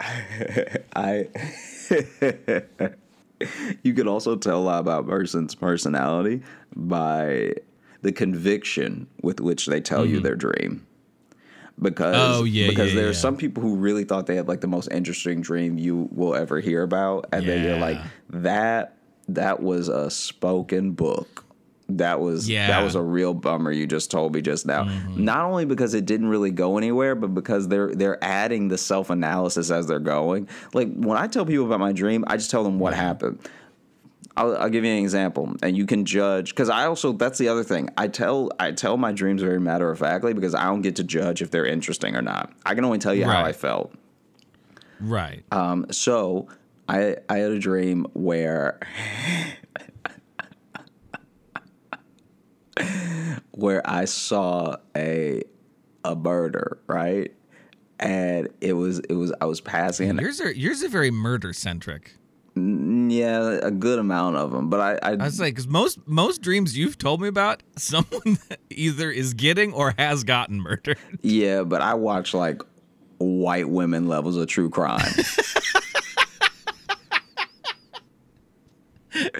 I 0.00 1.28
you 3.82 3.94
could 3.94 4.08
also 4.08 4.36
tell 4.36 4.58
a 4.58 4.64
lot 4.64 4.80
about 4.80 5.06
person's 5.06 5.54
personality 5.54 6.42
by 6.74 7.52
the 8.04 8.12
conviction 8.12 9.08
with 9.22 9.40
which 9.40 9.66
they 9.66 9.80
tell 9.80 10.04
mm-hmm. 10.04 10.14
you 10.14 10.20
their 10.20 10.36
dream. 10.36 10.86
Because 11.80 12.40
oh, 12.40 12.44
yeah, 12.44 12.68
because 12.68 12.90
yeah, 12.90 12.96
there 12.96 13.04
yeah. 13.06 13.10
are 13.10 13.14
some 13.14 13.36
people 13.36 13.60
who 13.60 13.74
really 13.74 14.04
thought 14.04 14.26
they 14.26 14.36
had 14.36 14.46
like 14.46 14.60
the 14.60 14.68
most 14.68 14.88
interesting 14.92 15.40
dream 15.40 15.76
you 15.76 16.08
will 16.12 16.36
ever 16.36 16.60
hear 16.60 16.82
about, 16.82 17.26
and 17.32 17.48
then 17.48 17.64
you're 17.64 17.78
like 17.78 17.98
that 18.30 18.96
that 19.26 19.60
was 19.60 19.88
a 19.88 20.08
spoken 20.08 20.92
book. 20.92 21.44
That 21.88 22.20
was 22.20 22.48
yeah. 22.48 22.68
that 22.68 22.84
was 22.84 22.94
a 22.94 23.02
real 23.02 23.34
bummer 23.34 23.72
you 23.72 23.88
just 23.88 24.10
told 24.10 24.34
me 24.34 24.40
just 24.40 24.66
now. 24.66 24.84
Mm-hmm. 24.84 25.24
Not 25.24 25.46
only 25.46 25.64
because 25.64 25.94
it 25.94 26.06
didn't 26.06 26.28
really 26.28 26.52
go 26.52 26.78
anywhere, 26.78 27.16
but 27.16 27.34
because 27.34 27.66
they're 27.66 27.92
they're 27.92 28.22
adding 28.22 28.68
the 28.68 28.78
self 28.78 29.10
analysis 29.10 29.72
as 29.72 29.88
they're 29.88 29.98
going. 29.98 30.48
Like 30.74 30.94
when 30.94 31.18
I 31.18 31.26
tell 31.26 31.44
people 31.44 31.66
about 31.66 31.80
my 31.80 31.92
dream, 31.92 32.24
I 32.28 32.36
just 32.36 32.52
tell 32.52 32.62
them 32.62 32.78
what 32.78 32.94
happened. 32.94 33.40
I'll, 34.36 34.56
I'll, 34.56 34.68
give 34.68 34.84
you 34.84 34.92
an 34.92 34.98
example, 34.98 35.54
and 35.62 35.76
you 35.76 35.86
can 35.86 36.04
judge. 36.04 36.50
Because 36.50 36.68
I 36.68 36.86
also 36.86 37.12
that's 37.12 37.38
the 37.38 37.48
other 37.48 37.64
thing. 37.64 37.90
I 37.96 38.08
tell 38.08 38.50
I 38.58 38.72
tell 38.72 38.96
my 38.96 39.12
dreams 39.12 39.42
very 39.42 39.60
matter 39.60 39.90
of 39.90 39.98
factly 39.98 40.32
because 40.32 40.54
I 40.54 40.64
don't 40.64 40.82
get 40.82 40.96
to 40.96 41.04
judge 41.04 41.42
if 41.42 41.50
they're 41.50 41.66
interesting 41.66 42.16
or 42.16 42.22
not. 42.22 42.52
I 42.66 42.74
can 42.74 42.84
only 42.84 42.98
tell 42.98 43.14
you 43.14 43.26
right. 43.26 43.36
how 43.36 43.44
I 43.44 43.52
felt. 43.52 43.94
Right. 45.00 45.44
Um. 45.52 45.86
So 45.90 46.48
I 46.88 47.16
I 47.28 47.38
had 47.38 47.52
a 47.52 47.58
dream 47.58 48.06
where 48.14 48.80
where 53.52 53.82
I 53.88 54.04
saw 54.04 54.76
a 54.96 55.42
a 56.04 56.14
murder. 56.14 56.78
Right. 56.86 57.34
And 58.00 58.48
it 58.60 58.72
was 58.74 58.98
it 59.00 59.14
was 59.14 59.32
I 59.40 59.46
was 59.46 59.60
passing. 59.60 60.18
Yours 60.18 60.40
are 60.40 60.52
yours 60.52 60.82
are 60.82 60.88
very 60.88 61.10
murder 61.10 61.52
centric. 61.52 62.16
Yeah, 62.56 63.58
a 63.62 63.72
good 63.72 63.98
amount 63.98 64.36
of 64.36 64.52
them, 64.52 64.70
but 64.70 64.80
I 64.80 64.92
I, 65.02 65.12
I 65.14 65.16
was 65.16 65.40
like, 65.40 65.54
because 65.54 65.66
most 65.66 65.98
most 66.06 66.40
dreams 66.40 66.78
you've 66.78 66.96
told 66.96 67.20
me 67.20 67.26
about, 67.26 67.64
someone 67.76 68.38
either 68.70 69.10
is 69.10 69.34
getting 69.34 69.72
or 69.72 69.94
has 69.98 70.22
gotten 70.22 70.60
murdered. 70.60 70.98
Yeah, 71.20 71.64
but 71.64 71.82
I 71.82 71.94
watch 71.94 72.32
like 72.32 72.62
white 73.18 73.68
women 73.68 74.06
levels 74.06 74.36
of 74.36 74.46
true 74.46 74.70
crime. 74.70 75.00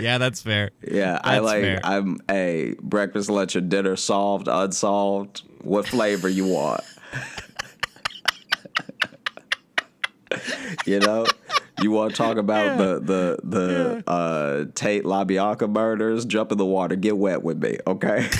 yeah, 0.01 0.19
that's 0.19 0.43
fair. 0.43 0.71
Yeah, 0.83 1.13
that's 1.13 1.29
I 1.29 1.39
like. 1.39 1.63
Fair. 1.63 1.81
I'm 1.85 2.19
a 2.29 2.75
breakfast, 2.83 3.31
lunch, 3.31 3.55
and 3.55 3.71
dinner 3.71 3.95
solved, 3.95 4.49
unsolved. 4.49 5.43
What 5.63 5.87
flavor 5.87 6.29
you 6.29 6.47
want? 6.47 6.83
you 10.85 10.99
know. 10.99 11.27
You 11.83 11.91
want 11.91 12.13
to 12.13 12.17
talk 12.17 12.37
about 12.37 12.67
yeah. 12.67 12.77
the 12.77 13.01
the 13.01 13.39
the 13.43 14.03
yeah. 14.07 14.13
uh, 14.13 14.67
Tate 14.75 15.05
LaBianca 15.05 15.69
murders? 15.71 16.25
Jump 16.25 16.53
in 16.53 16.59
the 16.59 16.65
water, 16.65 16.95
get 16.95 17.17
wet 17.19 17.43
with 17.43 17.61
me, 17.63 17.79
okay? 17.87 18.29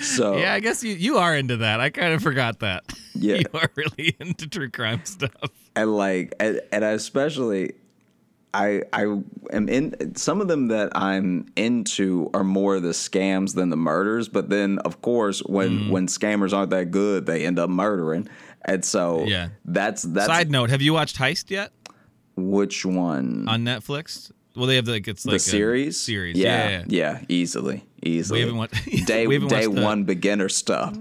so 0.00 0.36
yeah, 0.36 0.52
I 0.52 0.60
guess 0.60 0.82
you 0.82 0.94
you 0.94 1.18
are 1.18 1.36
into 1.36 1.58
that. 1.58 1.80
I 1.80 1.90
kind 1.90 2.12
of 2.12 2.22
forgot 2.22 2.60
that. 2.60 2.84
Yeah, 3.16 3.36
you 3.36 3.46
are 3.54 3.70
really 3.76 4.16
into 4.18 4.48
true 4.48 4.68
crime 4.68 5.04
stuff. 5.04 5.30
And 5.76 5.96
like, 5.96 6.34
and, 6.40 6.60
and 6.72 6.82
especially, 6.82 7.74
I 8.52 8.82
I 8.92 9.02
am 9.02 9.68
in 9.68 10.16
some 10.16 10.40
of 10.40 10.48
them 10.48 10.66
that 10.68 10.90
I'm 10.96 11.46
into 11.54 12.28
are 12.34 12.42
more 12.42 12.80
the 12.80 12.88
scams 12.88 13.54
than 13.54 13.70
the 13.70 13.76
murders. 13.76 14.28
But 14.28 14.50
then, 14.50 14.80
of 14.80 15.00
course, 15.00 15.40
when 15.40 15.78
mm. 15.78 15.90
when 15.90 16.08
scammers 16.08 16.52
aren't 16.52 16.70
that 16.70 16.90
good, 16.90 17.26
they 17.26 17.46
end 17.46 17.60
up 17.60 17.70
murdering. 17.70 18.28
And 18.64 18.84
so 18.84 19.24
yeah, 19.24 19.48
that's 19.64 20.02
that's. 20.02 20.26
Side 20.26 20.50
note: 20.50 20.70
Have 20.70 20.82
you 20.82 20.92
watched 20.92 21.16
Heist 21.18 21.50
yet? 21.50 21.72
Which 22.36 22.84
one 22.84 23.46
on 23.48 23.64
Netflix? 23.64 24.32
Well, 24.56 24.66
they 24.66 24.76
have 24.76 24.86
like 24.86 25.08
it's 25.08 25.26
like 25.26 25.34
the 25.34 25.38
series. 25.40 25.98
Series, 25.98 26.38
yeah, 26.38 26.68
yeah, 26.68 26.84
yeah, 26.86 27.20
easily, 27.28 27.84
easily. 28.02 28.38
We 28.38 28.40
haven't 28.42 28.56
watched 28.58 29.06
day 29.06 29.22
haven't 29.22 29.48
day 29.48 29.66
watched 29.66 29.82
one 29.82 30.04
beginner 30.04 30.48
stuff. 30.48 30.96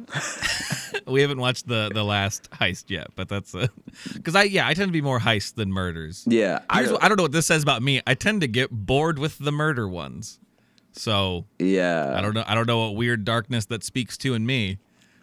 we 1.08 1.22
haven't 1.22 1.40
watched 1.40 1.68
the 1.68 1.92
the 1.94 2.04
last 2.04 2.50
heist 2.52 2.90
yet, 2.90 3.08
but 3.16 3.30
that's 3.30 3.56
because 4.14 4.36
I 4.36 4.44
yeah 4.44 4.68
I 4.68 4.74
tend 4.74 4.90
to 4.90 4.94
be 4.94 5.02
more 5.02 5.20
heist 5.20 5.56
than 5.56 5.72
murders. 5.72 6.24
Yeah, 6.28 6.60
I, 6.70 6.82
I 6.82 7.08
don't 7.08 7.18
know 7.18 7.24
what 7.24 7.32
this 7.32 7.46
says 7.46 7.62
about 7.62 7.84
me. 7.84 8.02
I 8.08 8.16
tend 8.16 8.42
to 8.42 8.48
get 8.48 8.72
bored 8.72 9.20
with 9.20 9.38
the 9.38 9.52
murder 9.52 9.88
ones. 9.88 10.40
So 10.94 11.46
yeah, 11.60 12.14
I 12.18 12.22
don't 12.22 12.34
know. 12.34 12.44
I 12.48 12.56
don't 12.56 12.68
know 12.68 12.86
what 12.88 12.96
weird 12.96 13.24
darkness 13.24 13.66
that 13.66 13.84
speaks 13.84 14.18
to 14.20 14.34
in 14.34 14.46
me. 14.46 14.80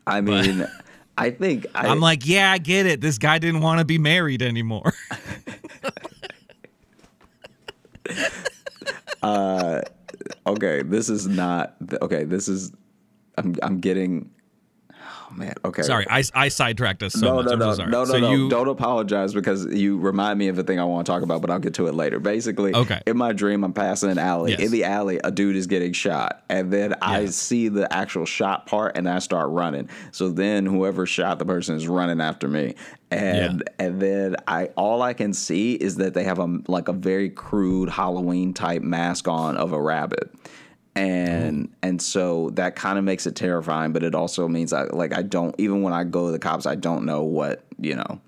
I 0.07 0.21
mean. 0.21 0.67
I 1.17 1.31
think 1.31 1.67
I, 1.75 1.89
am 1.89 2.01
like, 2.01 2.27
yeah, 2.27 2.51
I 2.53 2.59
get 2.59 2.87
it. 2.87 3.01
This 3.01 3.19
guy 3.19 3.39
didn't 3.39 3.61
want 3.61 3.79
to 3.79 3.85
be 3.85 3.99
married 3.99 4.43
anymore. 4.43 4.95
uh, 9.23 9.83
okay, 10.47 10.83
this 10.83 11.09
is 11.11 11.27
not 11.27 11.77
okay. 12.01 12.25
This 12.25 12.49
is 12.49 12.73
I'm 13.37 13.55
I'm 13.63 13.81
getting 13.81 14.31
man, 15.33 15.55
okay. 15.65 15.83
Sorry, 15.83 16.07
I, 16.09 16.23
I 16.35 16.49
sidetracked 16.49 17.03
us 17.03 17.15
so 17.15 17.27
no, 17.27 17.35
much. 17.37 17.47
No, 17.47 17.53
I'm 17.53 17.59
no, 17.59 17.75
so 17.75 17.85
no, 17.85 17.91
no, 17.91 18.05
so 18.05 18.19
no. 18.19 18.33
You... 18.33 18.49
Don't 18.49 18.69
apologize 18.69 19.35
because 19.35 19.67
you 19.67 19.99
remind 19.99 20.39
me 20.39 20.49
of 20.49 20.59
a 20.59 20.63
thing 20.63 20.79
I 20.79 20.85
want 20.85 21.07
to 21.07 21.13
talk 21.13 21.23
about, 21.23 21.41
but 21.41 21.51
I'll 21.51 21.59
get 21.59 21.75
to 21.75 21.87
it 21.87 21.95
later. 21.95 22.19
Basically, 22.19 22.75
okay. 22.75 23.01
in 23.07 23.17
my 23.17 23.33
dream, 23.33 23.65
I'm 23.65 23.73
passing 23.73 24.11
an 24.11 24.19
alley. 24.19 24.53
Yes. 24.53 24.61
In 24.61 24.71
the 24.71 24.85
alley, 24.85 25.21
a 25.23 25.31
dude 25.31 25.57
is 25.57 25.67
getting 25.67 25.93
shot, 25.93 26.45
and 26.49 26.73
then 26.73 26.91
yeah. 26.91 26.97
I 27.01 27.27
see 27.27 27.69
the 27.69 27.93
actual 27.93 28.27
shot 28.27 28.67
part, 28.67 28.97
and 28.97 29.09
I 29.09 29.19
start 29.19 29.51
running. 29.51 29.89
So 30.13 30.31
then, 30.31 30.67
whoever 30.67 31.07
shot 31.07 31.39
the 31.39 31.45
person 31.45 31.77
is 31.77 31.89
running 31.89 32.21
after 32.21 32.49
me, 32.49 32.75
and 33.11 33.63
yeah. 33.67 33.87
and 33.87 34.01
then 34.01 34.37
I 34.47 34.67
all 34.77 35.03
I 35.03 35.15
can 35.15 35.33
see 35.33 35.75
is 35.75 35.97
that 35.97 36.15
they 36.15 36.25
have 36.25 36.39
a 36.39 36.59
like 36.69 36.89
a 36.89 36.93
very 36.93 37.31
crude 37.31 37.89
Halloween 37.89 38.55
type 38.55 38.83
mask 38.83 39.29
on 39.29 39.57
of 39.57 39.73
a 39.73 39.81
rabbit 39.81 40.31
and 41.01 41.69
mm. 41.69 41.73
and 41.83 42.03
so 42.03 42.51
that 42.51 42.77
kind 42.77 42.99
of 42.99 43.05
makes 43.05 43.27
it 43.27 43.35
terrifying 43.35 43.93
but 43.93 44.03
it 44.03 44.15
also 44.15 44.47
means 44.49 44.73
I 44.73 44.85
like 44.85 45.17
I 45.17 45.23
don't 45.23 45.55
even 45.59 45.83
when 45.83 45.93
I 45.93 46.05
go 46.05 46.27
to 46.27 46.33
the 46.33 46.39
cops 46.39 46.67
I 46.67 46.75
don't 46.75 47.05
know 47.05 47.23
what 47.23 47.65
you 47.79 47.95
know 47.95 48.21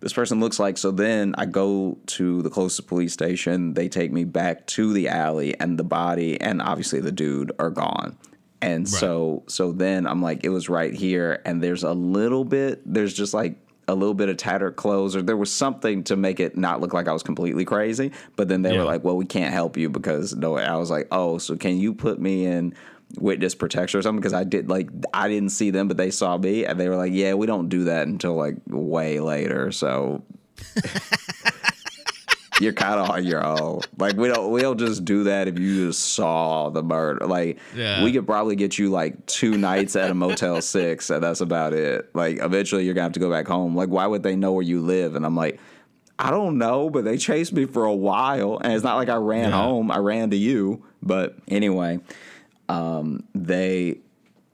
this 0.00 0.12
person 0.12 0.40
looks 0.40 0.58
like. 0.58 0.76
So 0.76 0.90
then 0.90 1.34
I 1.38 1.46
go 1.46 1.98
to 2.06 2.42
the 2.42 2.50
closest 2.50 2.88
police 2.88 3.12
station. 3.12 3.74
They 3.74 3.88
take 3.88 4.12
me 4.12 4.24
back 4.24 4.66
to 4.68 4.92
the 4.92 5.08
alley, 5.08 5.58
and 5.60 5.78
the 5.78 5.84
body 5.84 6.40
and 6.40 6.60
obviously 6.60 7.00
the 7.00 7.12
dude 7.12 7.52
are 7.58 7.70
gone. 7.70 8.18
And 8.60 8.88
so 8.88 9.42
so 9.48 9.72
then 9.72 10.06
I'm 10.06 10.22
like, 10.22 10.44
it 10.44 10.50
was 10.50 10.68
right 10.68 10.94
here, 10.94 11.42
and 11.44 11.62
there's 11.62 11.82
a 11.82 11.92
little 11.92 12.44
bit. 12.44 12.80
There's 12.84 13.14
just 13.14 13.34
like 13.34 13.58
a 13.92 13.94
little 13.94 14.14
bit 14.14 14.28
of 14.28 14.36
tattered 14.36 14.76
clothes, 14.76 15.14
or 15.14 15.22
there 15.22 15.36
was 15.36 15.52
something 15.52 16.02
to 16.04 16.16
make 16.16 16.40
it 16.40 16.56
not 16.56 16.80
look 16.80 16.92
like 16.92 17.06
I 17.06 17.12
was 17.12 17.22
completely 17.22 17.64
crazy. 17.64 18.10
But 18.36 18.48
then 18.48 18.62
they 18.62 18.72
Yeah. 18.72 18.78
were 18.78 18.84
like, 18.84 19.04
well, 19.04 19.16
we 19.16 19.26
can't 19.26 19.52
help 19.52 19.76
you 19.76 19.88
because 19.88 20.34
no. 20.34 20.56
I 20.56 20.76
was 20.76 20.90
like, 20.90 21.06
oh, 21.12 21.38
so 21.38 21.56
can 21.56 21.78
you 21.78 21.94
put 21.94 22.20
me 22.20 22.46
in? 22.46 22.74
witness 23.18 23.54
protection 23.54 23.98
or 23.98 24.02
something 24.02 24.20
because 24.22 24.32
I 24.32 24.42
did 24.42 24.70
like 24.70 24.88
I 25.12 25.28
didn't 25.28 25.50
see 25.50 25.68
them 25.68 25.86
but 25.86 25.98
they 25.98 26.10
saw 26.10 26.38
me 26.38 26.64
and 26.64 26.80
they 26.80 26.88
were 26.88 26.96
like 26.96 27.12
yeah 27.12 27.34
we 27.34 27.46
don't 27.46 27.68
do 27.68 27.84
that 27.84 28.08
until 28.08 28.36
like 28.36 28.56
way 28.66 29.20
later 29.20 29.70
so 29.70 30.22
you're 32.58 32.72
kind 32.72 33.00
of 33.00 33.10
on 33.10 33.24
your 33.24 33.44
own 33.44 33.82
like 33.98 34.16
we 34.16 34.28
don't 34.28 34.50
we 34.52 34.60
don't 34.60 34.78
just 34.78 35.04
do 35.04 35.24
that 35.24 35.48
if 35.48 35.58
you 35.58 35.86
just 35.86 36.00
saw 36.14 36.68
the 36.70 36.82
murder 36.82 37.26
like 37.26 37.58
Yeah. 37.74 38.02
we 38.04 38.12
could 38.12 38.26
probably 38.26 38.54
get 38.56 38.78
you 38.78 38.90
like 38.90 39.24
two 39.26 39.56
nights 39.56 39.96
at 39.96 40.10
a 40.10 40.14
motel 40.14 40.60
six 40.60 41.10
and 41.10 41.22
that's 41.22 41.40
about 41.40 41.72
it 41.72 42.14
like 42.14 42.38
eventually 42.40 42.84
you're 42.84 42.94
gonna 42.94 43.04
have 43.04 43.12
to 43.12 43.20
go 43.20 43.30
back 43.30 43.48
home 43.48 43.74
like 43.74 43.88
why 43.88 44.06
would 44.06 44.22
they 44.22 44.36
know 44.36 44.52
where 44.52 44.62
you 44.62 44.80
live 44.80 45.16
and 45.16 45.24
I'm 45.26 45.34
like 45.36 45.58
I 46.18 46.30
don't 46.30 46.56
know, 46.56 46.88
but 46.88 47.04
they 47.04 47.16
chased 47.16 47.52
me 47.52 47.64
for 47.64 47.84
a 47.84 47.94
while, 47.94 48.58
and 48.62 48.72
it's 48.74 48.84
not 48.84 48.94
like 48.96 49.08
I 49.08 49.16
ran 49.16 49.50
Yeah. 49.50 49.56
home. 49.60 49.90
I 49.90 49.96
ran 49.96 50.30
to 50.30 50.36
you, 50.36 50.84
but 51.02 51.36
anyway, 51.48 51.98
um, 52.68 53.24
they 53.34 53.98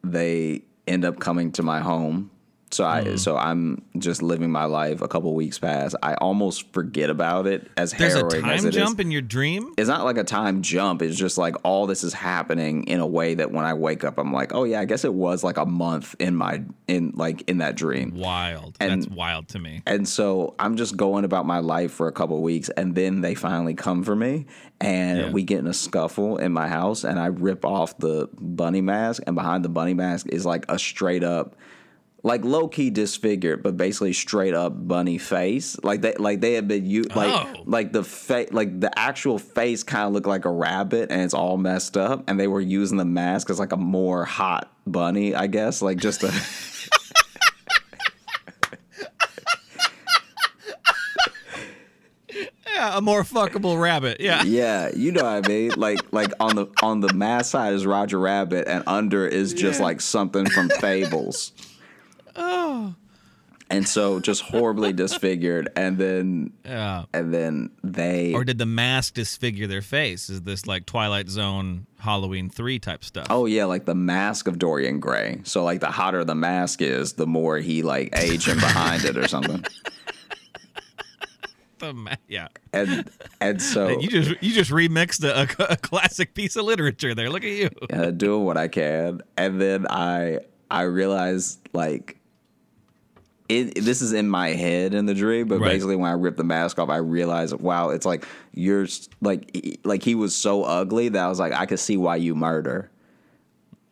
they 0.03 0.63
end 0.87 1.05
up 1.05 1.19
coming 1.19 1.53
to 1.53 1.63
my 1.63 1.81
home. 1.81 2.31
So 2.71 2.85
I 2.85 3.03
mm. 3.03 3.19
so 3.19 3.37
I'm 3.37 3.83
just 3.99 4.23
living 4.23 4.51
my 4.51 4.65
life. 4.65 5.01
A 5.03 5.09
couple 5.09 5.35
weeks 5.35 5.59
pass. 5.59 5.95
I 6.03 6.15
almost 6.15 6.73
forget 6.73 7.11
about 7.11 7.47
it 7.47 7.71
as 7.77 7.93
There's 7.93 8.15
a 8.15 8.19
harrowing 8.19 8.37
as 8.37 8.61
time 8.61 8.67
it 8.67 8.69
is. 8.69 8.75
jump 8.75 9.01
in 9.01 9.11
your 9.11 9.23
dream. 9.23 9.73
It's 9.79 9.89
not 9.89 10.05
like 10.05 10.19
a 10.19 10.25
time 10.25 10.63
jump. 10.63 11.03
It's 11.03 11.17
just 11.17 11.39
like 11.39 11.55
all 11.65 11.87
this 11.87 12.05
is 12.05 12.13
happening 12.13 12.85
in 12.85 13.01
a 13.01 13.07
way 13.07 13.35
that 13.35 13.53
when 13.53 13.65
I 13.65 13.75
wake 13.75 14.05
up, 14.05 14.19
I'm 14.19 14.33
like, 14.33 14.55
oh 14.55 14.65
yeah, 14.65 14.81
I 14.81 14.85
guess 14.85 15.05
it 15.05 15.15
was 15.15 15.43
like 15.43 15.57
a 15.57 15.67
month 15.67 16.15
in 16.19 16.37
my 16.37 16.63
in 16.87 17.13
like 17.15 17.43
in 17.49 17.59
that 17.59 17.75
dream. 17.75 18.15
Wild. 18.15 18.77
And- 18.81 19.03
That's 19.03 19.09
wild 19.15 19.49
to 19.49 19.59
me. 19.59 19.83
And 19.87 20.07
so 20.09 20.55
I'm 20.59 20.77
just 20.77 20.97
going 20.97 21.25
about 21.25 21.47
my 21.47 21.59
life 21.61 21.93
for 21.93 22.09
a 22.09 22.13
couple 22.13 22.41
weeks, 22.43 22.69
and 22.71 22.95
then 22.95 23.21
they 23.23 23.35
finally 23.35 23.75
come 23.75 24.03
for 24.05 24.15
me, 24.17 24.47
and 24.81 25.19
Yeah. 25.19 25.31
we 25.31 25.43
get 25.43 25.59
in 25.61 25.67
a 25.67 25.75
scuffle 25.75 26.37
in 26.37 26.53
my 26.53 26.69
house, 26.69 27.05
and 27.05 27.19
I 27.19 27.27
rip 27.27 27.65
off 27.65 27.97
the 27.99 28.29
bunny 28.39 28.81
mask, 28.81 29.23
and 29.27 29.35
behind 29.35 29.65
the 29.65 29.69
bunny 29.69 29.95
mask 29.95 30.27
is 30.29 30.45
like 30.45 30.65
a 30.69 30.79
straight 30.79 31.25
up, 31.25 31.57
like 32.25 32.45
low 32.45 32.67
key 32.69 32.91
disfigured, 32.91 33.63
but 33.63 33.77
basically 33.77 34.13
straight 34.13 34.53
up 34.55 34.73
bunny 34.89 35.19
face, 35.19 35.77
like 35.85 36.01
they 36.01 36.15
like 36.15 36.41
they 36.41 36.55
had 36.55 36.67
been 36.67 36.85
you 36.85 37.03
like 37.15 37.33
Oh. 37.33 37.63
like 37.65 37.93
the 37.93 38.03
face 38.03 38.49
like 38.53 38.81
the 38.81 38.97
actual 38.99 39.39
face 39.39 39.83
kind 39.85 40.07
of 40.09 40.13
looked 40.13 40.27
like 40.27 40.45
a 40.45 40.51
rabbit, 40.51 41.11
and 41.13 41.23
it's 41.23 41.35
all 41.35 41.57
messed 41.57 41.97
up, 41.97 42.25
and 42.29 42.39
they 42.39 42.49
were 42.49 42.61
using 42.61 42.99
the 42.99 43.05
mask 43.05 43.51
as 43.51 43.59
like 43.61 43.73
a 43.73 43.77
more 43.77 44.25
hot 44.25 44.73
bunny, 44.87 45.35
I 45.35 45.47
guess, 45.47 45.81
like 45.81 45.99
just 45.99 46.25
a. 46.25 46.33
Yeah, 52.67 52.97
a 52.97 53.01
more 53.01 53.23
fuckable 53.25 53.81
rabbit. 53.81 54.21
Yeah. 54.21 54.43
Yeah, 54.49 54.91
you 54.95 55.11
know 55.13 55.25
what 55.25 55.45
I 55.45 55.49
mean. 55.49 55.73
Like 55.77 55.99
like 56.13 56.33
on 56.41 56.55
the 56.57 56.67
on 56.83 57.01
the 57.01 57.13
mass 57.13 57.51
side 57.51 57.75
is 57.75 57.85
Roger 57.87 58.19
Rabbit, 58.19 58.69
and 58.69 58.85
under 58.87 59.27
is 59.27 59.53
just 59.53 59.79
Yeah. 59.81 59.85
like 59.87 60.01
something 60.01 60.47
from 60.49 60.69
Fables. 60.81 61.53
Oh. 62.39 62.95
And 63.71 63.87
so 63.87 64.19
just 64.19 64.41
horribly 64.41 64.95
disfigured, 64.95 65.69
and 65.77 65.99
then 65.99 66.55
Yeah. 66.65 67.05
and 67.13 67.35
then 67.35 67.69
they. 67.85 68.33
Or 68.33 68.43
did 68.43 68.57
the 68.57 68.65
mask 68.65 69.13
disfigure 69.13 69.67
their 69.67 69.83
face? 69.83 70.31
Is 70.31 70.41
this 70.41 70.67
like 70.67 70.87
Twilight 70.87 71.29
Zone, 71.29 71.87
Halloween 71.99 72.49
three 72.49 72.79
type 72.79 73.05
stuff? 73.05 73.27
Oh 73.29 73.45
yeah, 73.45 73.67
like 73.67 73.85
the 73.85 73.95
mask 73.95 74.49
of 74.49 74.59
Dorian 74.59 75.01
Gray. 75.01 75.41
So 75.45 75.65
like 75.65 75.81
the 75.81 75.91
hotter 75.91 76.25
the 76.25 76.35
mask 76.35 76.81
is, 76.81 77.13
the 77.13 77.27
more 77.27 77.59
he 77.59 77.83
like 77.83 78.09
aging 78.17 78.55
behind 78.55 79.05
it 79.05 79.19
or 79.19 79.29
something. 79.29 79.63
The 81.79 81.93
ma- 81.95 82.15
yeah. 82.27 82.49
And 82.73 83.09
and 83.41 83.63
so 83.63 84.01
You 84.01 84.09
just 84.09 84.43
you 84.43 84.53
just 84.53 84.71
remixed 84.73 85.23
a, 85.25 85.43
a, 85.63 85.73
a 85.75 85.77
classic 85.77 86.35
piece 86.35 86.57
of 86.57 86.65
literature 86.65 87.15
there. 87.15 87.31
Look 87.31 87.45
at 87.45 87.51
you. 87.51 87.71
uh, 87.93 88.11
doing 88.11 88.45
what 88.45 88.57
I 88.57 88.67
can, 88.67 89.21
and 89.37 89.61
then 89.61 89.87
I 89.89 90.41
I 90.71 90.83
realized 90.83 91.61
like 91.73 92.18
it, 93.49 93.77
this 93.83 94.03
is 94.03 94.13
in 94.13 94.29
my 94.29 94.49
head 94.51 94.93
in 94.95 95.07
the 95.07 95.15
dream, 95.15 95.49
but 95.49 95.59
Right. 95.61 95.71
basically 95.73 95.97
when 95.97 96.11
I 96.11 96.15
ripped 96.15 96.37
the 96.37 96.45
mask 96.45 96.79
off, 96.79 96.89
I 96.91 96.97
realized 96.99 97.55
wow, 97.59 97.91
it's 97.91 98.05
like 98.07 98.27
you're 98.53 98.87
like 99.21 99.51
he- 99.55 99.79
like 99.85 100.03
he 100.03 100.15
was 100.15 100.35
so 100.35 100.65
ugly 100.65 101.09
that 101.09 101.25
I 101.25 101.29
was 101.29 101.39
like 101.41 101.53
I 101.53 101.67
could 101.67 101.79
see 101.79 101.97
why 101.97 102.17
you 102.17 102.35
murder. 102.35 102.91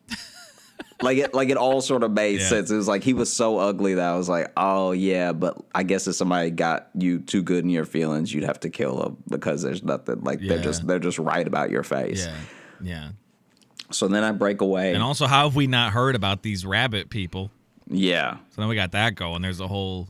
like 1.01 1.17
it 1.17 1.33
like 1.33 1.49
it 1.49 1.57
all 1.57 1.81
sort 1.81 2.03
of 2.03 2.11
made 2.11 2.39
Yeah. 2.39 2.47
sense. 2.49 2.71
It 2.71 2.75
was 2.75 2.87
like 2.87 3.03
he 3.03 3.13
was 3.13 3.31
so 3.31 3.57
ugly 3.59 3.95
that 3.95 4.07
I 4.07 4.15
was 4.17 4.29
like, 4.29 4.51
oh 4.57 4.91
yeah, 4.91 5.31
but 5.31 5.57
I 5.75 5.83
guess 5.83 6.07
if 6.07 6.15
somebody 6.15 6.49
got 6.51 6.89
you 6.95 7.19
too 7.19 7.41
good 7.43 7.63
in 7.63 7.69
your 7.69 7.85
feelings, 7.85 8.33
you'd 8.33 8.43
have 8.45 8.59
to 8.61 8.69
kill 8.69 8.97
them 8.97 9.17
because 9.29 9.61
there's 9.61 9.83
nothing 9.83 10.21
like 10.21 10.39
they're 10.39 10.61
just 10.61 10.85
they're 10.87 10.99
just 10.99 11.19
right 11.19 11.47
about 11.47 11.69
your 11.69 11.83
face. 11.83 12.25
Yeah. 12.25 12.35
Yeah. 12.81 13.09
So 13.89 14.07
then 14.07 14.23
I 14.23 14.31
break 14.33 14.61
away. 14.61 14.93
And 14.93 15.01
also, 15.01 15.27
how 15.27 15.43
have 15.45 15.55
we 15.55 15.65
not 15.65 15.93
heard 15.93 16.15
about 16.15 16.41
these 16.43 16.65
rabbit 16.65 17.09
people? 17.09 17.51
Yeah. 17.89 18.37
So 18.55 18.61
now 18.61 18.67
we 18.69 18.75
got 18.75 18.91
that 18.91 19.15
going. 19.15 19.41
There's 19.41 19.59
a 19.59 19.67
whole 19.67 20.07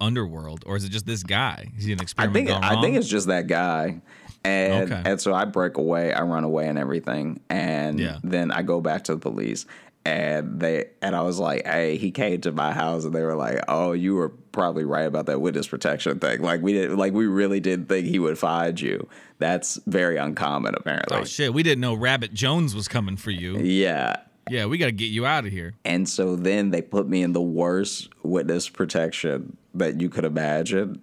underworld, 0.00 0.64
or 0.66 0.76
is 0.76 0.84
it 0.84 0.90
just 0.90 1.06
this 1.06 1.22
guy? 1.22 1.70
Is 1.78 1.84
he 1.84 1.92
an 1.92 2.00
I 2.18 2.26
think 2.28 2.50
I 2.50 2.80
think 2.80 2.96
it's 2.96 3.08
just 3.08 3.28
that 3.28 3.46
guy. 3.46 4.00
And 4.44 4.92
Okay. 4.92 5.02
and 5.10 5.20
so 5.20 5.32
I 5.32 5.46
break 5.46 5.78
away, 5.78 6.12
I 6.12 6.22
run 6.22 6.44
away 6.44 6.68
and 6.68 6.78
everything. 6.78 7.40
And 7.48 7.98
Yeah. 7.98 8.18
then 8.22 8.50
I 8.50 8.62
go 8.62 8.80
back 8.82 9.04
to 9.04 9.14
the 9.14 9.18
police 9.20 9.64
and 10.04 10.60
they 10.60 10.86
and 11.00 11.16
I 11.16 11.22
was 11.22 11.38
like, 11.38 11.66
Hey, 11.66 11.96
he 11.96 12.10
came 12.10 12.42
to 12.42 12.52
my 12.52 12.72
house 12.72 13.04
and 13.06 13.14
they 13.14 13.22
were 13.22 13.36
like, 13.36 13.60
Oh, 13.68 13.92
you 13.92 14.14
were 14.16 14.28
probably 14.28 14.84
right 14.84 15.06
about 15.06 15.26
that 15.26 15.40
witness 15.40 15.66
protection 15.66 16.18
thing. 16.18 16.42
Like 16.42 16.60
we 16.60 16.74
did 16.74 16.92
like 16.92 17.14
we 17.14 17.26
really 17.26 17.60
didn't 17.60 17.86
think 17.88 18.06
he 18.06 18.18
would 18.18 18.36
find 18.38 18.78
you. 18.78 19.08
That's 19.38 19.80
very 19.86 20.18
uncommon 20.18 20.74
apparently. 20.76 21.16
Oh 21.16 21.24
shit! 21.24 21.54
We 21.54 21.62
didn't 21.62 21.80
know 21.80 21.94
Rabbit 21.94 22.34
Jones 22.34 22.74
was 22.74 22.86
coming 22.86 23.16
for 23.16 23.30
you. 23.30 23.58
yeah. 23.60 24.16
Yeah, 24.48 24.66
we 24.66 24.78
got 24.78 24.86
to 24.86 24.92
get 24.92 25.06
you 25.06 25.24
out 25.26 25.46
of 25.46 25.52
here. 25.52 25.74
And 25.84 26.08
so 26.08 26.36
then 26.36 26.70
they 26.70 26.82
put 26.82 27.08
me 27.08 27.22
in 27.22 27.32
the 27.32 27.42
worst 27.42 28.10
witness 28.22 28.68
protection 28.68 29.56
that 29.74 30.00
you 30.00 30.08
could 30.08 30.24
imagine. 30.24 31.00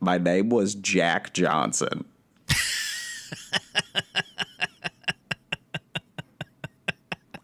My 0.00 0.18
name 0.18 0.48
was 0.48 0.74
Jack 0.74 1.34
Johnson. 1.34 2.04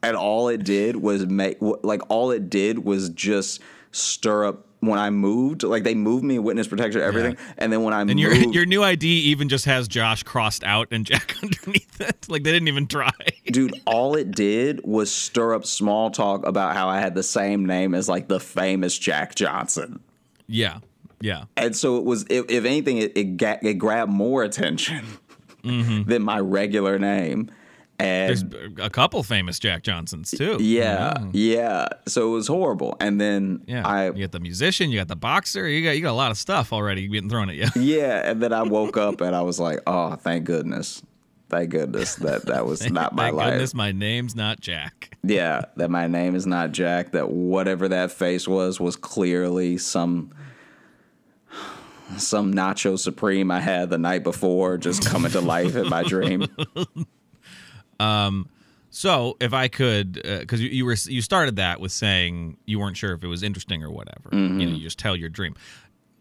and 0.02 0.16
all 0.16 0.48
it 0.48 0.64
did 0.64 0.96
was 0.96 1.26
make 1.26 1.58
like 1.60 2.00
all 2.08 2.30
it 2.30 2.48
did 2.48 2.84
was 2.84 3.10
just 3.10 3.60
stir 3.92 4.46
up 4.46 4.65
when 4.80 4.98
I 4.98 5.10
moved, 5.10 5.62
like 5.62 5.84
they 5.84 5.94
moved 5.94 6.24
me 6.24 6.38
witness 6.38 6.68
protection, 6.68 7.00
everything, 7.00 7.36
and 7.58 7.72
then 7.72 7.82
when 7.82 7.94
I 7.94 8.02
And 8.02 8.20
your 8.20 8.34
moved, 8.34 8.54
your 8.54 8.66
new 8.66 8.82
ID 8.82 9.06
even 9.06 9.48
just 9.48 9.64
has 9.64 9.88
Josh 9.88 10.22
crossed 10.22 10.64
out 10.64 10.88
and 10.90 11.04
Jack 11.06 11.36
underneath 11.42 12.00
it. 12.00 12.26
Like 12.28 12.42
they 12.42 12.52
didn't 12.52 12.68
even 12.68 12.86
try. 12.86 13.10
dude, 13.46 13.74
all 13.86 14.14
it 14.14 14.30
did 14.32 14.80
was 14.84 15.12
stir 15.12 15.54
up 15.54 15.66
small 15.66 16.10
talk 16.10 16.46
about 16.46 16.74
how 16.74 16.88
I 16.88 17.00
had 17.00 17.14
the 17.14 17.22
same 17.22 17.66
name 17.66 17.94
as 17.94 18.08
like 18.08 18.28
the 18.28 18.40
famous 18.40 18.98
Jack 18.98 19.34
Johnson. 19.34 20.00
yeah, 20.46 20.78
yeah. 21.20 21.44
And 21.56 21.74
so 21.74 21.96
it 21.96 22.04
was, 22.04 22.24
if, 22.28 22.46
if 22.48 22.64
anything, 22.64 22.98
it, 22.98 23.16
it, 23.16 23.36
ga- 23.36 23.58
it 23.62 23.74
grabbed 23.74 24.12
more 24.12 24.42
attention 24.42 25.04
mm-hmm. 25.62 26.02
than 26.08 26.22
my 26.22 26.38
regular 26.38 26.98
name. 26.98 27.50
There's 27.98 28.44
a 28.78 28.90
couple 28.90 29.22
famous 29.22 29.58
Jack 29.58 29.82
Johnsons 29.82 30.30
too. 30.30 30.58
yeah, 30.60 31.14
yeah. 31.32 31.88
So 32.06 32.28
it 32.28 32.32
was 32.32 32.46
horrible. 32.48 32.96
And 33.00 33.20
then 33.20 33.62
yeah. 33.66 33.86
I, 33.86 34.10
you 34.10 34.24
got 34.24 34.32
the 34.32 34.40
musician, 34.40 34.90
you 34.90 34.98
got 34.98 35.08
the 35.08 35.16
boxer, 35.16 35.66
you 35.66 35.84
got 35.84 35.96
you 35.96 36.02
got 36.02 36.12
a 36.12 36.12
lot 36.12 36.30
of 36.30 36.38
stuff 36.38 36.72
already 36.72 37.06
getting 37.08 37.30
thrown 37.30 37.50
at 37.50 37.56
you. 37.56 37.68
yeah. 37.80 38.28
And 38.28 38.42
then 38.42 38.52
I 38.52 38.62
woke 38.76 38.96
up 38.96 39.20
and 39.20 39.34
I 39.34 39.42
was 39.42 39.58
like, 39.58 39.80
oh, 39.86 40.16
thank 40.16 40.44
goodness. 40.44 41.02
Thank 41.48 41.70
goodness 41.70 42.16
that 42.16 42.46
that 42.46 42.66
was 42.66 42.88
not 42.90 43.14
my 43.14 43.26
Thank 43.26 43.36
life. 43.36 43.50
goodness, 43.52 43.74
my 43.74 43.92
name's 43.92 44.34
not 44.34 44.60
Jack. 44.60 45.16
Yeah, 45.22 45.66
that 45.76 45.90
my 45.90 46.08
name 46.08 46.34
is 46.34 46.44
not 46.44 46.72
Jack. 46.72 47.12
That 47.12 47.30
whatever 47.30 47.88
that 47.88 48.10
face 48.10 48.48
was 48.48 48.80
was 48.80 48.96
clearly 48.96 49.78
some 49.78 50.32
some 52.16 52.52
nacho 52.52 52.98
supreme 52.98 53.50
I 53.50 53.60
had 53.60 53.90
the 53.90 53.98
night 53.98 54.24
before 54.24 54.76
just 54.76 55.06
coming 55.06 55.30
to 55.32 55.40
life 55.40 55.76
in 55.76 55.88
my 55.88 56.02
dream. 56.02 56.46
Um, 58.00 58.48
so, 58.90 59.36
if 59.40 59.52
I 59.52 59.68
could, 59.68 60.22
uh, 60.24 60.38
because 60.38 60.60
you, 60.60 60.70
you 60.70 60.84
were 60.86 60.96
you 61.06 61.20
started 61.20 61.56
that 61.56 61.80
with 61.80 61.92
saying 61.92 62.56
you 62.64 62.78
weren't 62.78 62.96
sure 62.96 63.12
if 63.12 63.22
it 63.22 63.26
was 63.26 63.42
interesting 63.42 63.82
or 63.82 63.90
whatever. 63.90 64.30
You 64.32 64.38
know, 64.38 64.64
mm-hmm. 64.64 64.74
you 64.74 64.82
just 64.82 64.98
tell 64.98 65.16
your 65.16 65.28
dream. 65.28 65.54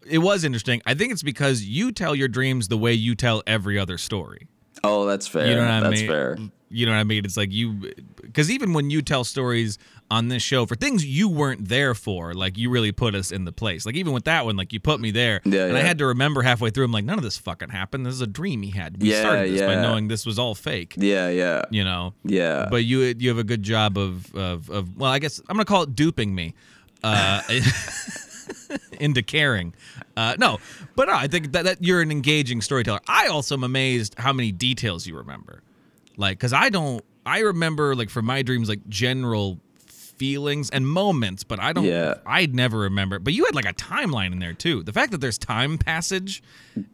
It 0.05 0.17
was 0.19 0.43
interesting. 0.43 0.81
I 0.85 0.93
think 0.93 1.11
it's 1.11 1.23
because 1.23 1.63
you 1.63 1.91
tell 1.91 2.15
your 2.15 2.27
dreams 2.27 2.67
the 2.67 2.77
way 2.77 2.93
you 2.93 3.15
tell 3.15 3.43
every 3.47 3.79
other 3.79 3.97
story. 3.97 4.47
Oh, 4.83 5.05
that's 5.05 5.27
fair. 5.27 5.47
You 5.47 5.55
know 5.55 5.61
what 5.61 5.71
I 5.71 5.79
that's 5.79 6.01
mean? 6.01 6.09
fair. 6.09 6.37
You 6.69 6.85
know 6.85 6.91
what 6.91 6.99
I 6.99 7.03
mean? 7.05 7.23
It's 7.23 7.37
like 7.37 7.51
you, 7.51 7.93
because 8.21 8.51
even 8.51 8.73
when 8.73 8.89
you 8.89 9.01
tell 9.01 9.23
stories 9.23 9.77
on 10.11 10.27
this 10.27 10.43
show 10.43 10.65
for 10.67 10.75
things 10.75 11.03
you 11.05 11.27
weren't 11.27 11.67
there 11.67 11.95
for. 11.95 12.33
Like 12.33 12.57
you 12.57 12.69
really 12.69 12.91
put 12.91 13.15
us 13.15 13.31
in 13.31 13.43
the 13.45 13.51
place. 13.51 13.85
Like 13.85 13.95
even 13.95 14.13
with 14.13 14.25
that 14.25 14.45
one, 14.45 14.55
like 14.55 14.71
you 14.71 14.79
put 14.79 14.99
me 14.99 15.09
there, 15.11 15.41
Yeah, 15.45 15.65
and 15.65 15.75
I 15.77 15.81
had 15.81 15.97
to 15.97 16.05
remember 16.05 16.41
halfway 16.43 16.69
through. 16.69 16.85
I'm 16.85 16.91
like, 16.91 17.05
none 17.05 17.17
of 17.17 17.23
this 17.23 17.37
fucking 17.37 17.69
happened. 17.69 18.05
This 18.05 18.13
is 18.13 18.21
a 18.21 18.27
dream 18.27 18.61
he 18.61 18.69
had. 18.71 19.01
We 19.01 19.11
Yeah, 19.11 19.21
started 19.21 19.51
this 19.53 19.61
by 19.61 19.75
knowing 19.75 20.07
this 20.07 20.25
was 20.25 20.37
all 20.37 20.53
fake. 20.53 20.93
Yeah, 20.97 21.29
yeah, 21.29 21.63
You 21.71 21.83
know. 21.83 22.13
yeah. 22.23 22.67
But 22.69 22.83
you 22.85 23.01
you 23.17 23.29
have 23.29 23.39
a 23.39 23.43
good 23.43 23.63
job 23.63 23.97
of 23.97 24.33
of, 24.35 24.69
of 24.69 24.95
well, 24.95 25.11
I 25.11 25.19
guess 25.19 25.39
I'm 25.49 25.55
gonna 25.55 25.65
call 25.65 25.83
it 25.83 25.95
duping 25.95 26.33
me. 26.35 26.53
Uh, 27.03 27.41
into 28.99 29.21
caring. 29.21 29.73
Uh, 30.17 30.35
no, 30.39 30.59
but 30.95 31.07
no, 31.07 31.13
I 31.13 31.27
think 31.27 31.51
that, 31.51 31.65
that 31.65 31.83
you're 31.83 32.01
an 32.01 32.11
engaging 32.11 32.61
storyteller. 32.61 32.99
I 33.07 33.27
also 33.27 33.55
am 33.55 33.63
amazed 33.63 34.15
how 34.17 34.33
many 34.33 34.51
details 34.51 35.05
you 35.05 35.17
remember. 35.17 35.61
Like, 36.17 36.37
because 36.37 36.53
I 36.53 36.69
don't, 36.69 37.03
I 37.25 37.39
remember 37.39 37.95
like 37.95 38.09
from 38.09 38.25
my 38.25 38.41
dreams, 38.41 38.69
like 38.69 38.87
general 38.87 39.59
feelings 40.17 40.69
and 40.69 40.87
moments, 40.87 41.43
but 41.43 41.59
I 41.59 41.73
don't, 41.73 41.85
Yeah. 41.85 42.15
I'd 42.25 42.53
never 42.55 42.79
remember. 42.79 43.19
But 43.19 43.33
you 43.33 43.45
had 43.45 43.55
like 43.55 43.65
a 43.65 43.73
timeline 43.73 44.31
in 44.31 44.39
there 44.39 44.53
too. 44.53 44.83
The 44.83 44.93
fact 44.93 45.11
that 45.11 45.19
there's 45.21 45.37
time 45.37 45.77
passage 45.77 46.41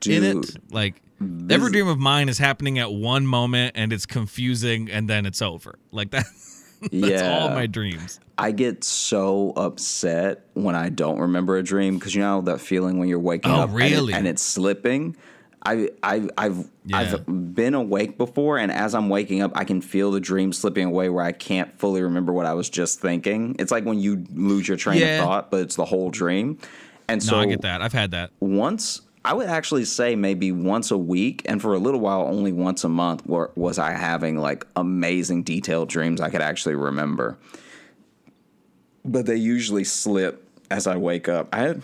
in 0.05 0.23
it, 0.23 0.55
like 0.71 1.01
every 1.49 1.71
dream 1.71 1.87
of 1.87 1.99
mine 1.99 2.29
is 2.29 2.37
happening 2.37 2.79
at 2.79 2.91
one 2.91 3.25
moment 3.27 3.73
and 3.75 3.93
it's 3.93 4.05
confusing 4.05 4.89
and 4.91 5.09
then 5.09 5.25
it's 5.25 5.41
over. 5.41 5.77
Like 5.91 6.11
that. 6.11 6.25
That's 6.91 7.21
all 7.21 7.49
my 7.49 7.67
dreams. 7.67 8.19
I 8.39 8.51
get 8.51 8.83
so 8.83 9.53
upset 9.55 10.47
when 10.55 10.75
I 10.75 10.89
don't 10.89 11.19
remember 11.19 11.57
a 11.57 11.63
dream 11.63 11.95
because 11.99 12.15
you 12.15 12.21
know 12.21 12.41
that 12.41 12.59
feeling 12.59 12.97
when 12.97 13.07
you're 13.07 13.19
waking 13.19 13.51
Oh, 13.51 13.61
up 13.61 13.69
and 13.69 13.79
it- 13.79 13.83
really? 13.91 14.13
and, 14.13 14.27
it's 14.27 14.41
slipping. 14.41 15.15
I 15.63 15.89
I 16.01 16.27
I've 16.37 16.69
Yeah. 16.85 16.97
I've 16.97 17.55
been 17.55 17.73
awake 17.73 18.17
before, 18.17 18.57
and 18.57 18.71
as 18.71 18.95
I'm 18.95 19.09
waking 19.09 19.41
up, 19.41 19.51
I 19.55 19.63
can 19.63 19.81
feel 19.81 20.11
the 20.11 20.19
dream 20.19 20.51
slipping 20.53 20.85
away 20.85 21.09
where 21.09 21.23
I 21.23 21.31
can't 21.31 21.77
fully 21.79 22.01
remember 22.01 22.33
what 22.33 22.45
I 22.45 22.53
was 22.53 22.69
just 22.69 22.99
thinking. 22.99 23.55
It's 23.59 23.71
like 23.71 23.85
when 23.85 23.99
you 23.99 24.25
lose 24.33 24.67
your 24.67 24.77
train 24.77 24.99
Yeah. 24.99 25.19
of 25.19 25.25
thought, 25.25 25.51
but 25.51 25.61
it's 25.61 25.75
the 25.75 25.85
whole 25.85 26.09
dream. 26.09 26.57
And 27.07 27.23
No, 27.25 27.29
so 27.31 27.39
I 27.39 27.45
get 27.45 27.61
that. 27.61 27.81
I've 27.81 27.93
had 27.93 28.11
that. 28.11 28.31
once 28.39 29.01
I 29.23 29.33
would 29.35 29.47
actually 29.47 29.85
say 29.85 30.15
maybe 30.15 30.51
once 30.51 30.89
a 30.89 30.97
week, 30.97 31.43
and 31.45 31.61
for 31.61 31.75
a 31.75 31.77
little 31.77 31.99
while 31.99 32.21
only 32.21 32.51
once 32.51 32.83
a 32.83 32.89
month, 32.89 33.23
were, 33.27 33.51
was 33.55 33.77
I 33.77 33.91
having 33.91 34.37
like 34.39 34.65
amazing 34.75 35.43
detailed 35.43 35.89
dreams 35.89 36.19
I 36.21 36.31
could 36.31 36.41
actually 36.41 36.73
remember. 36.73 37.37
But 39.05 39.27
they 39.27 39.35
usually 39.35 39.83
slip 39.83 40.47
as 40.71 40.87
I 40.87 40.97
wake 40.97 41.29
up. 41.29 41.49
I 41.53 41.59
had 41.59 41.81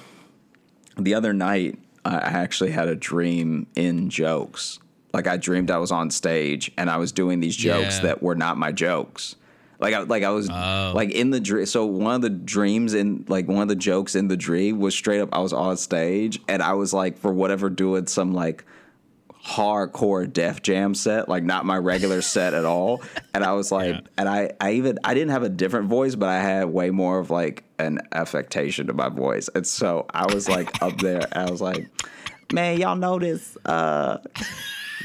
the 0.97 1.13
other 1.13 1.31
night. 1.33 1.77
I 2.15 2.29
actually 2.41 2.71
had 2.71 2.87
a 2.87 2.95
dream 2.95 3.67
in 3.75 4.09
jokes. 4.09 4.79
Like 5.13 5.27
I 5.27 5.37
dreamed 5.37 5.71
I 5.71 5.77
was 5.77 5.91
on 5.91 6.09
stage 6.11 6.71
and 6.77 6.89
I 6.89 6.97
was 6.97 7.11
doing 7.11 7.39
these 7.39 7.55
jokes 7.55 7.97
Yeah. 7.97 8.03
that 8.03 8.23
were 8.23 8.35
not 8.35 8.57
my 8.57 8.71
jokes. 8.71 9.35
Like 9.79 9.93
I 9.93 9.99
like 9.99 10.23
I 10.23 10.29
was 10.29 10.49
Oh. 10.49 10.91
like 10.95 11.11
in 11.11 11.29
the 11.31 11.39
dream. 11.39 11.65
So 11.65 11.85
one 11.85 12.15
of 12.15 12.21
the 12.21 12.29
dreams 12.29 12.93
in 12.93 13.25
like 13.27 13.47
one 13.47 13.61
of 13.61 13.67
the 13.67 13.75
jokes 13.75 14.15
in 14.15 14.27
the 14.27 14.37
dream 14.37 14.79
was 14.79 14.93
straight 14.95 15.19
up 15.21 15.29
I 15.31 15.39
was 15.39 15.53
on 15.53 15.77
stage 15.77 16.39
and 16.47 16.61
I 16.63 16.73
was 16.73 16.93
like 16.93 17.17
for 17.17 17.31
whatever 17.33 17.69
doing 17.69 18.07
some 18.07 18.33
like 18.33 18.63
hardcore 19.47 20.31
Def 20.31 20.61
Jam 20.61 20.93
set, 20.93 21.29
like 21.29 21.43
not 21.43 21.65
my 21.65 21.77
regular 21.77 22.21
set 22.21 22.53
at 22.53 22.65
all. 22.65 23.01
And 23.33 23.43
I 23.45 23.53
was 23.53 23.71
like, 23.71 23.95
Yeah. 23.95 24.01
and 24.17 24.27
I, 24.27 24.51
I 24.59 24.73
even, 24.73 24.99
I 25.03 25.13
didn't 25.13 25.29
have 25.31 25.43
a 25.43 25.49
different 25.49 25.87
voice, 25.87 26.15
but 26.15 26.27
I 26.27 26.39
had 26.39 26.65
way 26.65 26.89
more 26.89 27.19
of 27.19 27.29
like 27.29 27.63
an 27.79 27.99
affectation 28.11 28.87
to 28.87 28.93
my 28.93 29.07
voice. 29.09 29.47
And 29.55 29.65
so 29.65 30.05
I 30.13 30.25
was 30.33 30.49
like 30.49 30.81
up 30.83 30.97
there, 30.97 31.21
I 31.31 31.49
was 31.49 31.61
like, 31.61 31.87
man, 32.51 32.77
y'all 32.77 32.97
know 32.97 33.19
this, 33.19 33.57
uh, 33.65 34.17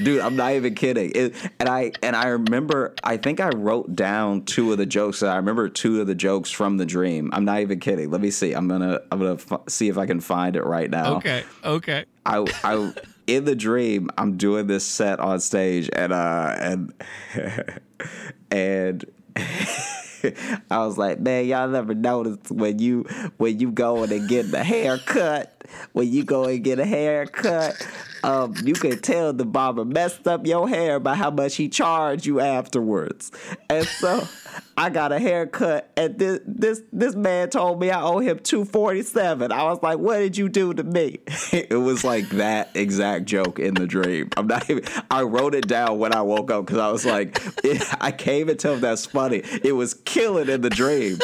dude, 0.02 0.20
I'm 0.20 0.34
not 0.34 0.52
even 0.54 0.74
kidding. 0.74 1.12
It, 1.14 1.36
and 1.60 1.68
I, 1.68 1.92
and 2.02 2.16
I 2.16 2.28
remember, 2.28 2.94
I 3.04 3.18
think 3.18 3.38
I 3.38 3.50
wrote 3.50 3.94
down 3.94 4.44
two 4.44 4.72
of 4.72 4.78
the 4.78 4.86
jokes. 4.86 5.22
I 5.22 5.36
remember 5.36 5.68
two 5.68 6.00
of 6.00 6.08
the 6.08 6.14
jokes 6.16 6.50
from 6.50 6.78
the 6.78 6.86
dream. 6.86 7.30
I'm 7.32 7.44
not 7.44 7.60
even 7.60 7.78
kidding. 7.78 8.10
Let 8.10 8.20
me 8.20 8.30
see. 8.30 8.54
I'm 8.54 8.66
gonna, 8.66 9.00
I'm 9.12 9.18
gonna 9.20 9.34
f- 9.34 9.60
see 9.68 9.88
if 9.88 9.98
I 9.98 10.06
can 10.06 10.20
find 10.20 10.56
it 10.56 10.64
right 10.64 10.90
now. 10.90 11.16
Okay. 11.18 11.44
Okay. 11.64 12.04
I 12.24 12.46
I 12.64 12.92
in 13.26 13.44
the 13.44 13.54
dream 13.54 14.10
I'm 14.18 14.36
doing 14.36 14.66
this 14.66 14.84
set 14.84 15.20
on 15.20 15.40
stage 15.40 15.88
and 15.92 16.12
uh 16.12 16.54
and 16.58 16.92
and 18.50 19.04
I 20.70 20.86
was 20.86 20.98
like, 20.98 21.20
man, 21.20 21.46
y'all 21.46 21.68
never 21.68 21.94
noticed 21.94 22.50
when 22.50 22.78
you 22.78 23.02
when 23.38 23.58
you 23.58 23.72
go 23.72 24.04
in 24.04 24.12
and 24.12 24.28
get 24.28 24.50
the 24.50 24.62
haircut, 24.62 25.51
when 25.92 26.10
you 26.12 26.24
go 26.24 26.44
and 26.44 26.62
get 26.62 26.78
a 26.78 26.84
haircut, 26.84 27.86
um, 28.24 28.54
you 28.64 28.74
can 28.74 28.98
tell 29.00 29.32
the 29.32 29.44
barber 29.44 29.84
messed 29.84 30.26
up 30.28 30.46
your 30.46 30.68
hair 30.68 31.00
by 31.00 31.14
how 31.14 31.30
much 31.30 31.56
he 31.56 31.68
charged 31.68 32.26
you 32.26 32.40
afterwards. 32.40 33.32
And 33.68 33.86
so 33.86 34.26
I 34.76 34.90
got 34.90 35.12
a 35.12 35.18
haircut 35.18 35.90
and 35.96 36.18
this 36.18 36.40
this 36.46 36.82
this 36.92 37.14
man 37.14 37.50
told 37.50 37.80
me 37.80 37.90
I 37.90 38.02
owe 38.02 38.20
him 38.20 38.38
two 38.38 38.64
forty 38.64 39.02
seven. 39.02 39.52
I 39.52 39.64
was 39.64 39.82
like, 39.82 39.98
what 39.98 40.18
did 40.18 40.36
you 40.36 40.48
do 40.48 40.72
to 40.74 40.82
me? 40.82 41.18
it 41.52 41.78
was 41.78 42.04
like 42.04 42.28
that 42.30 42.70
exact 42.74 43.26
joke 43.26 43.58
in 43.58 43.74
the 43.74 43.86
dream. 43.86 44.30
I'm 44.36 44.46
not 44.46 44.68
even 44.70 44.84
I 45.10 45.22
wrote 45.22 45.54
it 45.54 45.66
down 45.66 45.98
when 45.98 46.14
I 46.14 46.22
woke 46.22 46.50
up 46.50 46.66
because 46.66 46.78
I 46.78 46.90
was 46.90 47.04
like, 47.04 47.40
it, 47.64 47.82
I 48.00 48.10
can't 48.10 48.38
even 48.38 48.56
tell 48.56 48.74
if 48.74 48.80
that's 48.80 49.06
funny. 49.06 49.42
It 49.62 49.72
was 49.72 49.94
killing 49.94 50.48
in 50.48 50.60
the 50.60 50.70
dream. 50.70 51.18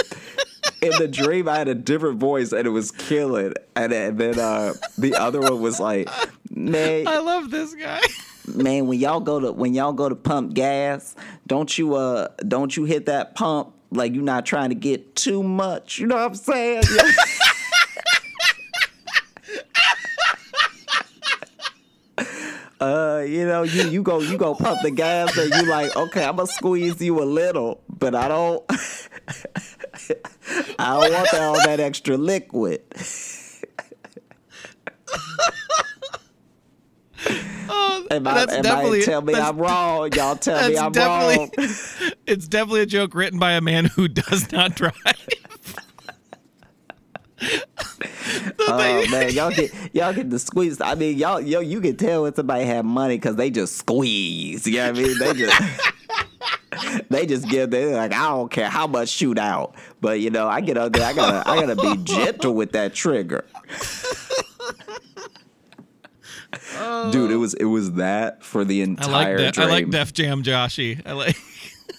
In 0.80 0.92
the 0.98 1.08
dream, 1.08 1.48
I 1.48 1.56
had 1.58 1.68
a 1.68 1.74
different 1.74 2.18
voice 2.20 2.52
and 2.52 2.66
it 2.66 2.70
was 2.70 2.90
killing. 2.92 3.54
And, 3.74 3.92
then- 3.92 4.16
then 4.16 4.38
uh, 4.38 4.74
the 4.96 5.14
other 5.16 5.40
one 5.40 5.60
was 5.60 5.80
like, 5.80 6.08
man, 6.50 7.06
I 7.08 7.18
love 7.18 7.50
this 7.50 7.74
guy. 7.74 8.00
man, 8.46 8.86
when 8.86 8.98
y'all 9.00 9.20
go 9.20 9.40
to 9.40 9.52
when 9.52 9.74
y'all 9.74 9.92
go 9.92 10.08
to 10.08 10.14
pump 10.14 10.54
gas, 10.54 11.14
don't 11.46 11.76
you 11.76 11.94
uh 11.96 12.28
don't 12.46 12.76
you 12.76 12.84
hit 12.84 13.06
that 13.06 13.34
pump 13.34 13.74
like 13.90 14.14
you're 14.14 14.22
not 14.22 14.46
trying 14.46 14.68
to 14.68 14.74
get 14.76 15.16
too 15.16 15.42
much. 15.42 15.98
You 15.98 16.06
know 16.06 16.16
what 16.16 16.24
I'm 16.26 16.34
saying? 16.34 16.82
Uh, 22.80 23.24
you 23.26 23.44
know, 23.44 23.64
you 23.64 23.88
you 23.88 24.02
go 24.04 24.20
you 24.20 24.38
go 24.38 24.54
pump 24.54 24.80
the 24.82 24.90
gas 24.92 25.36
and 25.36 25.52
you 25.52 25.68
like, 25.68 25.94
okay, 25.96 26.24
I'm 26.24 26.36
gonna 26.36 26.46
squeeze 26.46 27.00
you 27.02 27.20
a 27.20 27.24
little, 27.26 27.82
but 27.88 28.14
I 28.14 28.28
don't 28.28 28.64
I 30.78 31.00
don't 31.00 31.12
want 31.12 31.34
all 31.34 31.54
that 31.54 31.80
extra 31.80 32.16
liquid. 32.16 32.82
Oh, 37.70 38.06
Am 38.10 38.26
I, 38.26 38.34
that's 38.34 38.54
am 38.54 38.62
definitely 38.62 39.02
I 39.02 39.04
tell 39.04 39.20
me 39.20 39.34
I'm 39.34 39.58
wrong? 39.58 40.10
Y'all 40.12 40.36
tell 40.36 40.68
me 40.68 40.78
I'm 40.78 40.92
wrong. 40.92 41.50
it's 42.26 42.48
definitely 42.48 42.80
a 42.80 42.86
joke 42.86 43.14
written 43.14 43.38
by 43.38 43.52
a 43.52 43.60
man 43.60 43.84
who 43.86 44.08
does 44.08 44.50
not 44.52 44.74
drive. 44.74 44.94
Oh 48.60 49.06
man, 49.10 49.32
y'all 49.32 49.50
get 49.50 49.72
y'all 49.94 50.12
get 50.12 50.30
the 50.30 50.38
squeeze. 50.38 50.80
I 50.80 50.94
mean, 50.94 51.16
y'all 51.18 51.40
yo, 51.40 51.60
you 51.60 51.80
can 51.80 51.96
tell 51.96 52.22
when 52.24 52.34
somebody 52.34 52.64
have 52.64 52.84
money 52.84 53.16
because 53.16 53.36
they 53.36 53.50
just 53.50 53.76
squeeze. 53.76 54.66
You 54.66 54.76
know 54.78 54.90
what 54.90 54.98
I 54.98 55.02
mean? 55.02 55.18
They 55.18 55.34
just 55.34 57.08
they 57.10 57.26
just 57.26 57.48
give. 57.48 57.70
They 57.70 57.94
like 57.94 58.12
I 58.12 58.28
don't 58.28 58.50
care 58.50 58.68
how 58.68 58.86
much 58.86 59.08
shoot 59.08 59.38
out, 59.38 59.74
but 60.00 60.20
you 60.20 60.30
know 60.30 60.48
I 60.48 60.60
get 60.60 60.76
up 60.76 60.92
there. 60.92 61.06
I 61.06 61.12
gotta 61.12 61.48
I 61.48 61.60
gotta 61.60 61.76
be 61.76 61.96
gentle 62.04 62.54
with 62.54 62.72
that 62.72 62.94
trigger. 62.94 63.46
Oh. 66.80 67.12
Dude, 67.12 67.30
it 67.30 67.36
was 67.36 67.54
it 67.54 67.64
was 67.64 67.92
that 67.92 68.42
for 68.42 68.64
the 68.64 68.80
I 68.80 68.84
entire 68.84 69.38
like 69.38 69.54
that. 69.54 69.62
I 69.62 69.66
like 69.66 69.90
Def 69.90 70.12
Jam 70.12 70.42
Joshy. 70.42 71.00
I 71.06 71.12
like. 71.12 71.36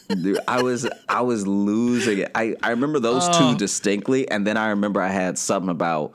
Dude, 0.09 0.39
I 0.47 0.61
was 0.63 0.87
I 1.07 1.21
was 1.21 1.45
losing 1.45 2.19
it. 2.19 2.31
I, 2.33 2.55
I 2.63 2.71
remember 2.71 2.99
those 2.99 3.27
Oh. 3.29 3.51
two 3.53 3.57
distinctly, 3.57 4.29
and 4.29 4.45
then 4.45 4.57
I 4.57 4.69
remember 4.69 5.01
I 5.01 5.09
had 5.09 5.37
something 5.37 5.69
about 5.69 6.13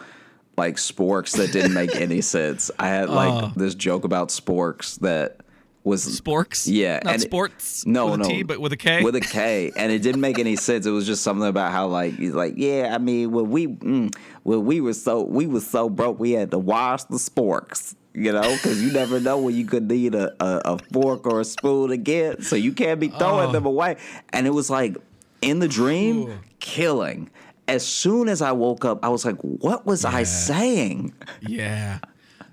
like 0.57 0.77
sporks 0.77 1.37
that 1.37 1.53
didn't 1.53 1.75
make 1.75 1.95
any 2.01 2.21
sense. 2.21 2.71
I 2.79 2.89
had 2.89 3.09
like 3.09 3.45
Oh. 3.45 3.53
this 3.57 3.75
joke 3.77 4.05
about 4.05 4.31
sporks 4.31 4.99
that 5.01 5.39
was 5.85 6.05
Sporks. 6.21 6.67
Yeah, 6.67 7.01
Not 7.05 7.15
and 7.15 7.23
it- 7.23 7.27
sports. 7.27 7.87
no, 7.87 8.07
with 8.13 8.21
no, 8.21 8.27
a 8.27 8.29
T, 8.31 8.43
but 8.43 8.59
with 8.59 8.73
a 8.73 8.77
K. 8.77 9.05
with 9.05 9.15
a 9.17 9.21
K, 9.21 9.71
and 9.77 9.93
it 9.93 10.01
didn't 10.01 10.23
make 10.23 10.39
any 10.41 10.57
sense. 10.57 10.87
It 10.87 10.91
was 10.91 11.07
just 11.07 11.23
something 11.23 11.47
about 11.47 11.71
how 11.73 11.87
like 11.87 12.15
he's 12.17 12.33
like, 12.35 12.55
yeah, 12.57 12.91
I 12.95 12.99
mean, 12.99 13.31
when 13.31 13.51
we 13.51 13.67
mm, 13.69 14.13
when 14.43 14.65
we 14.65 14.81
were 14.81 14.95
so 14.95 15.23
we 15.23 15.47
were 15.47 15.61
so 15.61 15.89
broke, 15.89 16.19
we 16.19 16.33
had 16.33 16.51
to 16.51 16.59
wash 16.59 17.05
the 17.05 17.17
sporks. 17.19 17.95
You 18.17 18.31
know, 18.33 18.43
because 18.43 18.81
you 18.81 18.93
never 18.93 19.19
know 19.19 19.39
when 19.39 19.57
you 19.57 19.67
could 19.67 19.91
need 19.91 20.15
a, 20.15 20.33
a, 20.41 20.75
a 20.75 20.79
fork 20.93 21.27
or 21.27 21.41
a 21.41 21.45
spoon 21.45 21.91
again, 21.91 22.43
so 22.43 22.55
you 22.55 22.73
can't 22.73 23.01
be 23.01 23.09
throwing 23.09 23.49
Oh. 23.49 23.53
them 23.53 23.67
away. 23.67 23.97
And 24.33 24.47
it 24.47 24.51
was 24.51 24.71
like 24.71 24.97
in 25.43 25.59
the 25.59 25.67
dream, 25.67 26.29
Ooh. 26.29 26.39
killing. 26.61 27.29
As 27.67 27.85
soon 27.85 28.29
as 28.29 28.41
I 28.41 28.53
woke 28.53 28.85
up, 28.85 29.05
I 29.05 29.09
was 29.09 29.25
like, 29.25 29.39
"What 29.41 29.85
was 29.85 30.05
I 30.05 30.23
saying?" 30.23 31.13
Yeah. 31.41 31.99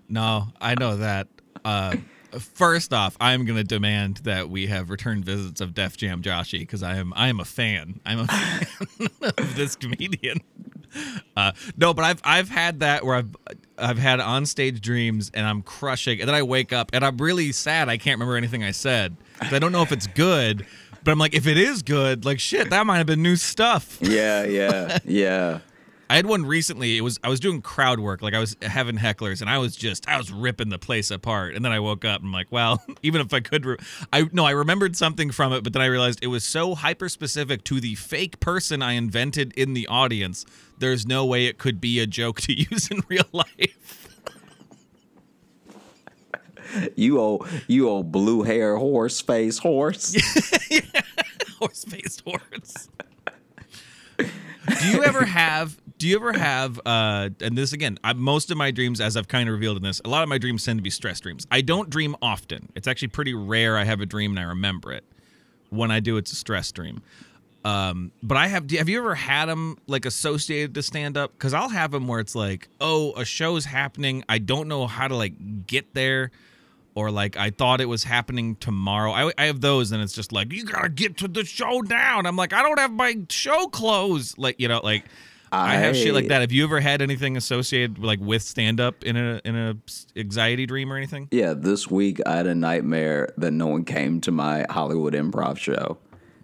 No, 0.10 0.48
I 0.60 0.74
know 0.80 0.98
that. 0.98 1.28
Uh, 1.64 1.98
first 2.40 2.92
off, 2.92 3.16
I'm 3.22 3.46
gonna 3.46 3.64
demand 3.64 4.18
that 4.24 4.50
we 4.50 4.66
have 4.68 4.90
return 4.90 5.24
visits 5.24 5.62
of 5.62 5.74
Def 5.76 5.96
Jam 5.96 6.24
Joshy 6.24 6.60
because 6.62 6.82
I 6.82 6.96
am 6.96 7.14
I 7.16 7.28
am 7.28 7.40
a 7.40 7.46
fan. 7.46 8.00
I'm 8.06 8.20
a 8.22 8.28
fan 8.28 9.08
of 9.38 9.56
this 9.56 9.76
comedian. 9.76 10.40
Uh, 11.38 11.52
no, 11.78 11.94
but 11.94 12.04
I've 12.04 12.22
I've 12.24 12.50
had 12.50 12.80
that 12.80 13.06
where 13.06 13.16
I've 13.16 13.36
I've 13.82 13.98
had 13.98 14.20
on 14.20 14.46
stage 14.46 14.80
dreams 14.82 15.32
and 15.34 15.46
I'm 15.46 15.62
crushing, 15.62 16.20
and 16.20 16.28
then 16.28 16.36
I 16.36 16.44
wake 16.44 16.72
up 16.72 16.92
and 16.94 17.04
I'm 17.04 17.18
really 17.18 17.52
sad. 17.52 17.90
I 17.90 17.98
can't 17.98 18.16
remember 18.20 18.38
anything 18.38 18.64
I 18.64 18.72
said. 18.72 19.16
I 19.42 19.60
don't 19.60 19.72
know 19.72 19.82
if 19.82 19.92
it's 19.92 20.08
good, 20.08 20.66
But 21.04 21.12
I'm 21.12 21.18
like, 21.20 21.34
if 21.34 21.48
it 21.48 21.58
is 21.58 21.82
good, 21.82 22.26
like 22.26 22.40
shit, 22.40 22.70
that 22.70 22.86
might 22.86 22.98
have 22.98 23.08
been 23.08 23.24
new 23.24 23.36
stuff. 23.36 23.98
Yeah, 24.02 24.44
yeah, 24.44 25.00
yeah. 25.06 25.60
I 26.12 26.16
had 26.16 26.26
one 26.26 26.46
recently. 26.46 26.98
It 26.98 27.02
was 27.02 27.22
I 27.24 27.30
was 27.30 27.40
doing 27.40 27.62
crowd 27.62 28.02
work, 28.02 28.22
like 28.22 28.34
I 28.34 28.40
was 28.40 28.58
having 28.62 28.98
hecklers, 28.98 29.40
and 29.40 29.50
I 29.50 29.60
was 29.60 29.78
just 29.78 30.10
I 30.10 30.18
was 30.18 30.30
ripping 30.30 30.68
the 30.68 30.78
place 30.78 31.10
apart. 31.10 31.56
And 31.56 31.64
then 31.64 31.72
I 31.72 31.80
woke 31.80 32.04
up 32.04 32.20
and 32.20 32.28
I'm 32.28 32.34
like, 32.34 32.52
well, 32.52 32.84
even 33.02 33.22
if 33.22 33.34
I 33.34 33.40
could, 33.40 33.66
re- 33.66 33.78
I 34.12 34.28
no, 34.34 34.44
I 34.44 34.52
remembered 34.52 34.98
something 34.98 35.32
from 35.32 35.54
it, 35.54 35.64
but 35.64 35.72
then 35.72 35.82
I 35.82 35.86
realized 35.86 36.20
it 36.22 36.28
was 36.28 36.44
so 36.44 36.76
hyper 36.76 37.08
specific 37.08 37.64
to 37.64 37.80
the 37.80 37.96
fake 37.96 38.42
person 38.42 38.82
I 38.82 38.92
invented 38.92 39.54
in 39.54 39.74
the 39.74 39.88
audience. 39.88 40.46
There's 40.80 41.08
no 41.08 41.26
way 41.26 41.46
it 41.46 41.58
could 41.58 41.80
be 41.80 42.02
a 42.02 42.08
joke 42.08 42.42
to 42.42 42.54
use 42.70 42.92
in 42.92 43.04
real 43.08 43.24
life. 43.32 44.10
You 46.98 47.20
old, 47.20 47.48
you 47.68 47.88
old 47.88 48.12
blue 48.12 48.44
hair 48.44 48.76
horse 48.76 49.22
face 49.22 49.60
horse. 49.60 50.14
horse 51.58 51.86
faced 51.86 52.24
horse. 52.26 52.90
do 54.18 54.90
you 54.90 55.04
ever 55.04 55.24
have 55.24 55.81
do 56.02 56.08
you 56.08 56.16
ever 56.16 56.34
have 56.34 56.80
uh 56.84 57.30
and 57.42 57.56
this 57.56 57.74
again 57.74 58.00
I, 58.04 58.14
most 58.14 58.50
of 58.50 58.58
my 58.58 58.72
dreams 58.72 59.00
as 59.00 59.16
i've 59.16 59.28
kind 59.28 59.48
of 59.48 59.54
revealed 59.54 59.78
in 59.78 59.84
this 59.84 60.02
a 60.04 60.10
lot 60.10 60.24
of 60.24 60.30
my 60.30 60.40
dreams 60.40 60.66
tend 60.66 60.80
to 60.80 60.82
be 60.82 60.90
stress 60.90 61.20
dreams. 61.20 61.46
I 61.52 61.62
don't 61.62 61.92
dream 61.92 62.16
often. 62.24 62.70
It's 62.74 62.88
actually 62.88 63.10
pretty 63.10 63.36
rare 63.36 63.78
i 63.78 63.84
have 63.84 64.02
a 64.02 64.08
dream 64.08 64.32
and 64.32 64.40
i 64.40 64.44
remember 64.44 64.92
it. 64.92 65.04
When 65.70 65.92
i 65.92 66.00
do 66.00 66.18
it's 66.18 66.32
a 66.32 66.36
stress 66.36 66.72
dream. 66.72 67.04
Um 67.64 68.12
but 68.24 68.36
i 68.36 68.48
have 68.48 68.72
have 68.72 68.90
you 68.90 68.98
ever 68.98 69.14
had 69.14 69.46
them 69.46 69.78
like 69.86 70.08
associated 70.08 70.74
to 70.74 70.82
stand 70.82 71.18
up 71.18 71.34
because 71.34 71.54
i'll 71.54 71.70
have 71.70 71.92
them 71.92 72.08
where 72.08 72.20
it's 72.20 72.34
like 72.34 72.68
oh 72.80 73.14
a 73.14 73.24
show's 73.24 73.66
happening. 73.66 74.24
I 74.28 74.40
don't 74.40 74.68
know 74.68 74.88
how 74.88 75.08
to 75.08 75.16
like 75.16 75.68
get 75.68 75.94
there. 75.94 76.32
Or 76.96 77.12
like 77.12 77.38
I 77.38 77.52
thought 77.52 77.80
it 77.80 77.86
was 77.86 78.04
happening 78.04 78.56
tomorrow. 78.56 79.12
I, 79.12 79.32
I 79.38 79.46
have 79.46 79.62
those, 79.62 79.94
and 79.94 80.04
it's 80.04 80.12
just 80.12 80.34
like 80.34 80.52
you 80.52 80.66
gotta 80.66 80.90
get 80.90 81.16
to 81.18 81.30
the 81.30 81.46
show 81.46 81.80
now. 81.80 82.20
And 82.20 82.28
I'm 82.28 82.36
like, 82.36 82.52
I 82.52 82.62
don't 82.64 82.78
have 82.80 82.92
my 82.92 83.16
show 83.30 83.68
clothes. 83.68 84.38
Like 84.38 84.60
you 84.60 84.68
know, 84.68 84.82
like 84.84 85.06
I, 85.52 85.76
have 85.76 85.96
shit 85.98 86.14
like 86.14 86.30
that. 86.30 86.42
Have 86.42 86.52
you 86.52 86.64
ever 86.64 86.80
had 86.80 87.02
anything 87.02 87.36
associated 87.38 88.00
like 88.00 88.20
with 88.22 88.42
stand 88.42 88.80
up 88.80 89.04
in 89.04 89.18
a 89.18 89.42
in 89.44 89.56
a 89.56 89.76
anxiety 90.16 90.66
dream 90.66 90.92
or 90.92 90.98
anything? 90.98 91.28
Yeah, 91.32 91.54
this 91.56 91.90
week 91.92 92.20
I 92.26 92.38
had 92.38 92.48
a 92.48 92.56
nightmare 92.56 93.30
that 93.38 93.52
no 93.52 93.68
one 93.68 93.84
came 93.84 94.22
to 94.22 94.32
my 94.32 94.66
Hollywood 94.70 95.14
improv 95.14 95.58
show. 95.58 95.98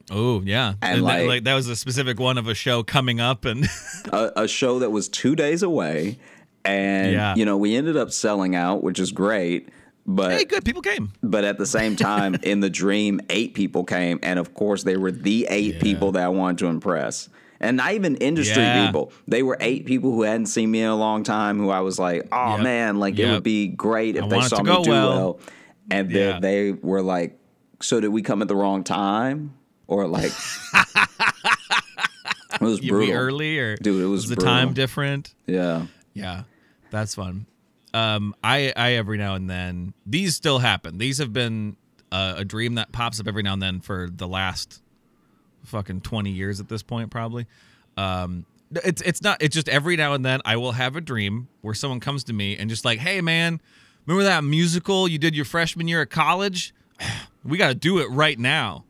Oh 0.09 0.41
yeah, 0.45 0.73
And, 0.81 1.05
that- 1.07 1.25
like- 1.25 1.43
that 1.43 1.53
was 1.55 1.67
a 1.67 1.75
specific 1.75 2.19
one 2.19 2.37
of 2.37 2.47
a 2.47 2.53
show 2.55 2.83
coming 2.83 3.19
up, 3.19 3.45
and 3.45 3.65
a, 4.13 4.31
a 4.43 4.47
show 4.47 4.79
that 4.79 4.89
was 4.89 5.09
two 5.09 5.35
days 5.35 5.63
away, 5.63 6.17
and 6.65 7.11
Yeah. 7.13 7.35
you 7.35 7.45
know 7.45 7.57
we 7.57 7.75
ended 7.75 7.97
up 7.97 8.11
selling 8.11 8.55
out, 8.55 8.83
which 8.83 8.99
is 8.99 9.11
great. 9.11 9.69
But 10.09 10.31
hey, 10.31 10.45
good 10.45 10.63
people 10.63 10.81
came. 10.81 11.11
but 11.21 11.43
at 11.43 11.57
the 11.57 11.65
same 11.65 11.95
time, 11.97 12.35
in 12.43 12.61
the 12.61 12.69
dream, 12.69 13.19
eight 13.29 13.53
people 13.53 13.83
came, 13.83 14.19
and 14.23 14.39
of 14.39 14.53
course 14.53 14.83
they 14.83 14.95
were 14.95 15.11
the 15.11 15.45
eight 15.49 15.75
Yeah. 15.75 15.81
people 15.81 16.13
that 16.13 16.23
I 16.23 16.29
wanted 16.29 16.59
to 16.59 16.67
impress. 16.67 17.27
And 17.59 17.77
not 17.77 17.93
even 17.93 18.15
industry 18.17 18.63
Yeah. 18.63 18.85
people. 18.85 19.11
They 19.27 19.41
were 19.43 19.57
eight 19.59 19.85
people 19.85 20.11
who 20.11 20.21
hadn't 20.23 20.45
seen 20.47 20.69
me 20.69 20.81
in 20.81 20.89
a 20.89 20.95
long 20.95 21.23
time. 21.23 21.57
Who 21.57 21.69
I 21.69 21.79
was 21.81 21.97
like, 21.97 22.27
"Oh 22.31 22.51
Yep. 22.51 22.59
man, 22.61 22.99
like 22.99 23.17
it 23.17 23.25
would 23.31 23.43
be 23.43 23.67
great 23.67 24.15
if 24.15 24.23
I 24.25 24.27
they 24.27 24.41
saw 24.41 24.61
me 24.61 24.83
do 24.83 24.89
well." 24.89 25.09
well." 25.09 25.39
And 25.89 26.09
then 26.11 26.33
Yeah. 26.35 26.39
they 26.39 26.71
were 26.73 27.01
like, 27.01 27.39
"So 27.81 27.99
did 27.99 28.09
we 28.09 28.21
come 28.21 28.41
at 28.41 28.47
the 28.47 28.55
wrong 28.55 28.83
time?" 28.83 29.53
Or 29.87 30.05
like, 30.07 30.31
it 32.53 32.61
was 32.61 32.81
You 32.81 32.89
brutal. 32.91 33.07
be 33.07 33.13
early 33.13 33.59
or 33.59 33.77
Dude, 33.77 34.01
it 34.03 34.05
was 34.07 34.27
the 34.29 34.35
time 34.35 34.73
different? 34.73 35.33
Yeah. 35.45 35.87
Yeah, 36.13 36.43
that's 36.91 37.15
fun. 37.15 37.45
Um, 37.93 38.35
I 38.43 38.73
I 38.75 38.91
every 38.93 39.17
now 39.17 39.35
and 39.35 39.49
then 39.49 39.93
these 40.05 40.35
still 40.35 40.59
happen. 40.59 40.97
These 40.97 41.19
have 41.19 41.31
been 41.33 41.77
uh, 42.11 42.35
a 42.37 42.45
dream 42.45 42.75
that 42.75 42.91
pops 42.91 43.19
up 43.19 43.27
every 43.27 43.43
now 43.43 43.53
and 43.53 43.61
then 43.61 43.79
for 43.79 44.09
the 44.11 44.27
last 44.27 44.81
fucking 45.67 46.01
twenty 46.01 46.31
years 46.31 46.59
at 46.59 46.67
this 46.69 46.81
point, 46.83 47.11
probably. 47.11 47.45
Um, 47.95 48.45
it's 48.83 49.01
it's 49.03 49.21
not. 49.21 49.41
It's 49.41 49.53
just 49.55 49.69
every 49.69 49.95
now 49.95 50.13
and 50.13 50.25
then 50.25 50.41
I 50.45 50.57
will 50.57 50.73
have 50.73 50.95
a 50.95 51.01
dream 51.01 51.47
where 51.61 51.73
someone 51.73 51.99
comes 51.99 52.23
to 52.25 52.33
me 52.33 52.57
and 52.57 52.69
just 52.69 52.83
like, 52.85 52.99
hey 52.99 53.21
man, 53.21 53.61
remember 54.05 54.23
that 54.25 54.43
musical 54.43 55.07
you 55.07 55.17
did 55.17 55.35
your 55.35 55.45
freshman 55.45 55.87
year 55.87 56.01
at 56.01 56.09
college? 56.09 56.73
We 57.43 57.57
got 57.57 57.69
to 57.69 57.75
do 57.75 57.99
it 57.99 58.07
right 58.09 58.37
now. 58.37 58.83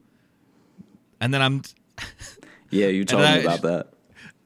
And 1.22 1.32
then 1.32 1.44
I'm 1.44 1.62
Yeah, 2.72 2.88
you 2.88 3.06
told 3.06 3.24
I- 3.24 3.38
me 3.40 3.44
about 3.46 3.62
that. 3.62 3.88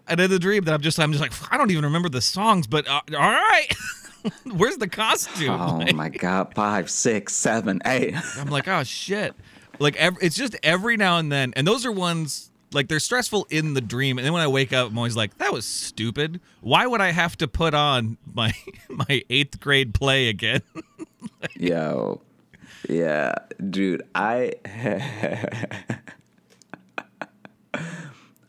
and 0.08 0.20
in 0.20 0.30
the 0.30 0.40
dream 0.40 0.64
that 0.66 0.74
I'm 0.74 0.82
just 0.82 1.00
I'm 1.00 1.12
just 1.14 1.22
like 1.22 1.32
I 1.54 1.58
don't 1.58 1.72
even 1.72 1.86
remember 1.86 2.10
the 2.10 2.20
songs, 2.22 2.68
but 2.68 2.88
uh, 2.90 3.00
all 3.14 3.20
right, 3.20 3.68
where's 4.54 4.78
the 4.78 4.90
costume? 4.90 5.50
Oh 5.52 5.78
Like, 5.86 5.96
my 5.96 6.10
god, 6.10 6.54
five, 6.56 6.90
six, 6.90 7.34
seven, 7.34 7.82
eight. 7.86 8.16
I'm 8.38 8.50
like 8.50 8.68
oh 8.68 8.84
shit, 8.84 9.34
like 9.82 9.96
ev- 9.98 10.18
it's 10.22 10.36
just 10.36 10.56
every 10.64 10.98
now 10.98 11.18
and 11.18 11.32
then, 11.32 11.54
and 11.56 11.68
those 11.68 11.86
are 11.86 11.92
ones 11.92 12.52
like 12.74 12.88
they're 12.88 13.00
stressful 13.00 13.48
in 13.50 13.74
the 13.74 13.82
dream, 13.82 14.18
and 14.18 14.26
then 14.26 14.34
when 14.34 14.42
I 14.42 14.48
wake 14.48 14.74
up, 14.74 14.90
I'm 14.90 14.98
always 14.98 15.16
like 15.16 15.38
that 15.40 15.52
was 15.52 15.66
stupid. 15.66 16.40
Why 16.62 16.88
would 16.88 17.02
I 17.02 17.12
have 17.12 17.38
to 17.38 17.48
put 17.48 17.74
on 17.74 18.18
my 18.34 18.54
my 18.90 19.24
eighth 19.30 19.60
grade 19.60 19.94
play 19.94 20.30
again? 20.30 20.62
Yo. 21.56 22.22
Yeah, 22.90 23.36
dude, 23.70 24.02
I 24.16 24.54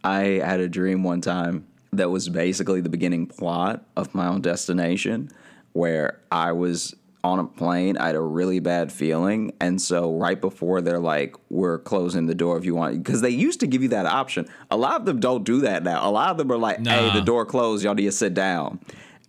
I 0.04 0.42
had 0.44 0.60
a 0.60 0.68
dream 0.68 1.04
one 1.04 1.20
time 1.20 1.66
that 1.92 2.10
was 2.10 2.28
basically 2.28 2.80
the 2.80 2.88
beginning 2.88 3.26
plot 3.26 3.84
of 3.96 4.14
my 4.14 4.26
own 4.26 4.40
destination 4.40 5.30
where 5.74 6.18
I 6.30 6.52
was 6.52 6.94
on 7.24 7.38
a 7.38 7.44
plane, 7.44 7.96
I 7.96 8.06
had 8.06 8.14
a 8.16 8.20
really 8.20 8.58
bad 8.58 8.90
feeling, 8.90 9.52
and 9.60 9.80
so 9.80 10.12
right 10.16 10.40
before 10.40 10.80
they're 10.80 10.98
like, 10.98 11.36
"We're 11.50 11.78
closing 11.78 12.26
the 12.26 12.34
door 12.34 12.58
if 12.58 12.64
you 12.64 12.74
want," 12.74 13.02
because 13.02 13.20
they 13.20 13.30
used 13.30 13.60
to 13.60 13.66
give 13.66 13.82
you 13.82 13.88
that 13.90 14.06
option. 14.06 14.48
A 14.70 14.76
lot 14.76 15.00
of 15.00 15.06
them 15.06 15.20
don't 15.20 15.44
do 15.44 15.60
that 15.60 15.84
now. 15.84 16.08
A 16.08 16.10
lot 16.10 16.30
of 16.30 16.36
them 16.36 16.50
are 16.50 16.58
like, 16.58 16.84
"Hey, 16.84 17.10
the 17.12 17.20
door 17.20 17.46
closed. 17.46 17.84
Y'all 17.84 17.94
need 17.94 18.06
to 18.06 18.12
sit 18.12 18.34
down." 18.34 18.80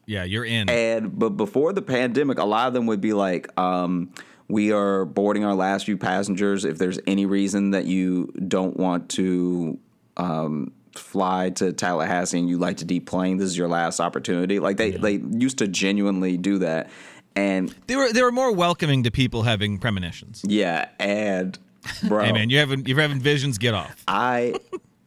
yeah, 0.05 0.23
you're 0.23 0.45
in. 0.45 0.69
And 0.69 1.17
but 1.17 1.31
before 1.31 1.73
the 1.73 1.81
pandemic, 1.81 2.39
a 2.39 2.45
lot 2.45 2.67
of 2.67 2.73
them 2.73 2.85
would 2.87 3.01
be 3.01 3.13
like, 3.13 3.57
um, 3.59 4.11
"We 4.47 4.71
are 4.71 5.05
boarding 5.05 5.45
our 5.45 5.55
last 5.55 5.85
few 5.85 5.97
passengers. 5.97 6.65
If 6.65 6.77
there's 6.77 6.99
any 7.07 7.25
reason 7.25 7.71
that 7.71 7.85
you 7.85 8.33
don't 8.47 8.77
want 8.77 9.09
to 9.09 9.79
um, 10.17 10.71
fly 10.95 11.51
to 11.51 11.73
Tallahassee 11.73 12.39
and 12.39 12.49
you 12.49 12.57
like 12.57 12.77
to 12.77 12.85
deplane, 12.85 13.37
this 13.37 13.47
is 13.47 13.57
your 13.57 13.69
last 13.69 13.99
opportunity." 13.99 14.59
Like 14.59 14.77
they 14.77 14.91
they 14.91 15.21
used 15.31 15.59
to 15.59 15.67
genuinely 15.67 16.37
do 16.37 16.59
that, 16.59 16.89
and 17.35 17.73
they 17.87 17.95
were 17.95 18.11
they 18.13 18.21
were 18.21 18.31
more 18.31 18.51
welcoming 18.51 19.03
to 19.03 19.11
people 19.11 19.43
having 19.43 19.77
premonitions. 19.79 20.41
yeah, 20.47 20.89
and 20.99 21.57
bro, 22.07 22.23
Hey 22.25 22.31
man, 22.31 22.49
you 22.49 22.59
having 22.59 22.85
you're 22.85 22.99
having 23.01 23.19
visions. 23.19 23.57
Get 23.57 23.73
off. 23.73 24.03
I 24.07 24.55